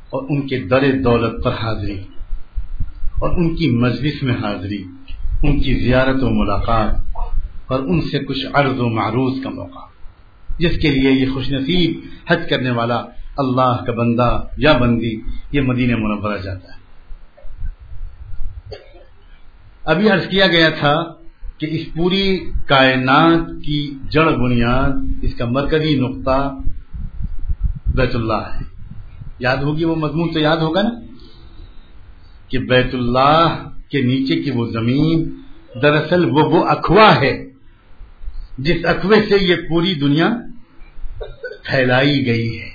[0.09, 1.99] اور ان کے در دولت پر حاضری
[3.19, 4.83] اور ان کی مجلس میں حاضری،
[5.43, 6.95] ان کی زیارت و ملاقات
[7.67, 9.85] اور ان سے کچھ عرض و معروض کا موقع۔
[10.59, 11.99] جس کے لیے یہ خوش نصیب
[12.29, 13.03] حج کرنے والا
[13.37, 15.21] اللہ کا بندہ یا بندی
[15.51, 16.79] یہ مدینہ منورہ جاتا ہے۔
[19.85, 20.93] ابھی عرض کیا گیا تھا
[21.59, 24.89] کہ اس پوری کائنات کی جڑ بنیاد،
[25.21, 26.55] اس کا مرکزی نقطہ
[27.95, 28.65] بیت اللہ ہے۔
[29.39, 30.89] یاد ہوگی وہ مضمون تو یاد ہوگا نا؟
[32.47, 35.29] کہ بیت اللہ کے نیچے کی وہ زمین
[35.81, 37.45] دراصل وہ وہ اخوا ہے
[38.57, 40.29] جس اخوے سے یہ پوری دنیا
[41.63, 42.69] پھیلائی گئی ہے۔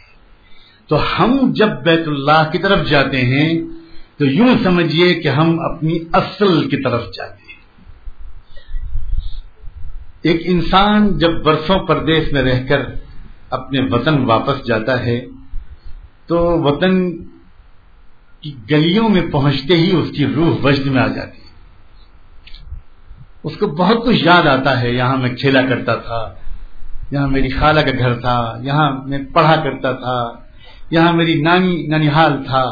[0.88, 3.60] تو ہم جب بیت اللہ کی طرف جاتے ہیں
[4.18, 7.43] تو یوں سمجھیے کہ ہم اپنی اصل کی طرف جاتے ہیں۔
[10.24, 12.82] ایک انسان جب برسوں پردیش میں رہ کر
[13.50, 15.26] اپنے وطن واپس جاتا ہے،
[16.26, 17.16] تو وطن
[18.40, 21.44] کی گلیوں میں پہنچتے ہی اس کی روح وجد میں آ جاتی ہے۔
[23.44, 26.34] اس کو بہت کچھ یاد آتا ہے، یہاں میں کھیلا کرتا تھا،
[27.10, 30.32] یہاں میری خالہ کا گھر تھا، یہاں میں پڑھا کرتا تھا،
[30.90, 32.64] یہاں میری نانی ننیحال تھا۔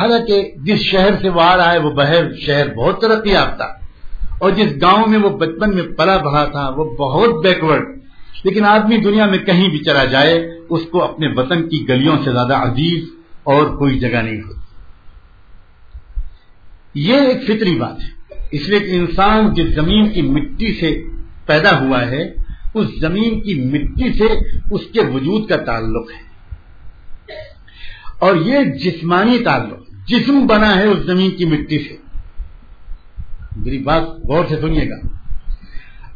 [0.00, 3.85] حالانکہ جس شہر سے وہ آ رہا ہے، وہ بہر شہر بہت ترقی یافتہ۔
[4.38, 7.98] اور جس گاؤں میں وہ بچپن میں پلا بڑھا تھا، وہ بہت بیکورڈ
[8.44, 12.32] لیکن آدمی دنیا میں کہیں بھی چلا جائے، اس کو اپنے وطن کی گلیوں سے
[12.32, 13.04] زیادہ عزیز
[13.42, 14.60] اور کوئی جگہ نہیں ہوتی۔
[16.94, 18.16] یہ ایک فطری بات ہے۔
[18.52, 21.02] اس لیے کہ انسان جس زمین کی مٹی سے
[21.46, 22.34] پیدا ہوا ہے،
[22.74, 24.24] اس زمین کی مٹی سے
[24.70, 26.26] اس کے وجود کا تعلق ہے۔
[28.18, 32.05] اور یہ جسمانی تعلق، جسم بنا ہے اس زمین کی مٹی سے۔
[33.56, 35.08] میری بات غور سے سنیے گا۔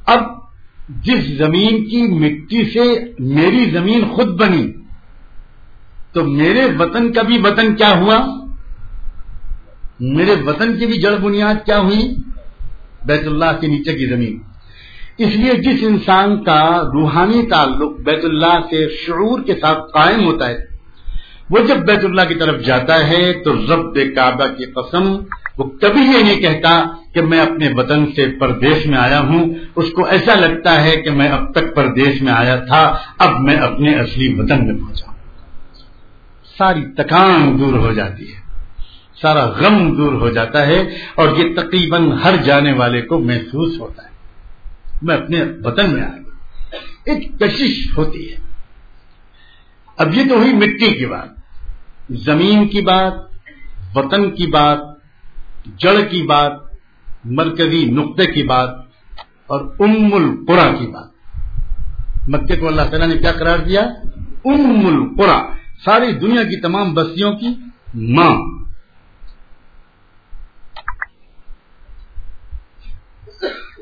[0.07, 0.21] اب
[0.89, 4.73] جس زمین کی مٹی سے میری زمین خود بنی،
[6.13, 8.47] تو میرے وطن کا بھی وطن کیا ہوا؟
[10.01, 12.15] میرے وطن کی بھی جڑ بنیاد کیا ہوئی؟
[13.07, 14.39] بیت اللہ کے نیچے کی زمین۔
[15.19, 20.49] اس لیے جس انسان کا روحانی تعلق بیت اللہ کے شعور کے ساتھ قائم ہوتا
[20.49, 20.59] ہے،
[21.51, 25.17] وہ جب بیت اللہ کی طرف جاتا ہے تو رب کعبہ کی قسم
[25.61, 26.85] وہ کبھی یہ نہیں کہتا
[27.15, 31.11] کہ میں اپنے وطن سے پردیش میں آیا ہوں۔ اس کو ایسا لگتا ہے کہ
[31.11, 35.11] میں اب تک پردیش میں آیا تھا۔ اب میں اپنے اصلی وطن میں پہنچا
[36.59, 38.41] ساری تکان دور ہو جاتی ہے۔
[39.23, 40.81] سارا غم دور ہو جاتا ہے
[41.15, 44.11] اور یہ تقریباً ہر جانے والے کو محسوس ہوتا ہے۔
[45.03, 46.31] میں اپنے وطن میں آ گیا
[47.05, 48.37] ایک کشش ہوتی ہے۔
[49.97, 51.29] اب یہ تو ہوئی مٹی کی بات۔
[52.11, 53.13] زمین کی بات،
[53.97, 54.90] وطن کی بات
[55.65, 56.53] جڑ کی بات،
[57.25, 58.69] مرکزی نقطے کی بات
[59.47, 61.11] اور ام القرا کی بات۔
[62.29, 63.81] مکے کو اللہ تعالیٰ نے کیا قرار دیا؟
[64.45, 65.43] ام القرا
[65.85, 67.49] ساری دنیا کی تمام بستیوں کی
[67.95, 68.61] ماں۔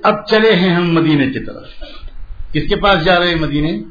[0.03, 1.67] اب چلے ہیں ہم مدینے کی طرف۔
[2.53, 3.83] کس کے پاس جا رہے ہیں مدینے؟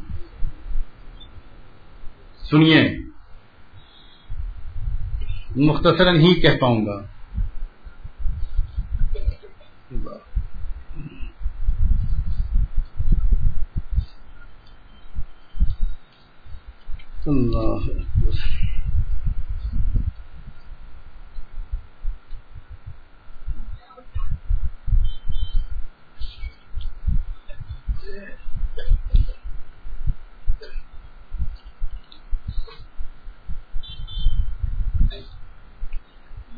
[2.49, 2.97] سنیے،
[5.55, 7.16] مختصراً ہی کہہ پاؤں گا۔
[9.91, 10.27] اللہ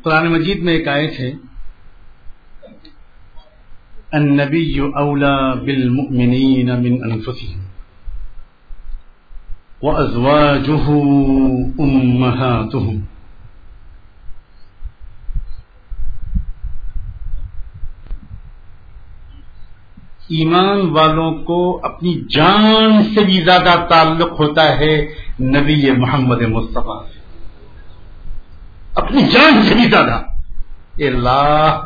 [0.02, 1.32] قرآن مجید میں ایک آیت ہے۔
[4.12, 7.60] النبی اولا بالمؤمنین من انفسهم
[9.82, 10.90] وازواجه
[11.78, 13.00] امهاتهم
[20.28, 25.06] ایمان والوں کو اپنی جان سے بھی زیادہ تعلق ہوتا ہے
[25.40, 27.18] نبی محمد مصطفیٰ سے۔
[28.94, 30.22] اپنی جان سے بھی زیادہ۔
[30.98, 31.80] اللہ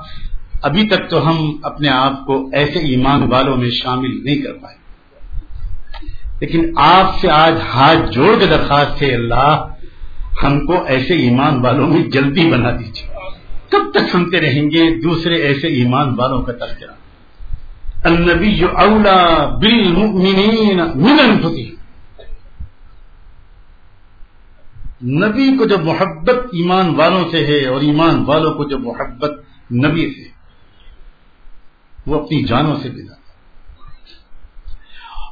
[0.65, 4.77] ابھی تک تو ہم اپنے آپ کو ایسے ایمان والوں میں شامل نہیں کر پائے۔
[6.41, 9.67] لیکن آپ سے آج ہاتھ جوڑ کے درخواست ہے، اللہ،
[10.43, 13.09] ہم کو ایسے ایمان والوں میں جلدی بنا دیجیے
[13.69, 16.91] کب تک سنتے رہیں گے؟ دوسرے ایسے ایمان والوں کا تذکرہ۔
[18.05, 21.75] النبی جو اولا بالمؤمنین من انفسهم
[25.25, 29.33] نبی کو جب محبت ایمان والوں سے ہے اور ایمان والوں کو جب محبت
[29.73, 30.34] نبی سے
[32.07, 33.03] وہ اپنی جانوں سے بھی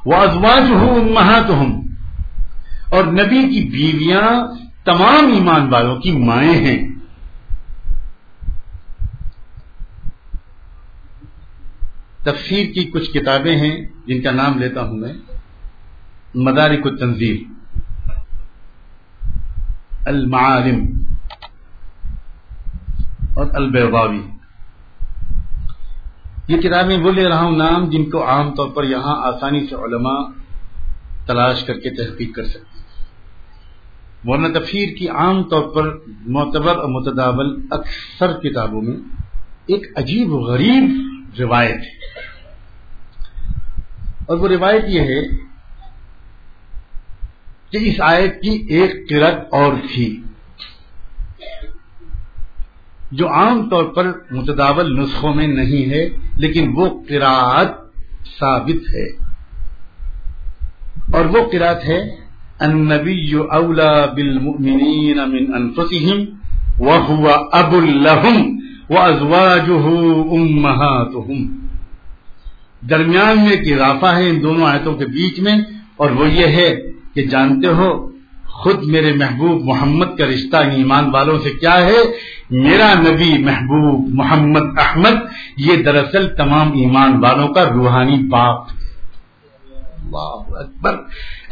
[0.05, 0.71] وہ ازواج
[1.49, 1.83] ہوں
[2.89, 4.47] اور نبی کی بیویاں
[4.85, 6.87] تمام ایمان والوں کی مائیں ہیں۔
[12.23, 15.13] تفسیر کی کچھ کتابیں ہیں، جن کا نام لیتا ہوں میں۔
[16.35, 17.35] مدارک التنظیر
[20.05, 21.03] المعالم۔
[23.33, 24.32] اور البیضاوی۔
[26.47, 29.75] یہ کتابیں وہ لے رہا ہوں نام جن کو عام طور پر یہاں آسانی سے
[29.75, 30.21] علماء
[31.25, 32.83] تلاش کر کے تحقیق کر سکتے ہیں۔
[34.23, 38.97] ورنہ تفسیر کی عام طور پر معتبر اور متداول اکثر کتابوں میں
[39.65, 41.09] ایک عجیب و غریب
[41.39, 42.19] روایت ہے۔
[44.25, 45.27] اور وہ روایت یہ ہے
[47.69, 50.23] کہ اس آیت کی ایک قرت اور تھی۔
[53.17, 56.03] جو عام طور پر متداول نسخوں میں نہیں ہے،
[56.37, 57.71] لیکن وہ قرآت
[58.39, 59.07] ثابت ہے۔
[61.13, 61.99] اور وہ قرآت ہے،
[62.59, 66.19] النبی اولا بالمؤمنین من انفسهم
[66.79, 67.25] وهو
[67.59, 68.37] اب لهم
[68.89, 69.85] وازواجه
[70.37, 71.41] امهاتهم
[72.89, 75.57] درمیان میں ایک اضافہ ہے ان دونوں آیتوں کے بیچ میں،
[75.95, 76.69] اور وہ یہ ہے
[77.13, 77.89] کہ جانتے ہو
[78.63, 81.97] خود میرے محبوب محمد کا رشتہ ایمان والوں سے کیا ہے؟
[82.49, 85.15] میرا نبی محبوب محمد احمد،
[85.57, 88.65] یہ دراصل تمام ایمان والوں کا روحانی باپ۔
[90.57, 90.95] اکبر۔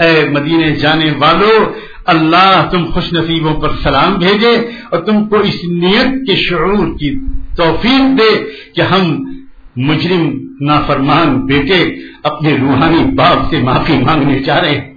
[0.03, 1.73] اے مدینے جانے والو،
[2.05, 4.55] اللہ تم خوش نصیبوں پر سلام بھیجے
[4.91, 7.19] اور تم کو اس نیت کے شعور کی
[7.57, 8.43] توفیق دے
[8.75, 9.33] کہ ہم
[9.75, 14.90] مجرم، نافرمان بیٹے اپنے روحانی باپ سے معافی مانگنے چاہ رہے ہیں۔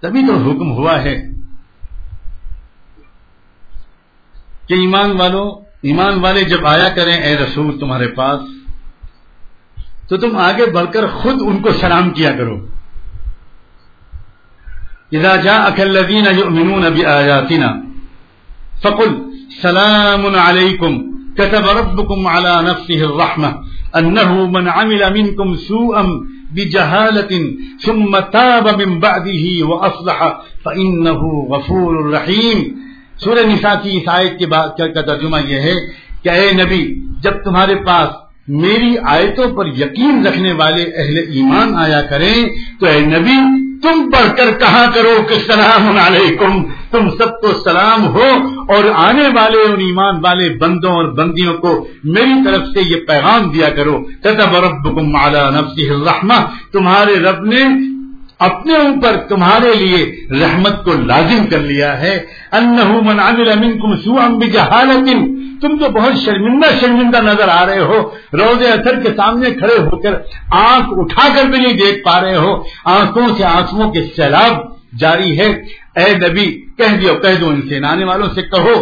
[0.00, 1.16] تبھی تو حکم ہوا ہے
[4.68, 5.50] کہ ایمان والوں
[5.82, 8.40] ایمان والے جب آیا کریں، اے رسول تمہارے پاس،
[10.08, 12.56] تو تم آگے بڑھ کر خود ان کو سلام کیا کرو۔
[15.16, 17.70] اذا جاءك الذين يؤمنون بآياتنا
[18.82, 19.10] فقل
[19.62, 20.92] سلام عليكم
[21.38, 23.50] كتب ربكم على نفسه الرحمة
[23.98, 26.04] أنه من عمل منكم سوءا
[26.54, 27.32] بجهالة
[27.84, 30.20] ثم تاب من بعده وأصلح،
[30.64, 31.20] فإنه
[31.50, 32.62] غفور رحيم.
[33.24, 35.74] سورہ نساء کی اس آیت کے بعد کا ترجمہ یہ ہے
[36.22, 38.08] کہ اے نبی، جب تمہارے پاس
[38.48, 42.44] میری آیتوں پر یقین رکھنے والے اہل ایمان آیا کریں،
[42.80, 48.06] تو اے نبی تم پڑھ کر کہا کرو کہ سلام علیکم، تم سب کو سلام
[48.06, 48.24] ہو
[48.68, 53.50] اور آنے والے اور ایمان والے بندوں اور بندیوں کو میری طرف سے یہ پیغام
[53.50, 57.95] دیا کرو۔ کتب ربکم علی نفسه الرحمہ، تمہارے رب نے
[58.38, 65.08] اپنے اوپر تمہارے لیے رحمت کو لازم کر لیا ہے۔ من عمل منکم سوءا بجہالت۔
[65.60, 69.96] تم تو بہت شرمندہ شرمندہ نظر آ رہے ہو۔ روز اثر کے سامنے کھڑے ہو
[69.96, 70.14] کر
[70.50, 74.52] آنکھ اٹھا کر بھی نہیں دیکھ پا رہے ہو۔ آنکھوں سے آنکھوں کے سیلاب
[74.98, 75.62] جاری ہے۔
[75.96, 78.76] اے نبی کہہ دیو کہہ دو ان سے نانے والوں سے کہو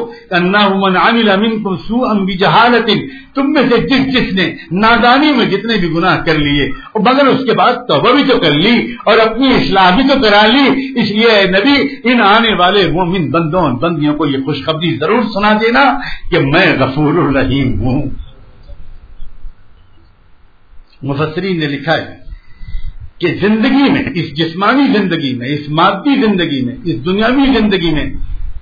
[0.77, 2.89] من عامل منکم سوءا بجہالت
[3.35, 4.47] تم میں سے جس جس نے
[4.81, 6.65] نادانی میں جتنے بھی گناہ کر لیے
[7.07, 10.45] مگر اس کے بعد توبہ بھی تو کر لی، اور اپنی اصلاح بھی تو کرا
[10.47, 10.67] لی،
[11.01, 11.77] اس لیے اے نبی،
[12.11, 15.85] ان آنے والے مومن بندوں بندیوں کو یہ خوشخبری ضرور سنا دینا
[16.31, 18.03] کہ میں غفور الرحیم ہوں۔
[21.03, 22.24] مفسرین نے لکھا ہے
[23.25, 28.05] کہ زندگی میں، اس جسمانی زندگی میں، اس مادی زندگی میں، اس دنیاوی زندگی میں،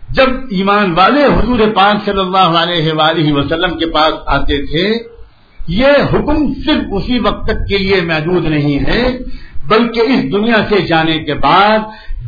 [0.09, 4.87] جب ایمان والے حضور پاک صلی اللہ علیہ وآلہ وسلم کے پاس آتے تھے،
[5.69, 9.03] یہ حکم صرف اسی وقت تک کے لیے محدود نہیں ہے،
[9.69, 11.79] بلکہ اس دنیا سے جانے کے بعد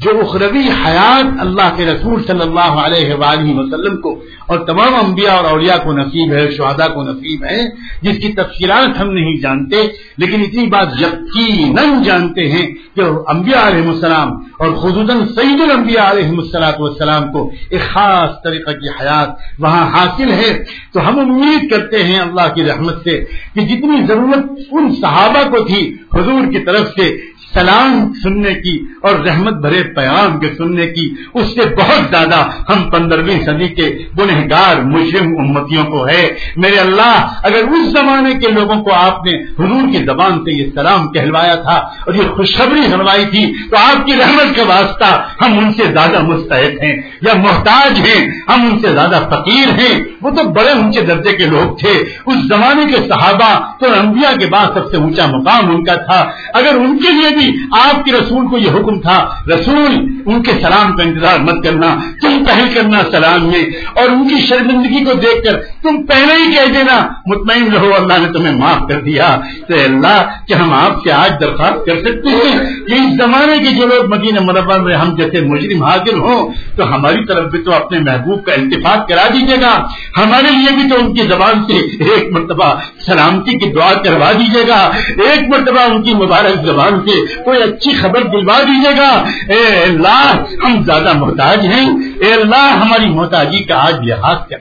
[0.03, 5.33] جو اخروی حیات اللہ کے رسول صلی اللہ علیہ وآلہ وسلم کو اور تمام انبیاء
[5.33, 7.61] اور اولیاء کو نصیب ہے، شہداء کو نصیب ہے،
[8.03, 9.77] جس کی تفصیلات ہم نہیں جانتے،
[10.19, 12.67] لیکن اتنی بات یقیناً جانتے ہیں
[12.97, 18.71] کہ انبیاء علیہ السلام اور خصوصاً سعید الانبیاء علیہ السلاط والسلام کو ایک خاص طریقہ
[18.71, 20.65] کی حیات وہاں حاصل ہے۔
[20.95, 25.65] تو ہم امید کرتے ہیں اللہ کی رحمت سے کہ جتنی ضرورت ان صحابہ کو
[25.65, 31.15] تھی، حضور کی طرف سے سلام سننے کی اور رحمت بھرے پیام کے سننے کی،
[31.35, 37.27] اس سے بہت زیادہ ہم پندرہویں صدی کے گنہگار مجرم امتیوں کو ہے۔ میرے اللہ،
[37.43, 41.55] اگر اس زمانے کے لوگوں کو آپ نے حضور کی زبان سے یہ سلام کہلوایا
[41.55, 45.83] تھا اور یہ خوشخبری سنوائی تھی، تو آپ کی رحمت کا واسطہ ہم ان سے
[45.85, 50.71] زیادہ مستحد ہیں یا محتاج ہیں، ہم ان سے زیادہ فقیر ہیں۔ وہ تو بڑے
[50.71, 51.91] اونچے درجے کے لوگ تھے۔
[52.27, 56.31] اس زمانے کے صحابہ تو انبیاء کے بعد سب سے اونچا مقام ان کا تھا۔
[56.55, 60.53] اگر ان کے لیے بھی آپ کے رسول کو یہ حکم تھا، رسول، ان کے
[60.53, 63.65] سلام کا انتظار مت کرنا، تم پہل کرنا سلام میں،
[63.95, 68.27] اور ان کی شرمندگی کو دیکھ کر تم پہلے ہی کہہ دینا، مطمئن رہو، اللہ
[68.27, 69.37] نے تمہیں معاف کر دیا۔
[69.69, 73.71] تو اللہ، کہ ہم آپ سے آج درخواست کر سکتے ہیں کہ اس زمانے کے
[73.71, 77.75] جو لوگ مدینہ مربع میں ہم جیسے مجرم حاضر ہوں، تو ہماری طرف بھی تو
[77.75, 79.75] اپنے محبوب کا انتفاق کرا دیجیے گا۔
[80.17, 82.75] ہمارے لیے بھی تو ان کی زبان سے ایک مرتبہ
[83.07, 84.91] سلامتی کی دعا کروا دیجیے گا۔
[85.31, 90.33] ایک مرتبہ ان کی مبارک زبان سے کوئی اچھی خبر دلوا دیجیے گا۔ اے اللہ،
[90.65, 91.91] ہم زیادہ محتاج ہیں۔
[92.21, 94.57] اے اللہ، ہماری محتاجی کا آج لحاظ کر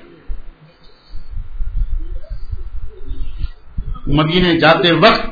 [4.07, 5.25] مدینے جاتے وقت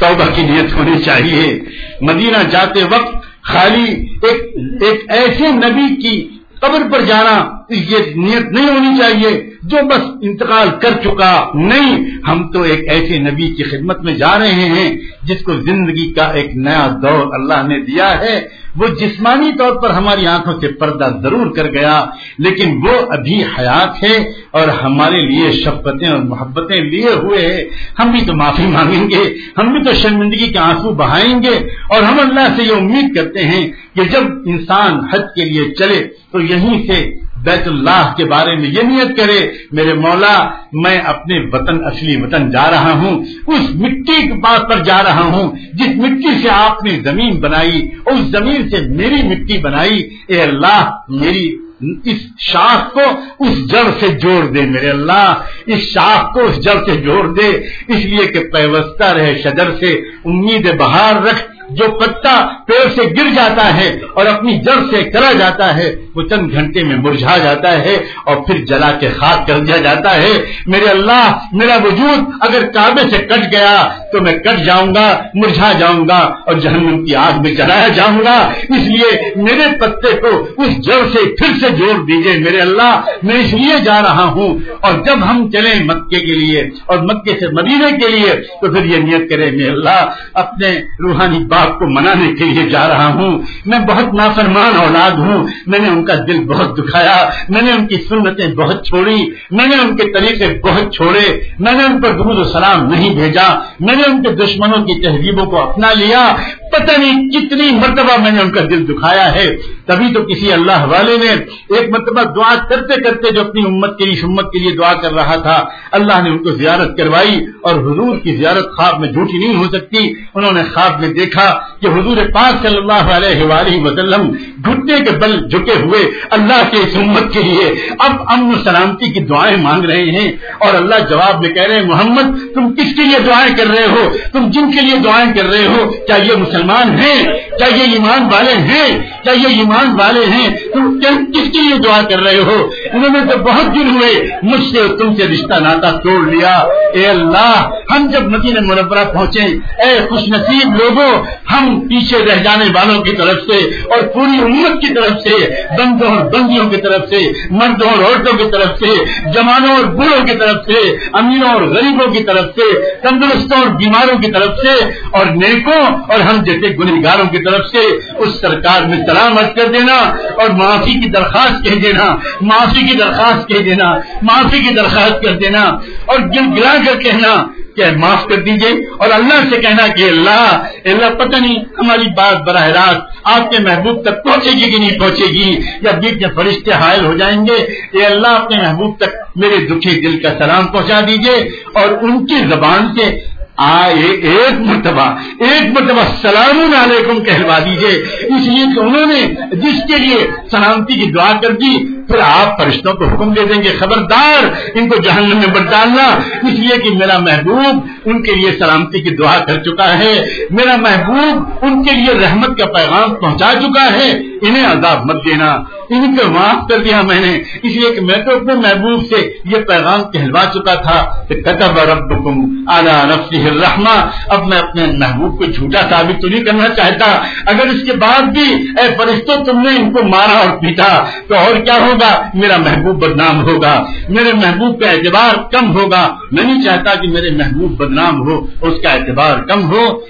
[0.00, 1.60] توبہ کی نیت ہونی چاہیے۔
[2.00, 8.68] مدینہ جاتے وقت خالی ایک ایک ایسے نبی کی قبر پر جانا یہ نیت نہیں
[8.68, 14.00] ہونی چاہیے۔ جو بس انتقال کر چکا، نہیں، ہم تو ایک ایسے نبی کی خدمت
[14.00, 18.64] میں جا رہے ہیں، جس کو زندگی کا ایک نیا دور اللہ نے دیا ہے۔
[18.76, 22.04] وہ جسمانی طور پر ہماری آنکھوں سے پردہ ضرور کر گیا،
[22.38, 27.64] لیکن وہ ابھی حیات ہے اور ہمارے لیے شفقتیں اور محبتیں لیے ہوئے ہیں۔
[27.98, 31.56] ہم بھی تو معافی مانگیں گے، ہم بھی تو شرمندگی کے آنسو بہائیں گے۔
[31.90, 36.08] اور ہم اللہ سے یہ امید کرتے ہیں کہ جب انسان حج کے لیے چلے،
[36.32, 41.38] تو یہیں سے بیت اللہ کے بارے میں یہ نیت کرے، میرے مولا، میں اپنے
[41.52, 45.88] وطن، اصلی وطن جا رہا ہوں۔ اس مٹی کے پاس پر جا رہا ہوں۔ جس
[45.96, 51.56] مٹی سے آپ نے زمین بنائی، اس زمین سے میری مٹی بنائی۔ اے اللہ، میری
[52.04, 53.00] اس شاخ کو
[53.40, 55.34] اس جڑ سے جوڑ دے میرے اللہ۔
[55.66, 57.48] اس شاخ کو اس جڑ سے جوڑ دے۔
[57.88, 59.92] اس لیے کہ پیوستہ رہے شجر سے،
[60.24, 65.32] امید بہار رکھ۔ جو پتا پیڑ سے گر جاتا ہے اور اپنی جڑ سے کرا
[65.32, 69.58] جاتا ہے، وہ چند گھنٹے میں مرجھا جاتا ہے اور پھر جلا کے خاک کر
[69.58, 70.32] دیا جاتا ہے۔
[70.66, 75.72] میرے اللہ، میرا وجود اگر کعبے سے کٹ گیا تو میں کٹ جاؤں گا، مرجھا
[75.72, 80.62] جاؤں گا اور جہنم کی آگ میں جلایا جاؤں گا۔ اس لیے میرے پتے کو
[80.62, 84.58] اس جڑ سے پھر سے جوڑ دیجیے میرے اللہ۔ میں اس لیے جا رہا ہوں
[84.80, 88.84] اور جب ہم چلیں مکے کے لیے اور مکے سے مدینے کے لیے تو پھر
[88.84, 90.04] یہ نیت کرے میرے اللہ،
[90.34, 90.70] اپنے
[91.00, 95.78] روحانی باپ کو منانے کے لیے جا رہا ہوں۔ میں بہت نافرمان اولاد ہوں۔ میں
[95.78, 99.16] نے ان کا دل بہت دکھایا۔ میں نے ان کی سنتیں بہت چھوڑی۔
[99.50, 103.14] میں نے ان کے طریقے بہت چھوڑے۔ میں نے ان پر درود و سلام نہیں
[103.14, 106.36] بھیجا۔ میں نے ان کے دشمنوں کی تہذیبوں کو اپنا لیا۔
[106.74, 109.56] پتہ نہیں کتنی مرتبہ میں نے ان کا دل دکھایا ہے۔
[109.86, 111.32] تبھی تو کسی اللہ والے نے
[111.76, 115.12] ایک مرتبہ دعا کرتے کرتے جو اپنی امت کے لیے، امت کے لیے دعا کر
[115.12, 119.38] رہا تھا، اللہ نے ان کو زیارت کروائی اور حضور کی زیارت خواب میں جھوٹی
[119.38, 123.84] نہیں ہو سکتی۔ انہوں نے خواب میں دیکھا کہ حضور پاک صلی اللہ علیہ وآلہ
[123.84, 124.30] وسلم
[124.64, 129.20] گھٹنے کے بل جھکے ہوئے اللہ کے اس امت کے لیے۔ اب امن سلامتی کی
[129.20, 133.02] دعائیں مانگ رہے ہیں اور اللہ جواب میں کہہ رہے ہیں، محمد، تم کس کے
[133.02, 136.32] لیے دعائیں کر رہے ہو؟ تم جن کے لیے دعائیں کر رہے ہو؟ کیا یہ
[136.36, 137.24] مسلمان ہیں،
[137.58, 141.00] کیا یہ ایمان والے ہیں؟ کیا یہ ایمان والے ہیں؟ تم
[141.34, 144.96] کس کے لیے دعا کر رہے ہو؟ انہوں نے تو بہت دن ہوئے مجھ سے
[144.98, 146.56] تم سے رشتہ ناتا توڑ لیا۔
[146.94, 149.40] اے اللہ، ہم جب مدینہ مربرہ پہنچے،
[149.82, 151.22] اے خوش نصیب لوگوں،
[151.52, 156.16] ہم پیچھے رہ جانے والوں کی طرف سے اور پوری امت کی طرف سے، بندوں
[156.16, 160.38] اور بندیوں کی طرف سے، مردوں اور عورتوں کی طرف سے، جوانوں اور بوڑھوں کی
[160.38, 165.26] طرف سے، امیروں اور غریبوں کی طرف سے، تندرستوں اور بیماروں کی طرف سے، اور
[165.26, 167.82] نیکوں اور ہم جیسے گنگاروں کی طرف سے
[168.18, 169.96] اس سرکار میں سلامت کر دینا
[170.40, 172.04] اور معافی کی درخواست کہہ دینا،
[172.40, 173.92] معافی کی درخواست کہہ دینا،
[174.22, 175.62] معافی کی درخواست کر دینا
[176.06, 177.34] اور گل گلا کر کہنا
[177.76, 178.68] کہ معاف کر دیجیے
[178.98, 180.44] اور اللہ سے کہنا کہ اللہ
[180.84, 184.98] اللہ پتہ نہیں ہماری بات براہ راست آپ کے محبوب تک پہنچے گی کہ نہیں
[184.98, 185.48] پہنچے گی
[185.82, 187.56] یا بیچ میں فرشتے حائل ہو جائیں گے
[187.92, 191.36] یہ اللہ اپنے محبوب تک میرے دکھی دل کا سلام پہنچا دیجیے
[191.72, 193.10] اور ان کی زبان سے
[193.56, 195.02] آئے ایک مرتبہ
[195.40, 197.92] ایک مرتبہ سلام علیکم کہلوا دیجیے
[198.26, 199.20] اس لیے کہ انہوں نے
[199.56, 201.76] جس کے لیے سلامتی کی دعا کر دی
[202.06, 204.44] پھر آپ فرشتوں کو حکم دے دیں گے، خبردار،
[204.74, 206.04] ان کو جہنم میں بٹ ڈالنا۔
[206.46, 210.76] اس لیے کہ میرا محبوب ان کے لیے سلامتی کی دعا کر چکا ہے۔ میرا
[210.76, 214.12] محبوب ان کے لیے رحمت کا پیغام پہنچا چکا ہے۔
[214.42, 215.54] انہیں عذاب مت دینا۔
[215.90, 219.32] ان کو معاف کر دیا میں نے۔ اس لیے کہ میں تو اپنے محبوب سے
[219.44, 225.38] یہ پیغام کہلوا چکا تھا۔ کہ کتب ربکم اعلیٰ نفسی الرحمہ۔ اب میں اپنے محبوب
[225.38, 229.60] کو جھوٹا ثابت تو نہیں کرنا چاہتا۔ اگر اس کے بعد بھی، اے فرشتوں تم
[229.60, 233.84] نے ان کو مارا اور پیٹا تو اور کیا ہو؟ ہوگا، میرا محبوب بدنام ہوگا،
[234.08, 238.74] میرے محبوب کا اعتبار کم ہوگا۔ میں نہیں چاہتا کہ میرے محبوب بدنام ہو، اس
[238.82, 240.00] کا اعتبار کم ہو۔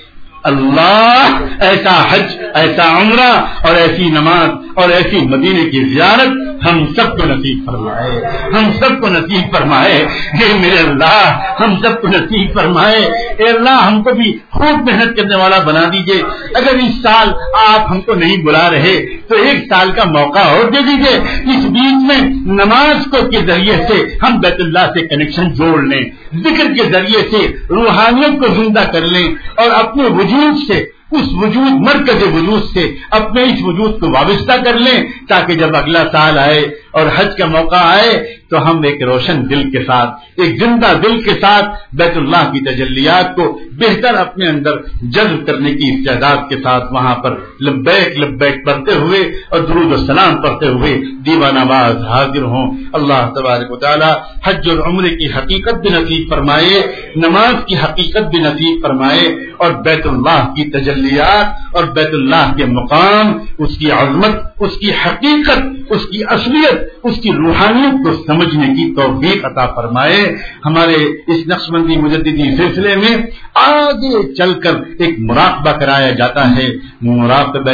[0.45, 6.29] اللہ ایسا حج، ایسا عمرہ اور ایسی نماز اور ایسی مدینے کی زیارت
[6.69, 10.07] ہم سب کو نصیب فرمائے۔ ہم سب کو نصیب فرمائے۔
[10.41, 12.97] کہ میرے اللہ، ہم سب کو نصیب فرمائے۔
[13.39, 16.23] اے اللہ، ہم کو بھی خوب محنت کرنے والا بنا دیجیے۔
[16.55, 17.29] اگر اس سال
[17.69, 21.19] آپ ہم کو نہیں بلا رہے، تو ایک سال کا موقع اور دے دیجیے۔
[21.57, 26.11] اس بیچ میں نماز کو کے ذریعے سے ہم بیت اللہ سے کنیکشن جوڑ لیں۔
[26.39, 31.81] ذکر کے ذریعے سے روحانیت کو زندہ کر لیں اور اپنے وجود سے، اس وجود،
[31.81, 36.61] مرکز وجود سے اپنے اس وجود کو وابستہ کر لیں تاکہ جب اگلا سال آئے
[36.91, 41.21] اور حج کا موقع آئے تو ہم ایک روشن دل کے ساتھ، ایک زندہ دل
[41.21, 44.71] کے ساتھ بیت اللہ کی تجلیات کو بہتر اپنے اندر
[45.03, 49.21] جذب کرنے کی استعداد کے ساتھ وہاں پر لبیک لبیک پڑھتے ہوئے
[49.51, 54.13] اور درود السلام پڑھتے ہوئے دیوان آباد حاضر ہوں۔ اللہ تبارک و تعالی
[54.45, 59.27] حج اور عمرے کی حقیقت بھی نصیب فرمائے، نماز کی حقیقت بھی نصیب فرمائے
[59.57, 64.91] اور بیت اللہ کی تجلیات اور بیت اللہ کے مقام، اس کی عظمت، اس کی
[65.07, 65.59] حقیقت،
[65.91, 70.37] اس کی اصلیت، اس کی روحانیت کو سمجھنے کی توفیق عطا فرمائے۔
[70.67, 73.17] ہمارے اس نقش بندی مجددی سلسلے میں
[73.55, 76.69] آگے چل کر ایک مراقبہ کرایا جاتا ہے۔
[77.01, 77.69] مراقب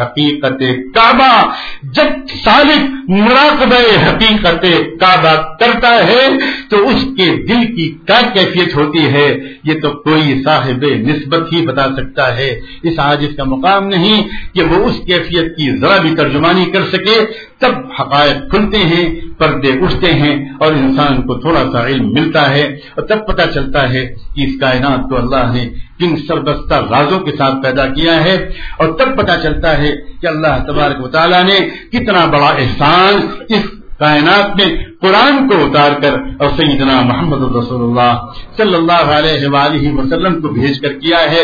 [0.00, 0.62] حقیقت
[0.94, 1.50] کعبہ۔
[1.82, 2.04] جب
[2.44, 3.72] صالح مراقب
[4.08, 4.66] حقیقت
[5.00, 6.28] کعبہ کرتا ہے
[6.70, 11.66] تو اس کے دل کی کیا کیفیت ہوتی ہے؟ یہ تو کوئی صاحب نسبت ہی
[11.66, 16.14] بتا سکتا ہے۔ اس عاجز کا مقام نہیں کہ وہ اس کیفیت کی ذرا بھی
[16.16, 17.24] ترجمانی کر سکے۔
[17.60, 19.04] تب حقائق کھلتے ہیں،
[19.38, 22.62] پردے اٹھتے ہیں اور انسان کو تھوڑا سا علم ملتا ہے
[22.94, 24.04] اور تب پتہ چلتا ہے
[24.34, 25.64] کہ اس کائنات کو اللہ نے
[25.98, 28.36] کن سربستہ رازوں کے ساتھ پیدا کیا ہے
[28.76, 31.58] اور تب پتہ چلتا ہے کہ اللہ تبارک و تعالیٰ نے
[31.92, 33.14] کتنا بڑا احسان
[33.48, 33.64] اس
[33.98, 38.18] کائنات میں قرآن کو اتار کر اور سیدنا محمد رسول اللہ
[38.56, 41.42] صلی اللہ علیہ وآلہ وسلم کو بھیج کر کیا ہے۔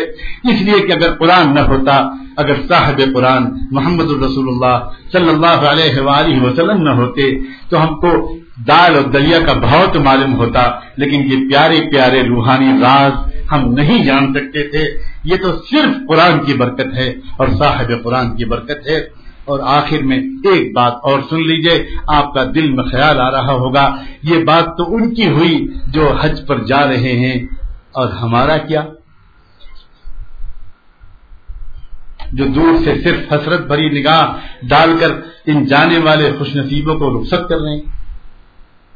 [0.53, 1.97] اس لیے کہ اگر قرآن نہ ہوتا،
[2.37, 7.39] اگر صاحب قرآن محمد الرسول اللہ صلی اللہ علیہ وآلہ وسلم نہ ہوتے،
[7.71, 8.39] تو ہم کو
[8.69, 10.63] دال اور دلیا کا بہت معلوم ہوتا،
[10.97, 13.13] لیکن یہ پیارے پیارے روحانی راز
[13.53, 14.85] ہم نہیں جان سکتے تھے۔
[15.25, 17.09] یہ تو صرف قرآن کی برکت ہے
[17.39, 22.35] اور صاحب قرآن کی برکت ہے۔ اور آخر میں ایک بات اور سن لیجیے، آپ
[22.35, 26.47] کا دل میں خیال آ رہا ہوگا، یہ بات تو ان کی ہوئی جو حج
[26.47, 27.47] پر جا رہے ہیں،
[27.93, 28.83] اور ہمارا کیا؟
[32.33, 34.23] جو دور سے صرف حسرت بھری نگاہ
[34.63, 35.11] ڈال کر
[35.47, 37.81] ان جانے والے خوش نصیبوں کو رخصت کر رہے ہیں۔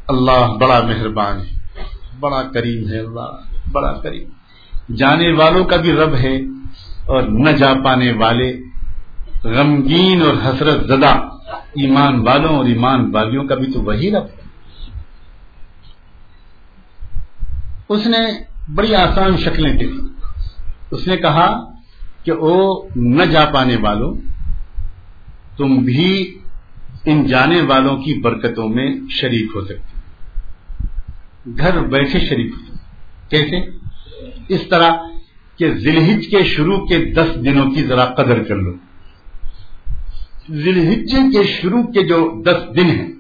[0.08, 1.82] اللہ بڑا مہربان ہے،
[2.20, 3.30] بڑا کریم ہے اللہ،
[3.72, 6.36] بڑا کریم۔ جانے والوں کا بھی رب ہے
[7.06, 8.65] اور نہ جا پانے والے
[9.46, 11.14] غمگین اور حسرت زدہ
[11.74, 14.26] ایمان والوں اور ایمان والیوں کا بھی تو وہی رب
[17.88, 18.42] اس نے
[18.74, 19.90] بڑی آسان شکلیں دی۔
[20.90, 21.70] اس نے کہا
[22.24, 24.14] کہ وہ نہ جا پانے والوں،
[25.56, 26.38] تم بھی
[27.04, 30.00] ان جانے والوں کی برکتوں میں شریک ہو سکتے
[31.58, 33.70] گھر بیٹھے شریک ہو۔ سکتے کیسے؟
[34.48, 34.90] اس طرح
[35.58, 38.85] کہ ذلحج کے شروع کے دس دنوں کی ذرا قدر کر لو۔
[40.50, 43.12] ذلحجے کے شروع کے جو دس دن ہیں،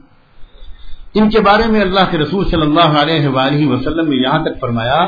[1.14, 4.60] ان کے بارے میں اللہ کے رسول صلی اللہ علیہ وآلہ وسلم نے یہاں تک
[4.60, 5.06] فرمایا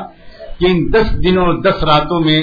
[0.59, 2.43] کہ ان دس دنوں دس راتوں میں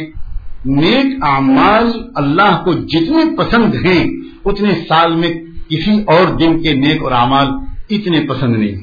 [0.65, 4.07] نیک اعمال اللہ کو جتنے پسند ہیں،
[4.45, 5.33] اتنے سال میں
[5.69, 7.47] کسی اور دن کے نیک اور اعمال
[7.89, 8.75] اتنے پسند نہیں۔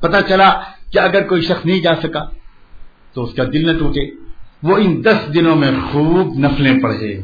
[0.00, 0.50] پتا چلا
[0.92, 2.24] کہ اگر کوئی شخص نہیں جا سکا
[3.14, 4.10] تو اس کا دل نہ ٹوٹے۔
[4.62, 7.22] وہ ان دس دنوں میں خوب نفلیں پڑھے،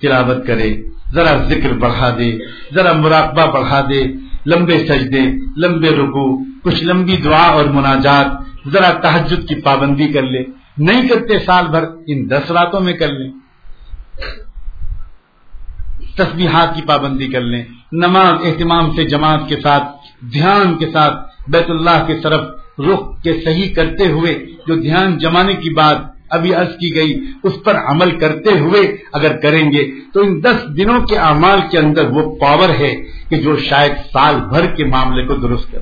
[0.00, 2.38] تلاوت کرے ذرا ذکر بڑھا دے،
[2.74, 4.04] ذرا مراقبہ بڑھا دے،
[4.46, 5.22] لمبے سجدے،
[5.56, 8.26] لمبے رکو کچھ لمبی دعا اور مناجات،
[8.68, 10.42] ذرا تحجد کی پابندی کر لے۔
[10.78, 13.32] نہیں کرتے سال بھر، ان دس راتوں میں کر لیں۔
[16.16, 19.82] تسبیحات کی پابندی کر لیں۔ نماز اہتمام سے جماعت کے ساتھ،
[20.20, 21.14] دھیان کے ساتھ،
[21.50, 22.40] بیت اللہ کے طرف
[22.78, 27.54] رخ کے صحیح کرتے ہوئے، جو دھیان جمانے کی بات ابھی عرض کی گئی، اس
[27.64, 28.80] پر عمل کرتے ہوئے
[29.12, 32.94] اگر کریں گے، تو ان دس دنوں کے اعمال کے اندر وہ پاور ہے
[33.28, 35.80] کہ جو شاید سال بھر کے معاملے کو درست کر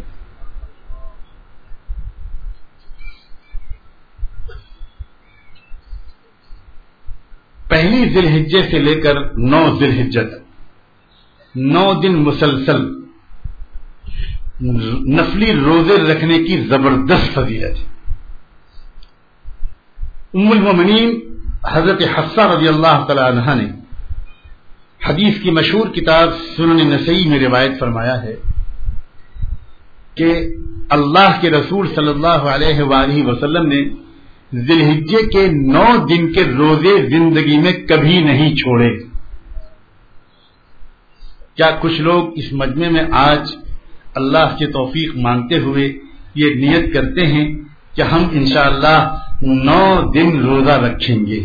[7.69, 9.19] پہلی ذی الحجے سے لے کر
[9.51, 10.33] نو ذی الحجت
[11.55, 12.81] نو دن مسلسل،
[15.17, 17.90] نفلی روزے رکھنے کی زبردست فضیلت۔ ہے
[20.35, 21.21] ام المؤمنین
[21.69, 23.69] حضرت حفصہ رضی اللہ تعالی عنہ نے
[25.07, 28.35] حدیث کی مشہور کتاب سنن نسائی میں روایت فرمایا ہے
[30.15, 30.33] کہ
[30.89, 33.83] اللہ کے رسول صلی اللہ علیہ وآلہ وسلم نے
[34.67, 38.91] ذلحجے کے نو دن کے روزے زندگی میں کبھی نہیں چھوڑے۔
[41.55, 43.57] کیا کچھ لوگ اس مجمع میں آج
[44.15, 45.93] اللہ کے توفیق مانتے ہوئے
[46.35, 47.47] یہ نیت کرتے ہیں
[47.95, 51.41] کہ ہم انشاءاللہ اللہ نو دن روزہ رکھیں گے۔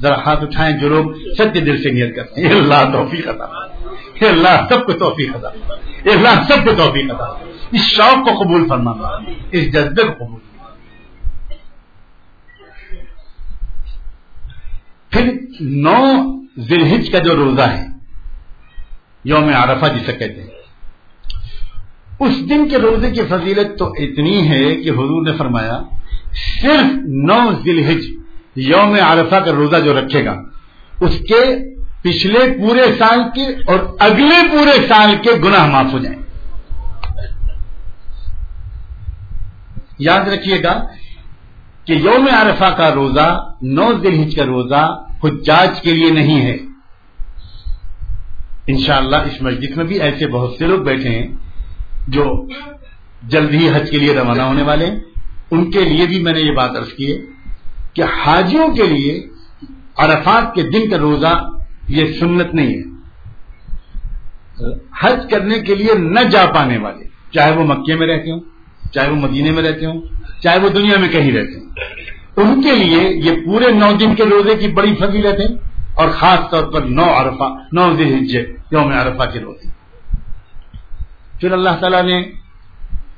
[0.00, 3.44] ذرا ہاتھ اٹھائیں جو لوگ سچے دل سے نیت کرتے ہیں۔ اللہ توفیق عطا
[4.28, 5.48] اللہ سب کو توفیق عطا
[6.12, 7.26] اللہ سب کو توفیق عطا
[7.72, 8.90] اس شوق کو قبول فرما۔
[9.52, 10.40] اس جذبے کو قبول
[15.10, 16.04] پھر نو
[16.60, 17.86] ذلحج کا جو روزہ ہے،
[19.24, 20.61] یوم عرفہ جسے کہتے ہیں۔
[22.24, 25.78] اس دن کے روزے کی فضیلت تو اتنی ہے کہ حضور نے فرمایا،
[26.62, 26.86] صرف
[27.28, 28.02] نو ذلحج
[28.56, 30.34] یوم عرفہ کا روزہ جو رکھے گا،
[31.00, 31.42] اس کے
[32.02, 36.18] پچھلے پورے سال کے اور اگلے پورے سال کے گناہ معاف ہو جائیں۔
[39.98, 40.74] یاد رکھیے گا
[41.84, 43.28] کہ یوم عرفہ کا روزہ،
[43.62, 44.82] نو دلحج کا روزہ
[45.24, 46.56] حجاج کے لیے نہیں ہے۔
[48.66, 51.28] انشاءاللہ اس مسجد میں بھی ایسے بہت سے لوگ بیٹھے ہیں
[52.08, 52.48] جو
[53.22, 55.00] جلد ہی حج کے لیے روانہ ہونے والے ہیں،
[55.50, 57.18] ان کے لیے بھی میں نے یہ بات ارض کی ہے
[57.94, 59.28] کہ حاجیوں کے لیے
[59.96, 61.50] عرفات کے دن کا روزہ
[61.88, 62.92] یہ سنت نہیں ہے۔
[65.00, 68.40] حج کرنے کے لیے نہ جا پانے والے، چاہے وہ مکے میں رہتے ہوں،
[68.92, 70.00] چاہے وہ مدینے میں رہتے ہوں،
[70.42, 71.68] چاہے وہ دنیا میں کہیں رہتے ہوں۔
[72.36, 75.46] ان کے لیے یہ پورے نو دن کے روزے کی بڑی فضیلت ہے
[75.94, 78.24] اور خاص طور پر نو عرفہ، نو دن
[78.70, 79.71] یوم عرفہ کے روزے۔
[81.42, 82.32] پھر اللہ تعالی نے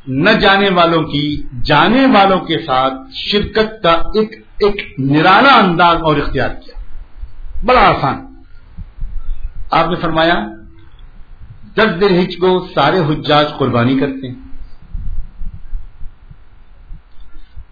[0.07, 6.17] نہ جانے والوں کی، جانے والوں کے ساتھ شرکت کا ایک ایک نرالا انداز اور
[6.17, 6.83] اختیار کیا۔
[7.65, 8.27] بڑا آسان۔
[9.71, 10.35] آپ نے فرمایا
[11.75, 14.35] دس دن ہچ کو سارے حجاج قربانی کرتے ہیں،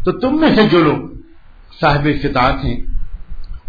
[0.05, 1.17] تو تم میں سے جو لوگ
[1.81, 2.81] صاحب استطاعت ہیں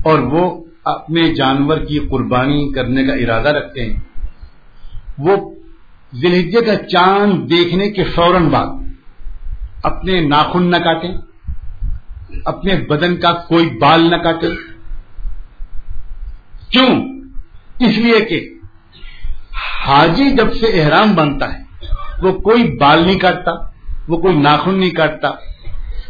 [0.03, 3.99] اور وہ اپنے جانور کی قربانی کرنے کا ارادہ رکھتے ہیں،
[5.17, 5.55] وہ
[6.21, 8.65] ذلحجے کا چاند دیکھنے کے فوراً بعد
[9.83, 11.13] اپنے ناخن نہ کاٹیں،
[12.45, 14.47] اپنے بدن کا کوئی بال نہ کاٹے
[16.69, 17.19] کیوں؟
[17.79, 18.49] اس لیے کہ
[19.87, 21.63] حاجی جب سے احرام بنتا ہے،
[22.21, 23.51] وہ کوئی بال نہیں کاٹتا،
[24.07, 25.29] وہ کوئی ناخن نہیں کاٹتا۔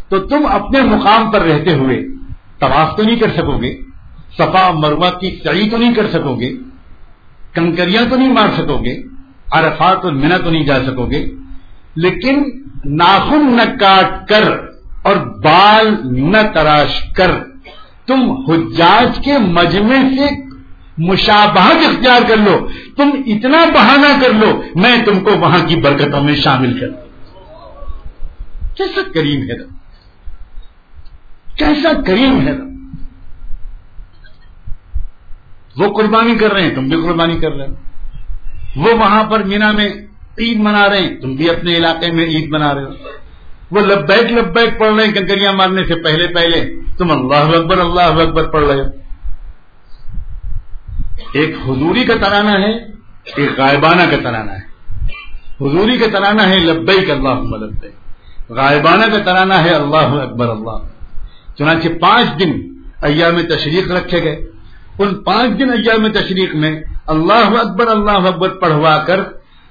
[0.09, 2.01] تو تم اپنے مقام پر رہتے ہوئے
[2.59, 3.77] طواف تو نہیں کر سکو گے،
[4.38, 6.51] صفا مروا کی سڑی تو نہیں کر سکو گے،
[7.53, 9.12] کنکریاں تو نہیں مار سکو گے۔
[9.53, 11.31] عرفات اور منا تو نہیں جا سکو گے۔
[11.95, 12.43] لیکن
[12.85, 14.51] ناخن نہ کاٹ کر
[15.03, 17.31] اور بال نہ تراش کر۔
[18.07, 20.53] تم حجاج کے مجمع سے
[20.97, 22.67] مشابہت اختیار کر لو۔
[22.97, 26.88] تم اتنا بہانہ کر لو، میں تم کو وہاں کی برکتوں میں شامل کر
[28.75, 29.69] کیسا کریم ہے رب؟
[31.57, 32.73] کیسا کریم ہے رب؟
[35.77, 37.73] وہ قربانی کر رہے ہیں، تم بھی قربانی کر رہے ہو
[38.76, 39.90] وہ وہاں پر مینا میں
[40.40, 42.90] عید منا رہے ہیں۔ تم بھی اپنے علاقے میں عید منا رہے ہو۔
[43.72, 48.02] وہ لبیک لبیک پڑھ رہے ہیں، کنکریاں مارنے سے پہلے پہلے۔ تم اللہ اکبر اللہ
[48.02, 48.90] اکبر پڑھ رہے ہو۔
[51.34, 52.72] ایک حضوری کا ترانہ ہے،
[53.36, 54.74] ایک غائبانہ کا ترانہ ہے۔
[55.62, 57.91] حضوری کا ترانہ ہے، لبیک اللہ لبیک
[58.50, 60.88] غائبانہ کا ترانہ ہے، اللہ اکبر، اللہ۔
[61.58, 62.52] چنانچہ پانچ دن
[63.02, 64.52] ایام تشریق رکھے گئے۔
[64.99, 69.20] ان پانچ دن ایام تشریق میں اللہ اکبر اللہ اکبر پڑھوا کر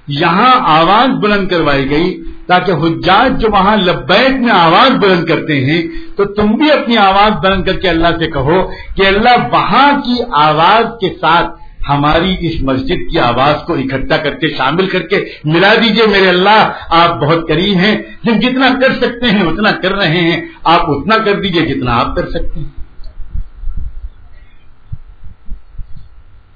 [0.07, 5.81] یہاں آواز بلند کروائی گئی تاکہ حجاج جو وہاں لبیک میں آواز بلند کرتے ہیں،
[6.17, 8.61] تو تم بھی اپنی آواز بلند کر کے اللہ سے کہو
[8.95, 11.55] کہ اللہ وہاں کی آواز کے ساتھ
[11.89, 16.27] ہماری اس مسجد کی آواز کو اکٹھا کر کے، شامل کر کے ملا دیجیے میرے
[16.29, 20.81] اللہ، آپ بہت قریب ہیں جن جتنا کر سکتے ہیں اتنا کر رہے ہیں، آپ
[20.87, 22.82] اتنا کر دیجیے جتنا آپ کر سکتے ہیں۔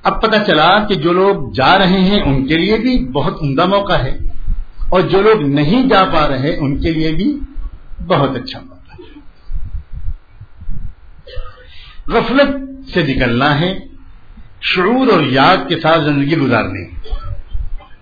[0.07, 3.65] اب پتہ چلا کہ جو لوگ جا رہے ہیں ان کے لیے بھی بہت عمدہ
[3.65, 4.17] موقع ہے
[4.89, 7.39] اور جو لوگ نہیں جا پا رہے ان کے لیے بھی
[8.07, 9.19] بہت اچھا موقع ہے۔
[12.07, 12.57] غفلت
[12.93, 13.79] سے نکلنا ہے،
[14.61, 16.83] شعور اور یاد کے ساتھ زندگی گزارنے۔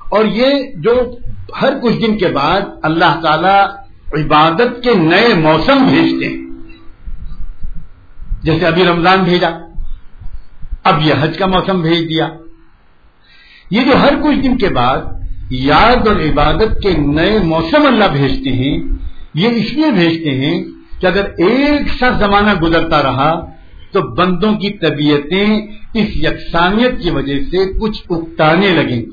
[0.10, 1.18] اور یہ جو
[1.61, 3.65] ہر کچھ دن کے بعد اللہ تعالی
[4.22, 6.38] عبادت کے نئے موسم بھیجتے ہیں۔
[8.44, 9.49] جیسے ابھی رمضان بھیجا۔
[10.86, 12.30] اب یہ حج کا موسم بھیج دیا۔
[13.72, 14.98] یہ جو ہر کچھ دن کے بعد
[15.49, 18.80] یاد اور عبادت کے نئے موسم اللہ بھیجتے ہیں،
[19.34, 20.64] یہ اس لیے بھیجتے ہیں
[20.99, 23.45] کہ اگر ایک سا زمانہ گزرتا رہا
[23.91, 29.06] تو بندوں کی طبیعتیں اس یکسانیت کی وجہ سے کچھ اکتانے لگیں۔ گی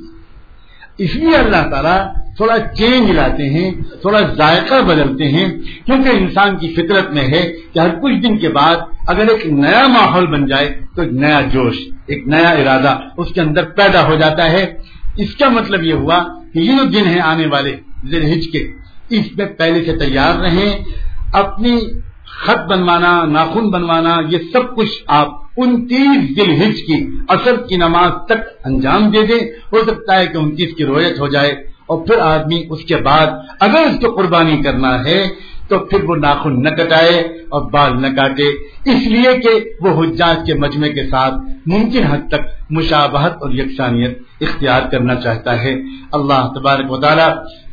[0.99, 5.49] اس لیے اللہ تعالیٰ تھوڑا چینج لاتے ہیں، تھوڑا ذائقہ بدلتے ہیں۔
[5.87, 8.77] کیونکہ انسان کی فطرت میں ہے کہ ہر کچھ دن کے بعد
[9.09, 11.77] اگر ایک نیا ماحول بن جائے تو ایک نیا جوش،
[12.07, 14.75] ایک نیا ارادہ اس کے اندر پیدا ہو جاتا ہے۔
[15.17, 16.23] اس کا مطلب یہ ہوا
[16.55, 17.77] کہ یہ جو دن ہیں آنے والے
[18.11, 18.73] زرہج کے،
[19.11, 20.85] اس میں پہلے سے تیار رہیں،
[21.33, 21.81] اپنی
[22.25, 28.11] خط بنوانا، ناخن بنوانا، یہ سب کچھ آپ انتیس دل ہج کی اثر کی نماز
[28.27, 29.41] تک انجام دے دیں۔
[29.73, 33.27] ہو سکتا ہے کہ انتیس کی رویت ہو جائے۔ اور پھر آدمی اس کے بعد
[33.61, 35.29] اگر اس کو قربانی کرنا ہے
[35.69, 37.21] تو پھر وہ ناخن نہ کٹائے
[37.51, 38.49] اور بال نہ کاٹے۔
[38.85, 41.35] اس لیے کہ وہ حجاج کے مجمع کے ساتھ
[41.67, 45.75] ممکن حد تک مشابہت اور یکسانیت اختیار کرنا چاہتا ہے۔
[46.13, 47.29] اللہ تبارک و تعالی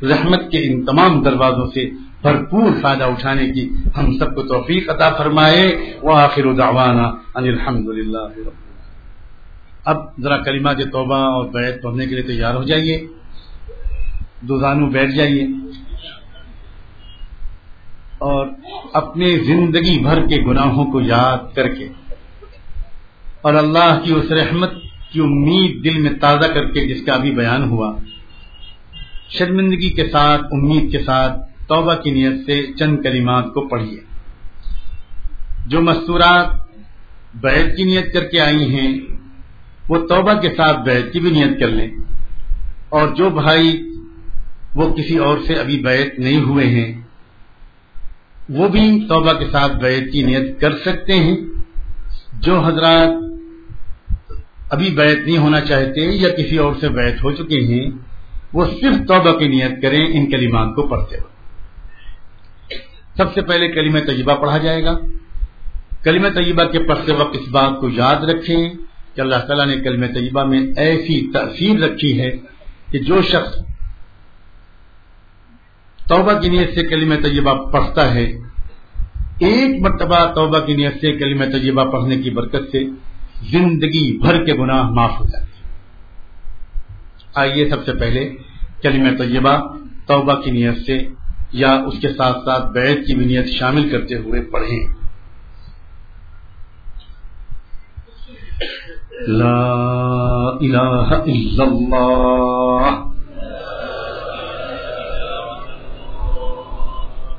[0.08, 1.90] رحمت کے ان تمام دروازوں سے
[2.22, 7.88] بھرپور فائدہ اٹھانے کی ہم سب کو توفیق عطا فرمائے۔ وہ آخر دعوانا ان الحمد
[7.90, 8.26] للہ
[9.86, 13.08] اب ذرا کلمہ کے توبہ اور بیت پڑھنے کے لیے تیار ہو جائیے۔
[14.42, 15.48] دو زانو بیٹھ جائیے۔
[18.18, 18.48] اور
[18.94, 21.88] اپنے زندگی بھر کے گناہوں کو یاد کر کے
[23.42, 24.74] اور اللہ کی اس رحمت
[25.12, 27.96] کی امید دل میں تازہ کر کے جس کا ابھی بیان ہوا،
[29.30, 34.00] شرمندگی کے ساتھ، امید کے ساتھ، توبہ کی نیت سے چند کلمات کو پڑھیے۔
[35.68, 36.48] جو مستورات
[37.34, 39.00] بیت کی نیت کر کے آئی ہیں،
[39.90, 41.90] وہ توبہ کے ساتھ بیت کی بھی نیت کر لیں۔
[42.90, 43.89] اور جو بھائی
[44.76, 47.02] وہ کسی اور سے ابھی بیت نہیں ہوئے ہیں۔
[48.50, 51.38] وہ بھی توبہ کے ساتھ بیت کی نیت کر سکتے ہیں۔
[52.34, 53.24] جو حضرات
[54.70, 57.92] ابھی بیت نہیں ہونا چاہتے یا کسی اور سے بیت ہو چکے ہیں،
[58.54, 61.40] وہ صرف توبہ کی نیت کریں، ان کلمات کو پڑھتے وقت۔
[63.18, 65.00] سب سے پہلے کلیم طیبہ پڑھا جائے گا۔
[66.04, 68.70] کلیم طیبہ کے پڑھتے وقت اس بات کو یاد رکھیں
[69.16, 72.32] کہ اللہ تعالیٰ نے کلیم طیبہ میں ایسی تاثیر رکھی ہے
[72.92, 73.60] کہ جو شخص
[76.10, 78.26] توبہ کی نیت سے کلیم طیبہ پڑھتا ہے۔
[79.40, 82.84] ایک مرتبہ توبہ کی نیت سے کلیم طیبہ پڑھنے کی برکت سے
[83.52, 85.50] زندگی بھر کے گناہ معاف ہو جاتے
[87.36, 88.36] آئیے سب سے پہلے
[88.82, 89.58] کلیم طیبہ
[90.08, 91.08] توبہ کی نیت سے
[91.52, 94.94] یا اس کے ساتھ ساتھ بیت کی بنیت شامل کرتے ہوئے پڑھیں۔
[99.28, 99.64] لا
[100.62, 103.19] الہ الا اللہ۔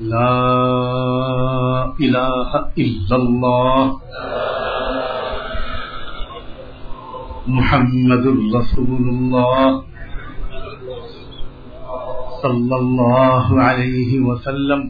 [0.00, 0.36] لا
[1.96, 4.00] إله إلا الله
[7.48, 9.64] محمد رسول الله
[12.42, 14.80] صلى الله عليه وسلم.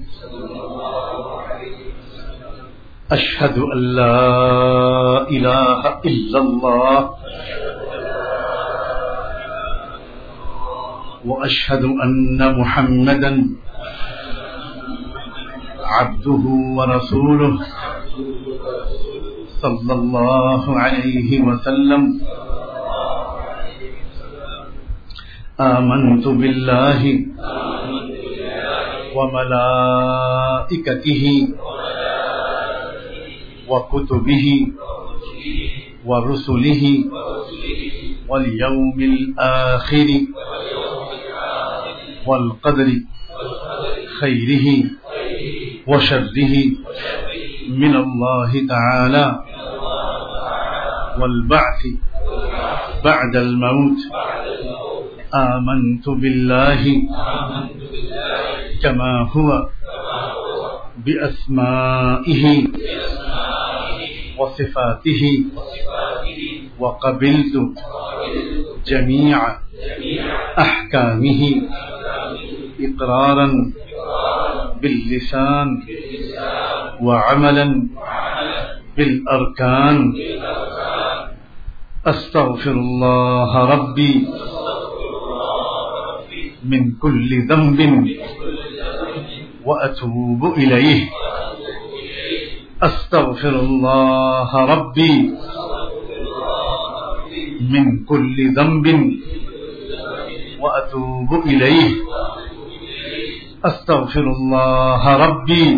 [3.06, 4.18] أشهد أن لا
[5.30, 6.98] إله إلا الله
[11.26, 13.32] وأشهد أن محمدا
[15.86, 16.44] عبده
[16.78, 17.52] ورسوله
[19.62, 22.02] صلى الله عليه وسلم.
[25.60, 27.00] آمنت بالله
[29.16, 31.24] وملائكته
[33.70, 34.46] وكتبه
[36.06, 36.82] ورسله
[38.28, 40.08] واليوم الآخر
[42.26, 42.88] والقدر
[44.20, 44.66] خيره
[45.86, 46.54] وشره
[47.68, 49.26] من الله تعالى
[51.20, 51.82] والبعث
[53.04, 54.00] بعد الموت.
[55.34, 56.82] آمنت بالله
[58.82, 59.68] كما هو
[61.04, 62.44] بأسمائه
[64.38, 65.22] وصفاته
[66.78, 67.54] وقبلت
[68.86, 69.38] جميع
[70.58, 71.42] أحكامه
[72.80, 73.48] إقرارا
[74.86, 75.68] باللسان
[77.02, 77.66] وعملا
[78.96, 79.96] بالأركان.
[82.06, 84.14] أستغفر الله ربي
[86.70, 87.80] من كل ذنب
[89.66, 91.00] وأتوب إليه.
[92.82, 95.16] أستغفر الله ربي
[97.74, 98.86] من كل ذنب
[100.62, 101.90] وأتوب إليه.
[103.66, 105.74] أستغفر الله ربي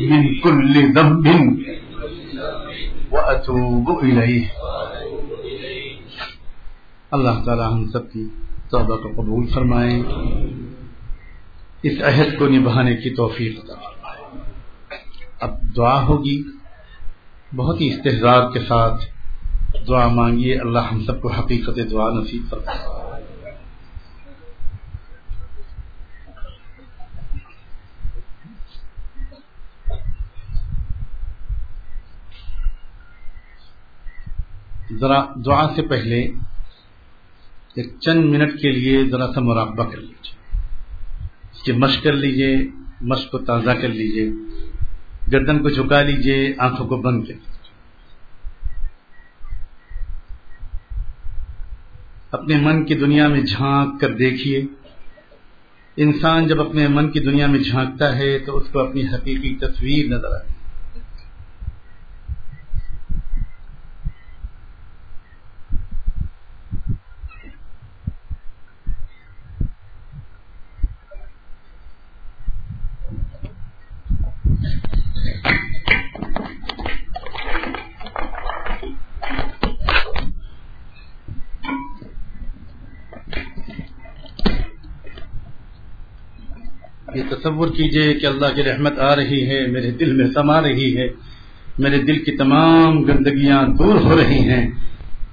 [0.00, 1.26] من كل ذنب
[3.12, 4.42] وأتوب إليه.
[7.10, 8.28] اللہ تعالی ہم سب کی
[8.70, 10.02] توبہ کو قبول فرمائے،
[11.82, 14.44] اس عہد کو نبھانے کی توفیق عطا فرمائے۔
[15.40, 16.42] اب دعا ہوگی،
[17.56, 19.04] بہت ہی استحزار کے ساتھ
[19.88, 23.03] دعا مانگیے، اللہ ہم سب کو حقیقت دعا نصیب فرمائے۔
[35.00, 36.20] ذرا دعا سے پہلے
[37.74, 40.32] ایک چند منٹ کے لیے ذرا سا مراقبہ کر لیجیے
[41.52, 42.56] اس کی مشق کر لیجیے
[43.00, 44.30] مشق کو تازہ کر لیجیے
[45.32, 47.52] گردن کو جھکا لیجیے آنکھوں کو بند کر لیجیے
[52.30, 54.62] اپنے من کی دنیا میں جھانک کر دیکھیے۔
[55.96, 60.06] انسان جب اپنے من کی دنیا میں جھانکتا ہے تو اس کو اپنی حقیقی تصویر
[60.06, 60.53] نظر آتی
[87.30, 91.06] تصور کیجیے کہ اللہ کی رحمت آ رہی ہے، میرے دل میں سما رہی ہے،
[91.78, 94.64] میرے دل کی تمام گندگیاں دور ہو رہی ہیں،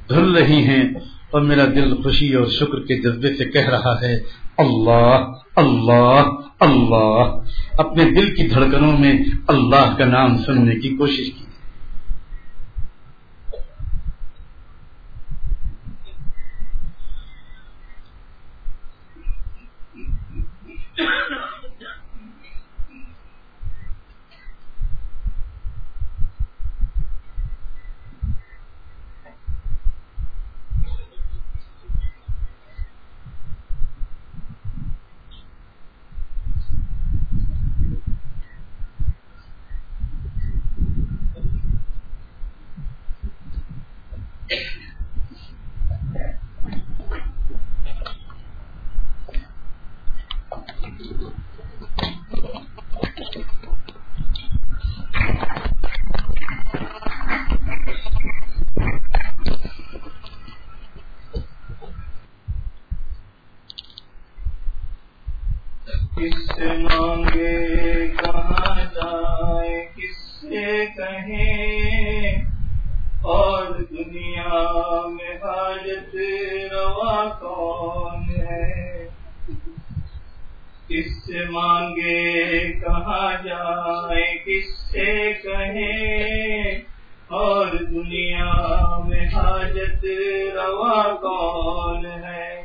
[0.09, 0.83] دھل رہی ہیں
[1.31, 4.13] اور میرا دل خوشی اور شکر کے جذبے سے کہہ رہا ہے،
[4.57, 6.23] اللہ اللہ
[6.59, 7.23] اللہ.
[7.77, 9.13] اپنے دل کی دھڑکنوں میں
[9.47, 11.50] اللہ کا نام سننے کی کوشش کی۔
[87.81, 88.53] دنیا
[89.07, 90.05] میں حاجت
[90.55, 92.61] روا کون ہے؟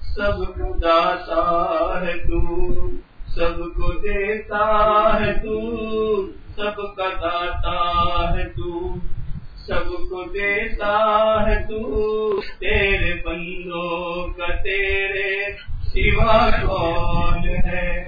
[0.00, 2.40] سب کو داتا ہے تو،
[3.26, 4.66] سب کو دیتا
[5.20, 8.94] ہے تو، سب کا داتا ہے تو،
[9.56, 10.98] سب کو دیتا
[11.46, 15.52] ہے تو، تیرے بندوں کا تیرے
[15.82, 18.05] سوا کون ہے؟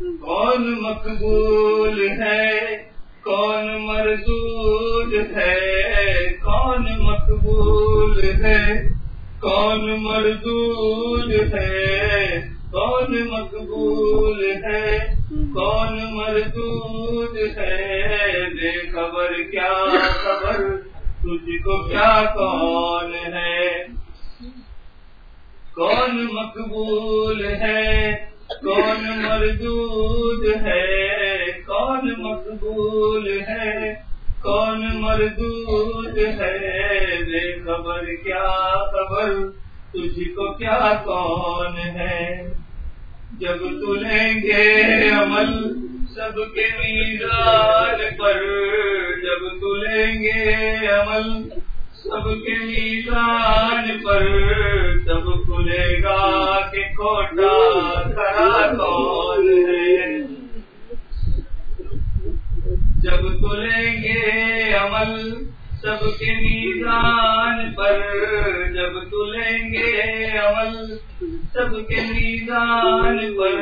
[0.00, 2.76] کون مقبول ہے؟
[3.22, 8.88] کون مرزول ہے؟ کون مقبول ہے؟
[9.40, 12.40] کون مرزول ہے؟
[12.70, 14.98] کون مقبول ہے؟
[15.54, 19.72] کون مرزول ہے؟ بے خبر کیا
[20.08, 20.76] خبر؟
[21.22, 23.84] تجھ کو کیا کون ہے؟
[25.74, 33.94] کون مقبول ہے؟ کون مردود ہے؟ کون مقبول ہے؟
[34.42, 36.58] کون مردود ہے؟
[37.24, 39.32] بے خبر کیا خبر؟
[39.92, 42.48] تجھ کو کیا کون ہے؟
[43.40, 45.74] جب تلیں گے عمل
[46.14, 48.42] سب کے میزان پر،
[49.22, 51.48] جب تلیں گے عمل
[52.06, 54.26] سب کے میزان پر
[55.06, 56.20] سب کھلے گا
[56.70, 57.54] کہ کوٹا
[58.16, 60.18] کرا کون ہے؟
[63.00, 65.34] جب کھلیں گے عمل
[65.82, 68.00] سب کے میزان پر،
[68.74, 70.96] جب تلیں گے عمل
[71.52, 73.60] سب کے میزان پر،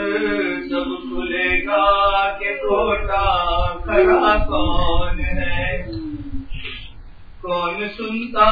[0.69, 1.85] سب کھلے گا
[2.39, 3.25] کہ کوٹا
[3.85, 5.83] کھڑا کون ہے؟
[7.45, 8.51] کون سنتا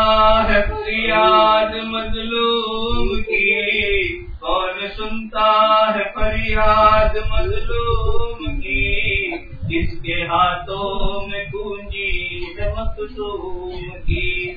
[0.49, 5.53] ہے فریاد مظلوم کی؟ کون سنتا
[5.95, 9.31] ہے فریاد مظلوم کی؟
[9.63, 14.55] جس کے ہاتھوں میں گونجی ہے مخصوم کی؟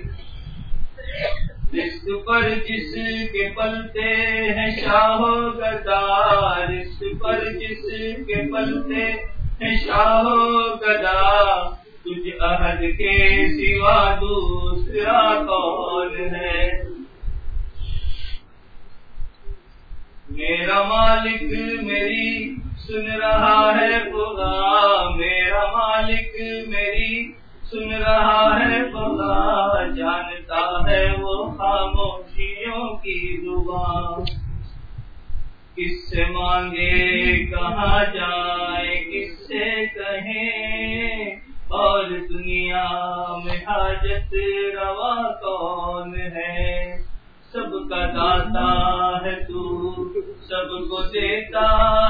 [1.73, 2.93] رشت پر جس
[3.31, 4.11] کے پلتے
[4.57, 5.19] ہیں شاہ
[5.55, 7.89] گدا رشت پر جس
[8.27, 9.11] کے پلتے
[9.61, 10.23] ہیں شاہ
[10.81, 11.21] گدا
[12.05, 16.83] تجھ عہد کے سوا دوسرا کون ہے؟
[20.29, 21.43] میرا مالک
[21.83, 27.31] میری سن رہا ہے خدا میرا مالک میری
[27.63, 34.23] سن رہا ہے خدا جانتا ہے وہ خاموشیوں کی زبان۔
[35.75, 42.85] کس سے مانگے، کہاں جائے کس سے کہیں؟ اور دنیا
[43.45, 44.33] میں حاجت
[44.75, 46.97] روا کون ہے؟
[47.51, 49.93] سب کا داتا ہے تو،
[50.41, 51.67] سب کو دیتا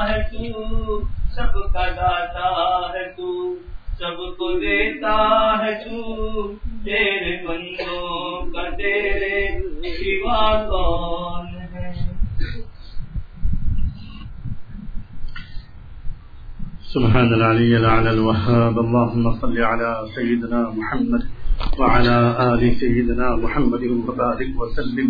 [0.08, 3.54] ہے تو، سب کا داتا ہے تو،
[3.98, 5.16] سب کو دیتا
[5.62, 6.52] ہے تو،
[6.84, 9.48] تیرے بندوں کا تیرے
[9.94, 11.65] سوا کون ہے
[16.94, 18.78] سبحان العلي الأعلى الوهاب.
[18.78, 21.22] اللهم صل على سيدنا محمد
[21.80, 22.16] وعلى
[22.50, 25.08] آل سيدنا محمد وبارك وسلم.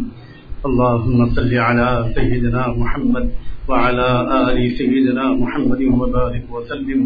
[0.67, 3.27] اللهم صل على سيدنا محمد
[3.69, 4.09] وعلى
[4.49, 7.01] آل سيدنا محمد وبارك وسلم.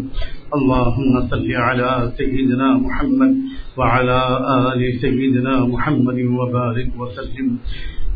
[0.55, 3.31] اللهم صل على سيدنا محمد
[3.77, 4.19] وعلى
[4.71, 7.47] آل سيدنا محمد وبارك وسلم.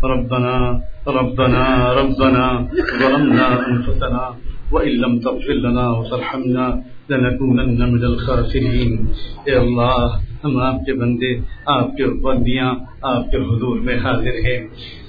[0.03, 0.55] ربنا
[1.07, 1.63] ربنا
[1.99, 2.45] ربنا
[3.01, 4.23] ظلمنا أنفسنا
[4.71, 6.65] وإن لم تغفر لنا وترحمنا
[7.09, 9.05] لنكونن من الخاسرين.
[9.43, 11.33] اے اللہ ہم آپ کے بندے
[11.73, 12.73] آپ کے بندیاں
[13.03, 14.57] آپ کے حضور میں حاضر ہیں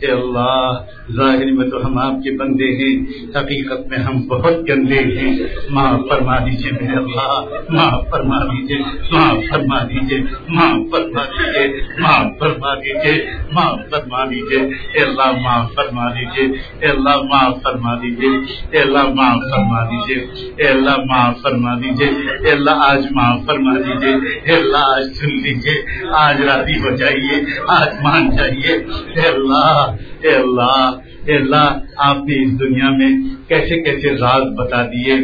[0.00, 0.78] اے اللہ
[1.16, 2.94] ظاہر میں تو ہم آپ کے بندے ہیں
[3.36, 5.30] حقیقت میں ہم بہت گندے ہیں
[5.70, 8.78] معاف فرما دیجیے میرے اللہ معاف فرما دیجیے
[9.12, 10.18] معاف فرما دیجیے
[10.48, 11.64] معاف فرما دیجیے
[12.00, 13.14] معاف فرما دیجیے
[13.52, 14.60] معاف فرما دیجیے
[14.92, 16.46] اے اللہ معاف فرما دیجیے
[16.80, 18.30] اے اللہ معاف فرما دیجیے
[18.70, 20.20] اے اللہ معاف فرما دیجیے
[20.56, 25.42] اے اللہ معاف فرما دیجیے اے اللہ آج معاف فرما دیجیے اے اللہ آج سن
[25.42, 28.72] لیجیے آج راضی ہو جائیے، آج مان جائیے۔
[29.16, 30.90] اے اللہ اے اللہ
[31.26, 33.10] اے اللہ، آپ نے اس دنیا میں
[33.48, 35.14] کیسے کیسے راز بتا دیے؟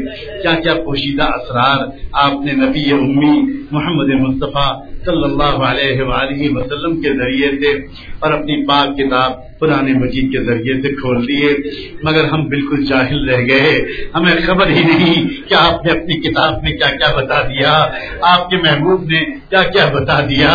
[0.42, 7.00] کیا کیا پوشیدہ اسرار آپ نے نبی امی محمد مصطفیٰ صلی اللہ علیہ وآلہ وسلم
[7.00, 7.78] کے ذریعے سے
[8.18, 11.56] اور اپنی پاک کتاب پرانے مجید کے ذریعے سے کھول دیے۔
[12.02, 16.62] مگر ہم بالکل جاہل رہ گئے۔ ہمیں خبر ہی نہیں کہ آپ نے اپنی کتاب
[16.62, 17.86] میں کیا کیا بتا دیا۔
[18.20, 20.48] آپ کے محبوب نے کیا کیا بتا دیا۔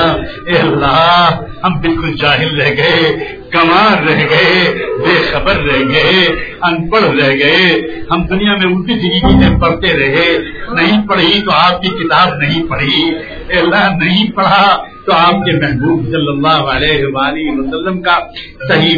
[0.47, 1.29] اے اللہ،
[1.63, 3.15] ہم بالکل جاہل رہ گئے۔
[3.51, 6.25] کمار رہ گئے۔ بے خبر رہ گئے۔
[6.61, 7.81] ان پڑھ رہ گئے۔
[8.11, 10.37] ہم دنیا میں الٹی سیدھی چیزیں پڑھتے رہے۔
[10.73, 13.06] نہیں پڑھی تو آپ کی کتاب نہیں پڑھی۔
[13.49, 18.19] اللہ نہیں پڑھا تو آپ کے محبوب صلی اللہ علیہ وآلہ وسلم کا
[18.67, 18.95] صحیح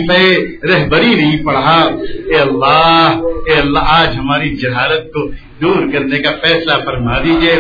[0.64, 1.90] رہبری نہیں پڑھا۔
[2.26, 5.28] اے اللہ اے اللہ، آج ہماری جہالت کو
[5.62, 7.56] دور کرنے کا فیصلہ فرما دیجیے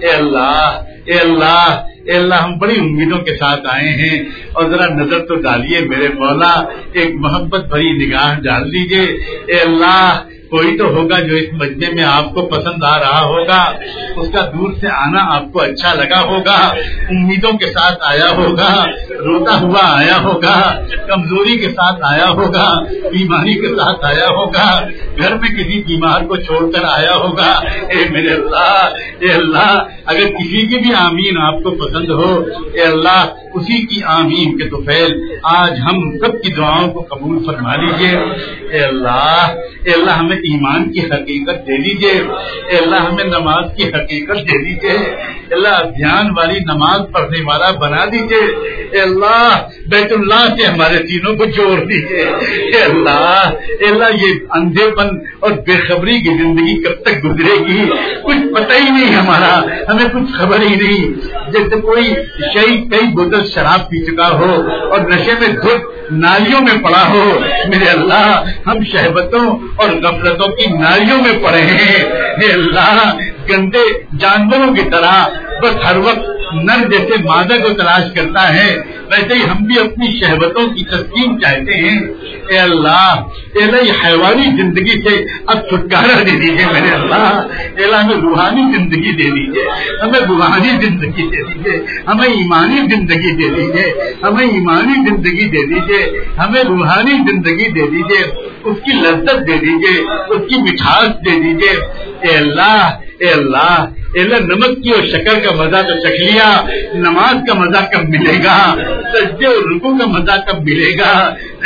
[0.00, 4.22] اے اللہ اے اللہ اے اللہ، ہم بڑی امیدوں کے ساتھ آئے ہیں۔
[4.52, 6.62] اور ذرا نظر تو ڈالیے میرے مولا،
[6.92, 9.04] ایک محبت بھری نگاہ ڈال دیجیے
[9.46, 10.20] اے اللہ
[10.52, 13.60] کوئی تو ہوگا جو اس مجمے میں آپ کو پسند آ رہا ہوگا،
[14.16, 16.58] اس کا دور سے آنا آپ کو اچھا لگا ہوگا،
[17.14, 18.72] امیدوں کے ساتھ آیا ہوگا،
[19.26, 20.56] روتا ہوا آیا ہوگا،
[21.06, 22.66] کمزوری کے ساتھ آیا ہوگا،
[23.12, 24.68] بیماری کے ساتھ آیا ہوگا،
[25.18, 27.50] گھر میں کسی بیمار کو چھوڑ کر آیا ہوگا۔
[27.88, 28.78] اے میرے اللہ،
[29.18, 29.72] اے اللہ،
[30.06, 32.32] اگر کسی کی بھی آمین آپ کو پسند ہو،
[32.72, 33.24] اے اللہ،
[33.54, 35.12] اسی کی آمین کے تو فیل
[35.52, 38.16] آج ہم سب کی دعاؤں کو قبول فرما لیجیے
[38.72, 39.54] اے اللہ
[39.84, 42.12] اے اللہ، ہمیں ایمان کی حقیقت دے دیجیے
[42.68, 44.98] اے اللہ، ہمیں نماز کی حقیقت دے دیجیے
[45.50, 51.44] اللہ، دھیان والی نماز پڑھنے والا بنا دیجیے اللہ، بیت اللہ سے ہمارے تینوں کو
[51.44, 53.50] جوڑ دیجیے اللہ
[53.88, 55.08] اللہ، یہ اندھے پن
[55.40, 57.88] اور بے خبری کی زندگی کب تک گزرے گی؟
[58.22, 61.12] کچھ پتہ ہی نہیں ہمارا، ہمیں کچھ خبر ہی نہیں۔
[61.52, 62.14] جیسے کوئی
[62.54, 67.40] شہید کئی بوتل شراب پی چکا ہو اور نشے میں دھوپ نالیوں میں پڑا ہو،
[67.68, 69.88] میرے اللہ، ہم شہبتوں اور
[70.32, 72.04] غفلتوں کی نالیوں میں پڑے ہیں۔
[72.52, 73.14] اللہ
[73.50, 75.26] گندے جانوروں کی طرح
[75.62, 78.68] بس ہر وقت نر جیسے مادہ کو تلاش کرتا ہے،
[79.10, 81.98] ویسے ہی ہم بھی اپنی شہبتوں کی تسکین چاہتے ہیں۔
[82.48, 83.08] اے اللہ
[83.54, 85.14] اے اللہ، یہ حیوانی زندگی سے
[85.46, 87.28] اب چھٹکارا دے دیجیے میرے اللہ۔
[87.76, 89.64] اے اللہ، ہمیں روحانی زندگی دے دیجیے
[90.02, 91.76] ہمیں روحانی زندگی دے دیجیے
[92.06, 93.86] ہمیں ایمانی زندگی دے دیجیے
[94.22, 98.22] ہمیں ایمانی زندگی دے دیجیے ہمیں روحانی زندگی دے دیجیے
[98.64, 99.94] اس کی لذت دے دیجیے
[100.34, 101.74] اس کی مٹھاس دے دیجیے
[102.20, 102.90] اے اللہ
[103.22, 103.74] اے اللہ
[104.14, 106.48] اے اللہ، نمک کی اور شکر کا مزہ تو چکھ لیا،
[106.94, 108.56] نماز کا مزہ کب ملے گا؟
[109.12, 111.12] سجدے اور رکو کا مزہ کب ملے گا؟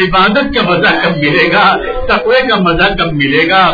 [0.01, 1.67] عبادت کا مزہ کب ملے گا؟
[2.09, 3.65] تقوی کا مزہ کب ملے گا؟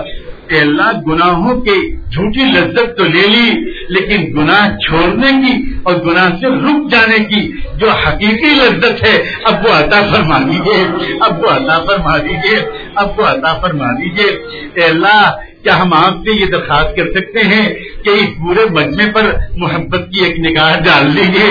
[0.49, 1.79] کہ اللہ، گناہوں کی
[2.13, 3.51] جھوٹی لذت تو لے لی،
[3.89, 5.53] لیکن گناہ چھوڑنے کی
[5.83, 7.41] اور گناہ سے رک جانے کی
[7.77, 9.15] جو حقیقی لذت ہے،
[9.45, 10.83] اب وہ عطا فرما دیجیے
[11.21, 12.59] اب وہ عطا فرما دیجیے
[12.95, 14.29] اب وہ عطا فرما دیجیے
[14.75, 15.31] اے اللہ
[15.63, 17.75] کیا ہم آپ سے یہ درخواست کر سکتے ہیں
[18.05, 21.51] کہ اس پورے مجمے پر محبت کی ایک نگاہ ڈال لیجیے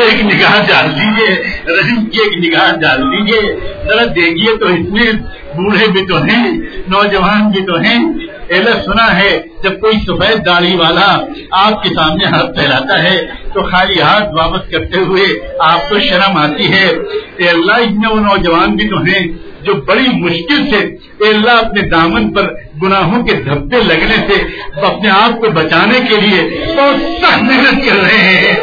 [0.00, 1.42] ایک نگاہ ڈال دیجیے
[1.78, 3.56] رحم کی ایک نگاہ ڈال دیجیے
[3.88, 5.12] ذرا دیکھیے تو اس میں
[5.56, 6.52] بوڑھے بھی تو ہیں،
[6.88, 8.04] نوجوان بھی تو ہیں۔
[8.48, 11.18] ایلا سنا ہے، جب کوئی سفید داڑھی والا
[11.50, 15.24] آپ کے سامنے ہاتھ پھیلاتا ہے، تو خالی ہاتھ واپس کرتے ہوئے
[15.58, 16.88] آپ کو شرم آتی ہے۔
[17.36, 19.26] اے اللہ اس میں وہ نوجوان بھی تو ہیں
[19.62, 20.80] جو بڑی مشکل سے
[21.24, 24.42] اے اللہ اپنے دامن پر گناہوں کے دھبے لگنے سے
[24.80, 28.56] اپنے آپ کو بچانے کے لیے بہت سخت محنت کر رہے ہیں۔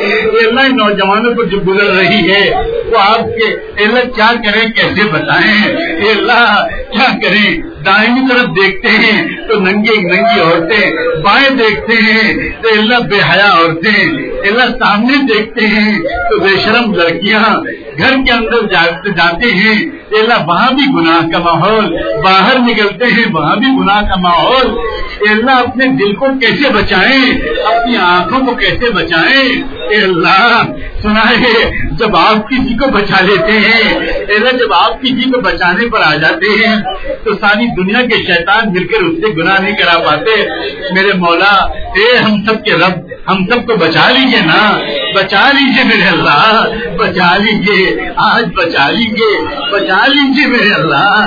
[0.48, 2.50] اللہ ان نوجوانوں کو جو گزر رہی ہے،
[2.92, 3.48] وہ آپ کے
[3.84, 5.76] اللہ کیا کریں، کیسے بتائیں؟
[6.16, 10.92] اللہ، کیا کریں؟ دائیں طرف دیکھتے ہیں تو ننگے ننگی عورتیں
[11.22, 14.04] بائیں دیکھتے ہیں تو اللہ بے حیا عورتیں
[14.50, 17.44] اللہ سامنے دیکھتے ہیں تو بے شرم لڑکیاں
[17.98, 18.68] گھر کے اندر
[19.12, 24.16] جاتے ہیں۔ اللہ، وہاں بھی گناہ کا ماحول، باہر نکلتے ہیں، وہاں بھی گناہ کا
[24.16, 24.78] ماحول
[25.30, 27.32] اللہ اپنے دل کو کیسے بچائیں؟
[27.66, 29.64] اپنی آنکھوں کو کیسے بچائیں؟
[30.04, 30.64] اللہ
[31.02, 35.90] سنا ہے جب آپ کسی کو بچا لیتے ہیں اللہ، جب آپ کسی کو بچانے
[35.90, 36.76] پر آ جاتے ہیں،
[37.24, 40.46] تو ساری دنیا کے شیطان مل کر اس سے گناہ نہیں کرا پاتے۔
[40.92, 41.54] میرے مولا،
[41.96, 44.80] اے ہم سب کے رب، ہم سب کو بچا لیجیے نا۔
[45.16, 46.66] بچا لیجیے میرے اللہ،
[46.98, 49.42] بچا لیجیے آج بچا لیجیے
[49.72, 51.26] بچا لیجیے میرے اللہ۔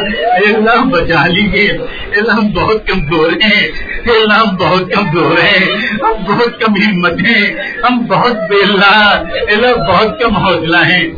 [0.49, 1.71] اللہ، بچا لیجیے
[2.17, 3.67] اللہ، ہم بہت بہت کمزور ہیں۔
[4.07, 7.55] اللہ ہم بہت کمزور ہیں۔ ہم بہت کم ہمت ہیں۔
[7.91, 11.09] ہم بہت بے اللہ اللہ، بہت کم حوصلہ ہیں۔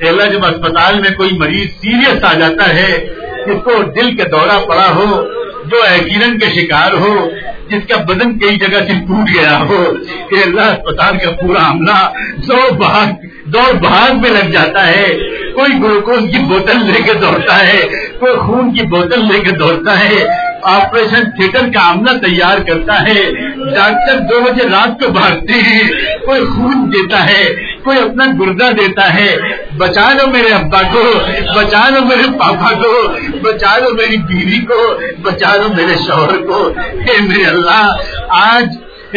[0.00, 3.06] اللہ، جب اسپتال میں کوئی مریض سیریس آ جاتا ہے،
[3.46, 5.22] جس کو دل کا دورہ پڑا ہو،
[5.64, 7.30] جو ایکسیڈنٹ کے شکار ہو،
[7.68, 9.84] جس کا بدن کئی جگہ سے ٹوٹ گیا ہو
[10.30, 13.06] کہ اللہ اسپتال کا پورا عملہ دو بھاگ
[13.44, 15.08] دو بھاگ میں لگ جاتا ہے۔
[15.50, 17.86] کوئی گلوکوز کی بوتل لے کے دوڑتا ہے،
[18.18, 20.24] کوئی خون کی بوتل لے کے دوڑتا ہے۔
[20.64, 23.30] آپریشن تھیٹر کا عملہ تیار کرتا ہے۔
[23.74, 25.90] ڈاکٹر دو بجے رات کو بھاگتے ہیں۔
[26.26, 27.44] کوئی خون دیتا ہے،
[27.84, 29.36] کوئی اپنا گردہ دیتا ہے۔
[29.76, 31.18] بچا لو میرے ابا کو،
[31.56, 33.08] بچا لو میرے پاپا کو،
[33.42, 37.92] بچا لو میری بیوی کو، بچا لو میرے شوہر کو۔ اے میرے اللہ،
[38.28, 38.66] آج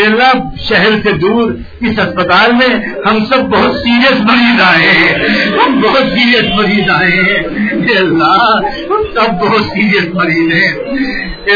[0.06, 0.34] اللہ
[0.70, 1.52] شہر سے دور
[1.82, 5.14] اس اسپتال میں ہم سب بہت سیریس مریض آئے ہیں۔
[5.50, 7.44] ہم بہت سیریس مریض آئے ہیں۔
[7.98, 8.60] اللہ،
[8.90, 10.74] ہم سب بہت سیریس مریض ہیں۔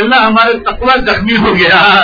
[0.02, 2.04] اللہ، ہمارا تقوی زخمی ہو گیا۔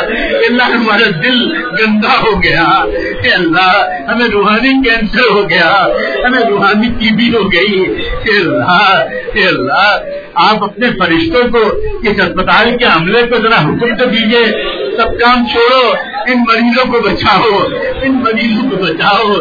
[0.50, 2.86] اللہ، ہمارا دل گندا ہو گیا۔
[3.34, 5.88] اللہ، ہمیں روحانی کینسر ہو گیا۔
[6.26, 7.86] ہمیں روحانی ٹی بی ہو گئی۔
[8.38, 9.04] اللہ
[9.48, 9.98] اللہ،
[10.36, 11.60] آپ اپنے فرشتوں کو
[12.04, 14.46] اس اسپتال کے عملے کو ذرا حکم تو دیجیے
[14.98, 15.94] سب کام چھوڑو۔
[16.28, 17.60] ان مریضوں کو بچاؤ،
[18.02, 19.34] ان مریضوں کو بچاؤ۔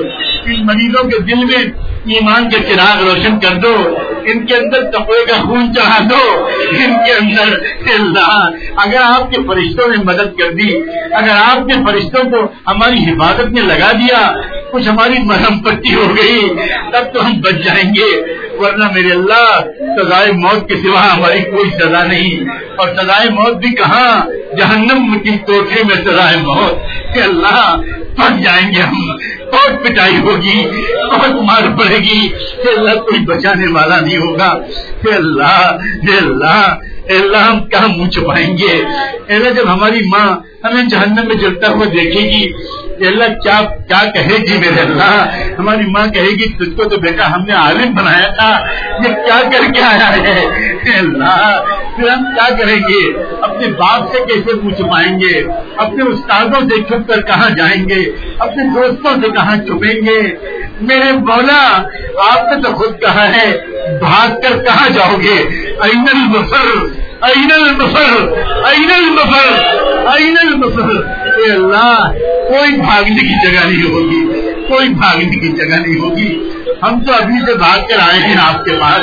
[0.47, 1.73] ان مریضوں کے دل میں
[2.15, 6.93] ایمان کے چراغ روشن کر دو۔ ان کے اندر کپڑے کا خون چڑھا دو۔ ان
[6.93, 7.59] کے اندر
[8.01, 10.77] اللہ اگر آپ کے فرشتوں نے مدد کر دی،
[11.13, 12.37] اگر آپ کے فرشتوں کو
[12.67, 14.33] ہماری حفاظت میں لگا دیا،
[14.71, 16.49] کچھ ہماری مرہم پٹی ہو گئی،
[16.93, 18.21] تب تو ہم بچ جائیں گے۔
[18.59, 23.75] ورنہ میرے اللہ سزائے موت کے سوا ہماری کوئی سزا نہیں۔ اور سزائے موت بھی
[23.75, 24.27] کہاں؟
[24.57, 26.75] جہنم کی کوٹری میں سزائے موت۔
[27.15, 27.77] کہ اللہ،
[28.17, 29.17] پھنس جائیں گے ہم۔
[29.53, 30.67] بہت پٹائی ہوگی
[31.15, 32.29] بہت مار پڑے گی۔
[32.63, 34.59] کہ اللہ کوئی بچانے والا نہیں ہوگا۔
[35.03, 35.77] کہ اللہ
[36.09, 36.75] اللہ
[37.09, 38.85] اللہ، ہم کہاں منہ چھپائیں گے؟
[39.27, 42.53] اے اللہ، جب ہماری ماں ہمیں جہنم میں جلتا ہوا دیکھے گی
[43.07, 45.29] اللہ، کیا کیا کہے گی میرے اللہ؟
[45.59, 48.46] ہماری ماں کہے گی، تجھ کو تو بیٹا ہم نے عالم بنایا تھا۔
[49.05, 50.47] یہ کیا کر کے آیا ہے؟
[50.99, 51.65] اللہ،
[51.97, 55.43] پھر ہم کیا کریں گے؟ اپنے باپ سے کیسے پوچھ پائیں گے؟
[55.77, 60.21] اپنے استادوں سے چھپ کر کہاں جائیں گے؟ اپنے دوستوں سے کہاں چھپیں گے؟
[60.81, 61.83] میرے بولا
[62.33, 63.57] آپ نے تو خود کہا ہے،
[64.01, 65.37] بھاگ کر کہاں جاؤ گے؟
[65.81, 66.87] این المفر
[67.23, 68.29] این المفر
[68.65, 69.65] این المفر
[70.17, 71.07] این المفر۔
[71.39, 72.13] اے اللہ،
[72.49, 76.51] کوئی بھاگنے کی جگہ نہیں ہوگی، کوئی بھاگنے کی جگہ نہیں ہوگی۔
[76.83, 79.01] ہم تو ابھی سے بھاگ کر آئے ہیں آپ کے پاس۔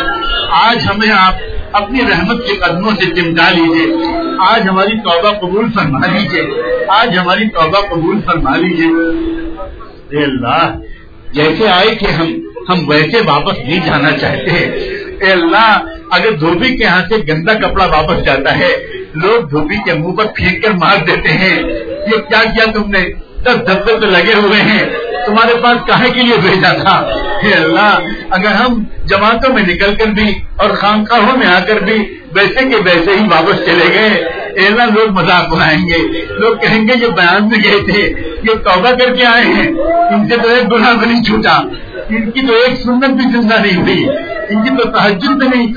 [0.52, 1.34] آج ہمیں آپ
[1.72, 3.96] اپنی رحمت کے قدموں سے چمٹا لیجیے
[4.40, 8.88] آج ہماری توبہ قبول فرما لیجیے آج ہماری توبہ قبول فرما لیجیے
[10.24, 10.76] اللہ،
[11.32, 12.34] جیسے آئے کہ ہم
[12.70, 14.52] ہم ویسے واپس نہیں جانا چاہتے۔
[15.22, 15.80] اے اللہ،
[16.12, 18.72] اگر دھوبی کے ہاتھ سے گندا کپڑا واپس جاتا ہے،
[19.14, 23.33] لوگ دھوبی کے منہ پر پھینک کر مار دیتے ہیں۔ یہ کیا کیا تم نے؟
[23.46, 24.86] دس دفتر تو لگے ہوئے ہیں،
[25.26, 26.96] تمہارے پاس کہے کے لیے بھیجا تھا؟
[27.44, 28.00] اے اللہ،
[28.30, 31.98] اگر ہم جماعتوں میں نکل کر بھی اور خانقاہوں میں آ کر بھی
[32.34, 34.24] ویسے کے ویسے ہی واپس چلے گئے
[34.56, 38.02] ایلا لوگ مذاق اڑائیں گے۔ لوگ کہیں گے، یہ بیان میں گئے تھے،
[38.44, 39.68] یہ توبہ کر کے آئے ہیں۔
[40.14, 41.56] ان سے تو ایک گناہ بھی نہیں چھوٹا،
[42.10, 44.08] ان کی تو ایک سنت بھی زندہ نہیں ہوئی،
[44.50, 45.74] ان کی تو تحجد بھی نہیں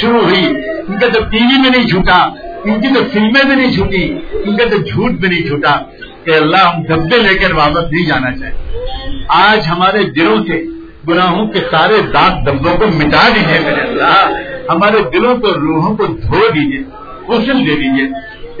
[0.00, 0.46] شروع ہوئی،
[0.88, 2.18] ان کا تو ٹی وی میں نہیں چھوٹا،
[2.64, 5.76] ان کی تو فلمیں بھی نہیں چھوٹی، ان کا تو جھوٹ بھی نہیں چھوٹا۔
[6.24, 8.82] کہ اللہ ہم دبے لے کر واپس نہیں جانا چاہتے
[9.28, 10.62] آج ہمارے دلوں سے
[11.08, 14.30] گناہوں کے سارے داغ دبوں کو مٹا دیجیے میرے اللہ۔
[14.70, 16.82] ہمارے دلوں کو روحوں کو دھو دیجیے
[17.28, 18.06] غسل دے دیجیے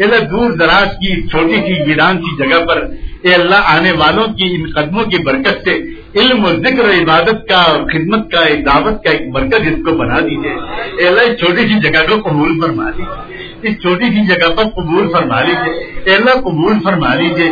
[0.04, 2.78] اللہ، دور دراز کی، چھوٹی سی ویران کی جگہ پر
[3.22, 5.74] اے اللہ، آنے والوں کی، ان قدموں کی برکت سے
[6.20, 9.96] علم و ذکر عبادت کا اور خدمت کا، ایک دعوت کا ایک مرکز اس کو
[9.96, 10.54] بنا دیجیے
[10.98, 14.64] اے اللہ، اس چھوٹی سی جگہ کو قبول فرما لیجیے اس چھوٹی سی جگہ پر
[14.64, 17.48] قبول فرما لیجیے اللہ، قبول فرما لیجیے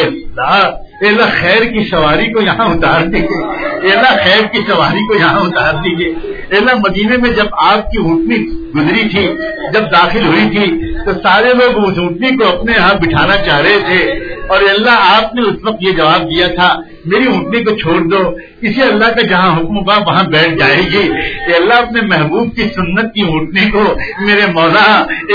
[0.00, 0.70] اللہ
[1.00, 5.74] اللہ، خیر کی سواری کو یہاں اتار دیجیے اللہ، خیر کی سواری کو یہاں اتار
[5.74, 6.14] دیجیے
[6.56, 9.26] اللہ، مدینے میں جب آپ کی اونٹنی گزری تھی،
[9.72, 13.78] جب داخل ہوئی تھی، تو سارے لوگ اس اونٹنی کو اپنے یہاں بٹھانا چاہ رہے
[13.86, 16.68] تھے۔ اور اللہ، آپ نے اس وقت یہ جواب دیا تھا،
[17.12, 18.18] میری اونٹنی کو چھوڑ دو،
[18.62, 21.02] اسی اللہ کا جہاں حکم ہوگا، وہاں بیٹھ جائے گی۔
[21.46, 23.84] اے اللہ، اپنے محبوب کی سنت کی اونٹنی کو
[24.26, 24.86] میرے مولا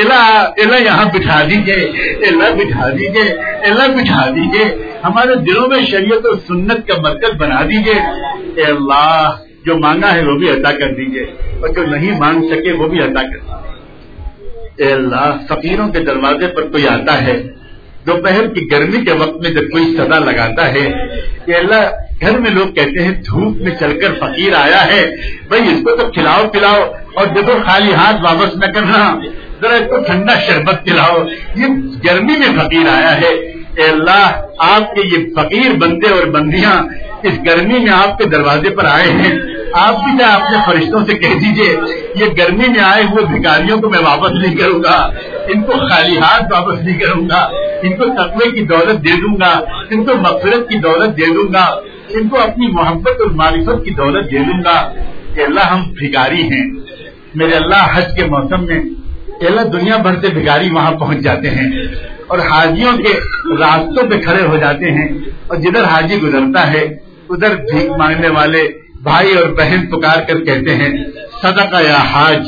[0.02, 1.80] اللہ یہاں بٹھا دیجیے
[2.30, 3.24] اللہ، بٹھا دیجیے
[3.70, 4.66] اللہ، بٹھا دیجیے
[5.04, 8.00] ہمارے دلوں میں شریعت اور سنت کا مرکز بنا دیجیے
[8.56, 11.24] اے اللہ، جو مانگا ہے وہ بھی عطا کر دیجیے
[11.60, 13.60] اور جو نہیں مانگ سکے وہ بھی عطا کر دیجیے
[14.78, 17.36] اے اللہ، فقیروں کے دروازے پر کوئی آتا ہے
[18.08, 20.92] دوپہر کی گرمی کے وقت میں جب کوئی سدا لگاتا ہے
[21.46, 21.92] کہ اللہ
[22.22, 25.16] گھر میں لوگ کہتے ہیں دھوپ میں چل کر فقیر آیا ہے،
[25.48, 26.82] بھائی اس کو تو کھلاؤ، پلاؤ،
[27.14, 29.20] اور دیکھو خالی ہاتھ واپس نہ کرنا،
[29.62, 31.18] ذرا اس کو ٹھنڈا شربت پلاؤ،
[31.56, 31.66] یہ
[32.06, 36.84] گرمی میں فقیر آیا ہے۔ اے اللہ، آپ کے یہ فقیر بندے اور بندیاں
[37.24, 39.32] اس گرمی میں آپ کے دروازے پر آئے ہیں۔
[39.74, 41.78] آپ بھی کیا اپنے فرشتوں سے کہہ دیجیے،
[42.16, 45.10] یہ گرمی میں آئے ہوئے بھکاریوں کو میں واپس نہیں کروں گا۔
[45.48, 47.50] ان کو خالی ہاتھ واپس نہیں کروں گا۔
[47.82, 51.54] ان کو تقوی کی دولت دے دوں گا۔ ان کو مغفرت کی دولت دے دوں
[51.54, 51.66] گا۔
[52.10, 54.94] ان کو اپنی محبت اور معرفت کی دولت دے دوں گا۔
[55.36, 56.70] کہ اللہ، ہم بھکاری ہیں۔
[57.36, 58.80] میرے اللہ، حج کے موسم میں
[59.46, 61.70] اللہ، دنیا بھر سے بھکاری وہاں پہنچ جاتے ہیں۔
[62.32, 63.14] اور حاجیوں کے
[63.60, 65.08] راستوں پہ کھڑے ہو جاتے ہیں
[65.48, 66.84] اور جدھر حاجی گزرتا ہے،
[67.30, 68.68] ادھر بھیک مانگنے والے
[69.04, 70.92] بھائی اور بہن پکار کر کہتے ہیں،
[71.42, 72.48] صدقہ یا حاج،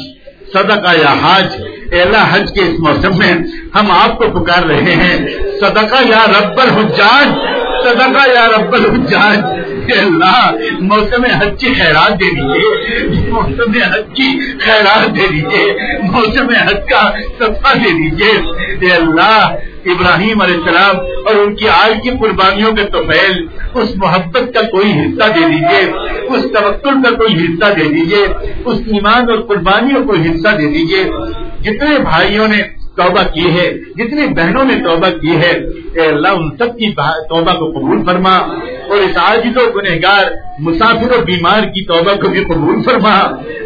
[0.53, 1.45] صدقہ یا حاج
[1.91, 3.34] اللہ حج کے اس موسم میں
[3.76, 5.18] ہم آپ کو پکار رہے ہیں،
[5.60, 7.27] صدقہ یا رب الحجاج،
[7.84, 9.39] صدقہ یا رب الحجاج۔
[9.91, 10.51] اللہ
[10.81, 14.30] موسم حج کی خیرات دے دیجیے موسم حج کی
[14.60, 15.65] خیرات دے دیجیے
[16.11, 17.03] موسم حج کا
[17.39, 19.55] صدقہ دے دیجیے اللہ،
[19.91, 24.91] ابراہیم علیہ السلام اور ان کی آج کی قربانیوں کے توفیل، اس محبت کا کوئی
[24.91, 25.81] حصہ دے دیجیے
[26.35, 28.23] اس توقل کا کوئی حصہ دے دیجیے
[28.65, 31.03] اس ایمان اور قربانیوں کو حصہ دے دیجیے
[31.61, 32.61] جتنے بھائیوں نے
[32.95, 35.51] توبہ کی ہے۔ جتنی بہنوں نے توبہ کی ہے،
[35.93, 36.93] اے اللہ، ان سب کی
[37.29, 38.35] توبہ کو قبول فرما۔
[38.89, 40.23] اور اس عاجز و گنہگار
[40.59, 43.17] مسافر و بیمار کی توبہ کو بھی قبول فرما۔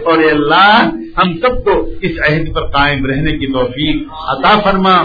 [0.06, 4.96] اور اے اللہ، ہم سب کو اس عہد پر قائم رہنے کی توفیق عطا فرما۔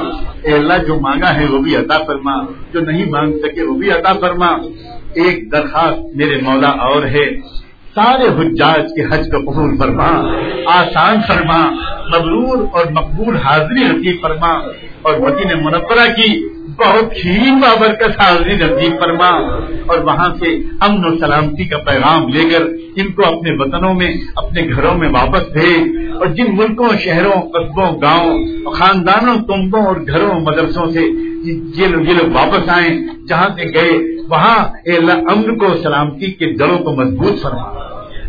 [0.43, 3.91] اے اللہ، جو مانگا ہے وہ بھی عطا فرما۔ جو نہیں مانگ سکے وہ بھی
[3.91, 4.47] عطا فرما۔
[5.15, 7.62] ایک درخواست میرے مولا اور ہے۔
[7.95, 10.37] سارے حجاج کے حج کا قبول فرما،
[10.67, 11.71] آسان فرما،
[12.09, 14.53] مبرور اور مقبول حاضری نصیب فرما
[15.03, 19.29] اور مدین منورہ کی بہت ہی بابرکت حاضری نصیب فرما
[19.87, 22.63] اور وہاں سے امن و سلامتی کا پیغام لے کر
[22.97, 28.01] ان کو اپنے وطنوں میں، اپنے گھروں میں واپس بھیج اور جن ملکوں، شہروں، قصبوں،
[28.03, 34.12] گاؤں، خاندانوں، تمبوں اور گھروں، مدرسوں سے جی- یہ لوگ واپس آئیں، جہاں سے گئے
[34.31, 37.63] وہاں اللہ امن کو سلامتی کے جڑوں کو مضبوط فرما۔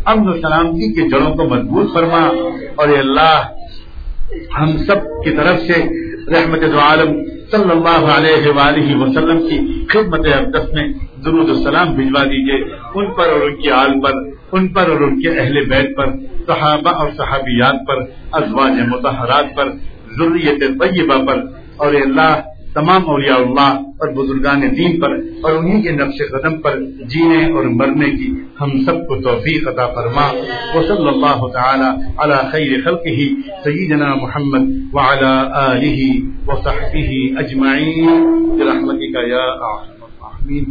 [0.05, 2.29] امن و سلامتی کے جڑوں کو مضبوط فرما۔
[2.75, 3.41] اور اللہ،
[4.59, 5.73] ہم سب کی طرف سے
[6.29, 10.87] رحمت عالم صلی اللہ علیہ وآلہ وسلم کی خدمت اقدس میں
[11.25, 14.11] درود السلام بھجوا دیجیے ان پر اور ان کی آل پر،
[14.51, 16.05] ان پر اور ان کے اہل بیت پر،
[16.47, 17.95] صحابہ اور صحابیات پر،
[18.31, 19.71] ازواج متحرات پر
[20.17, 21.43] ضروریت طیبہ پر۔
[21.77, 22.41] اور اللہ
[22.73, 25.09] تمام اولیاء اللہ اور بزرگان دین پر
[25.43, 29.87] اور انہی کے نقش قدم پر جینے اور مرنے کی ہم سب کو توفیق عطا
[29.87, 30.31] فرما۔
[30.75, 38.05] و صلی اللہ تعالی علی خیر خلقہ سیدنا محمد وعلى آلہ وصحبہ اجمعین۔
[38.59, 40.63] برحمتک یا ارحم الراحمین۔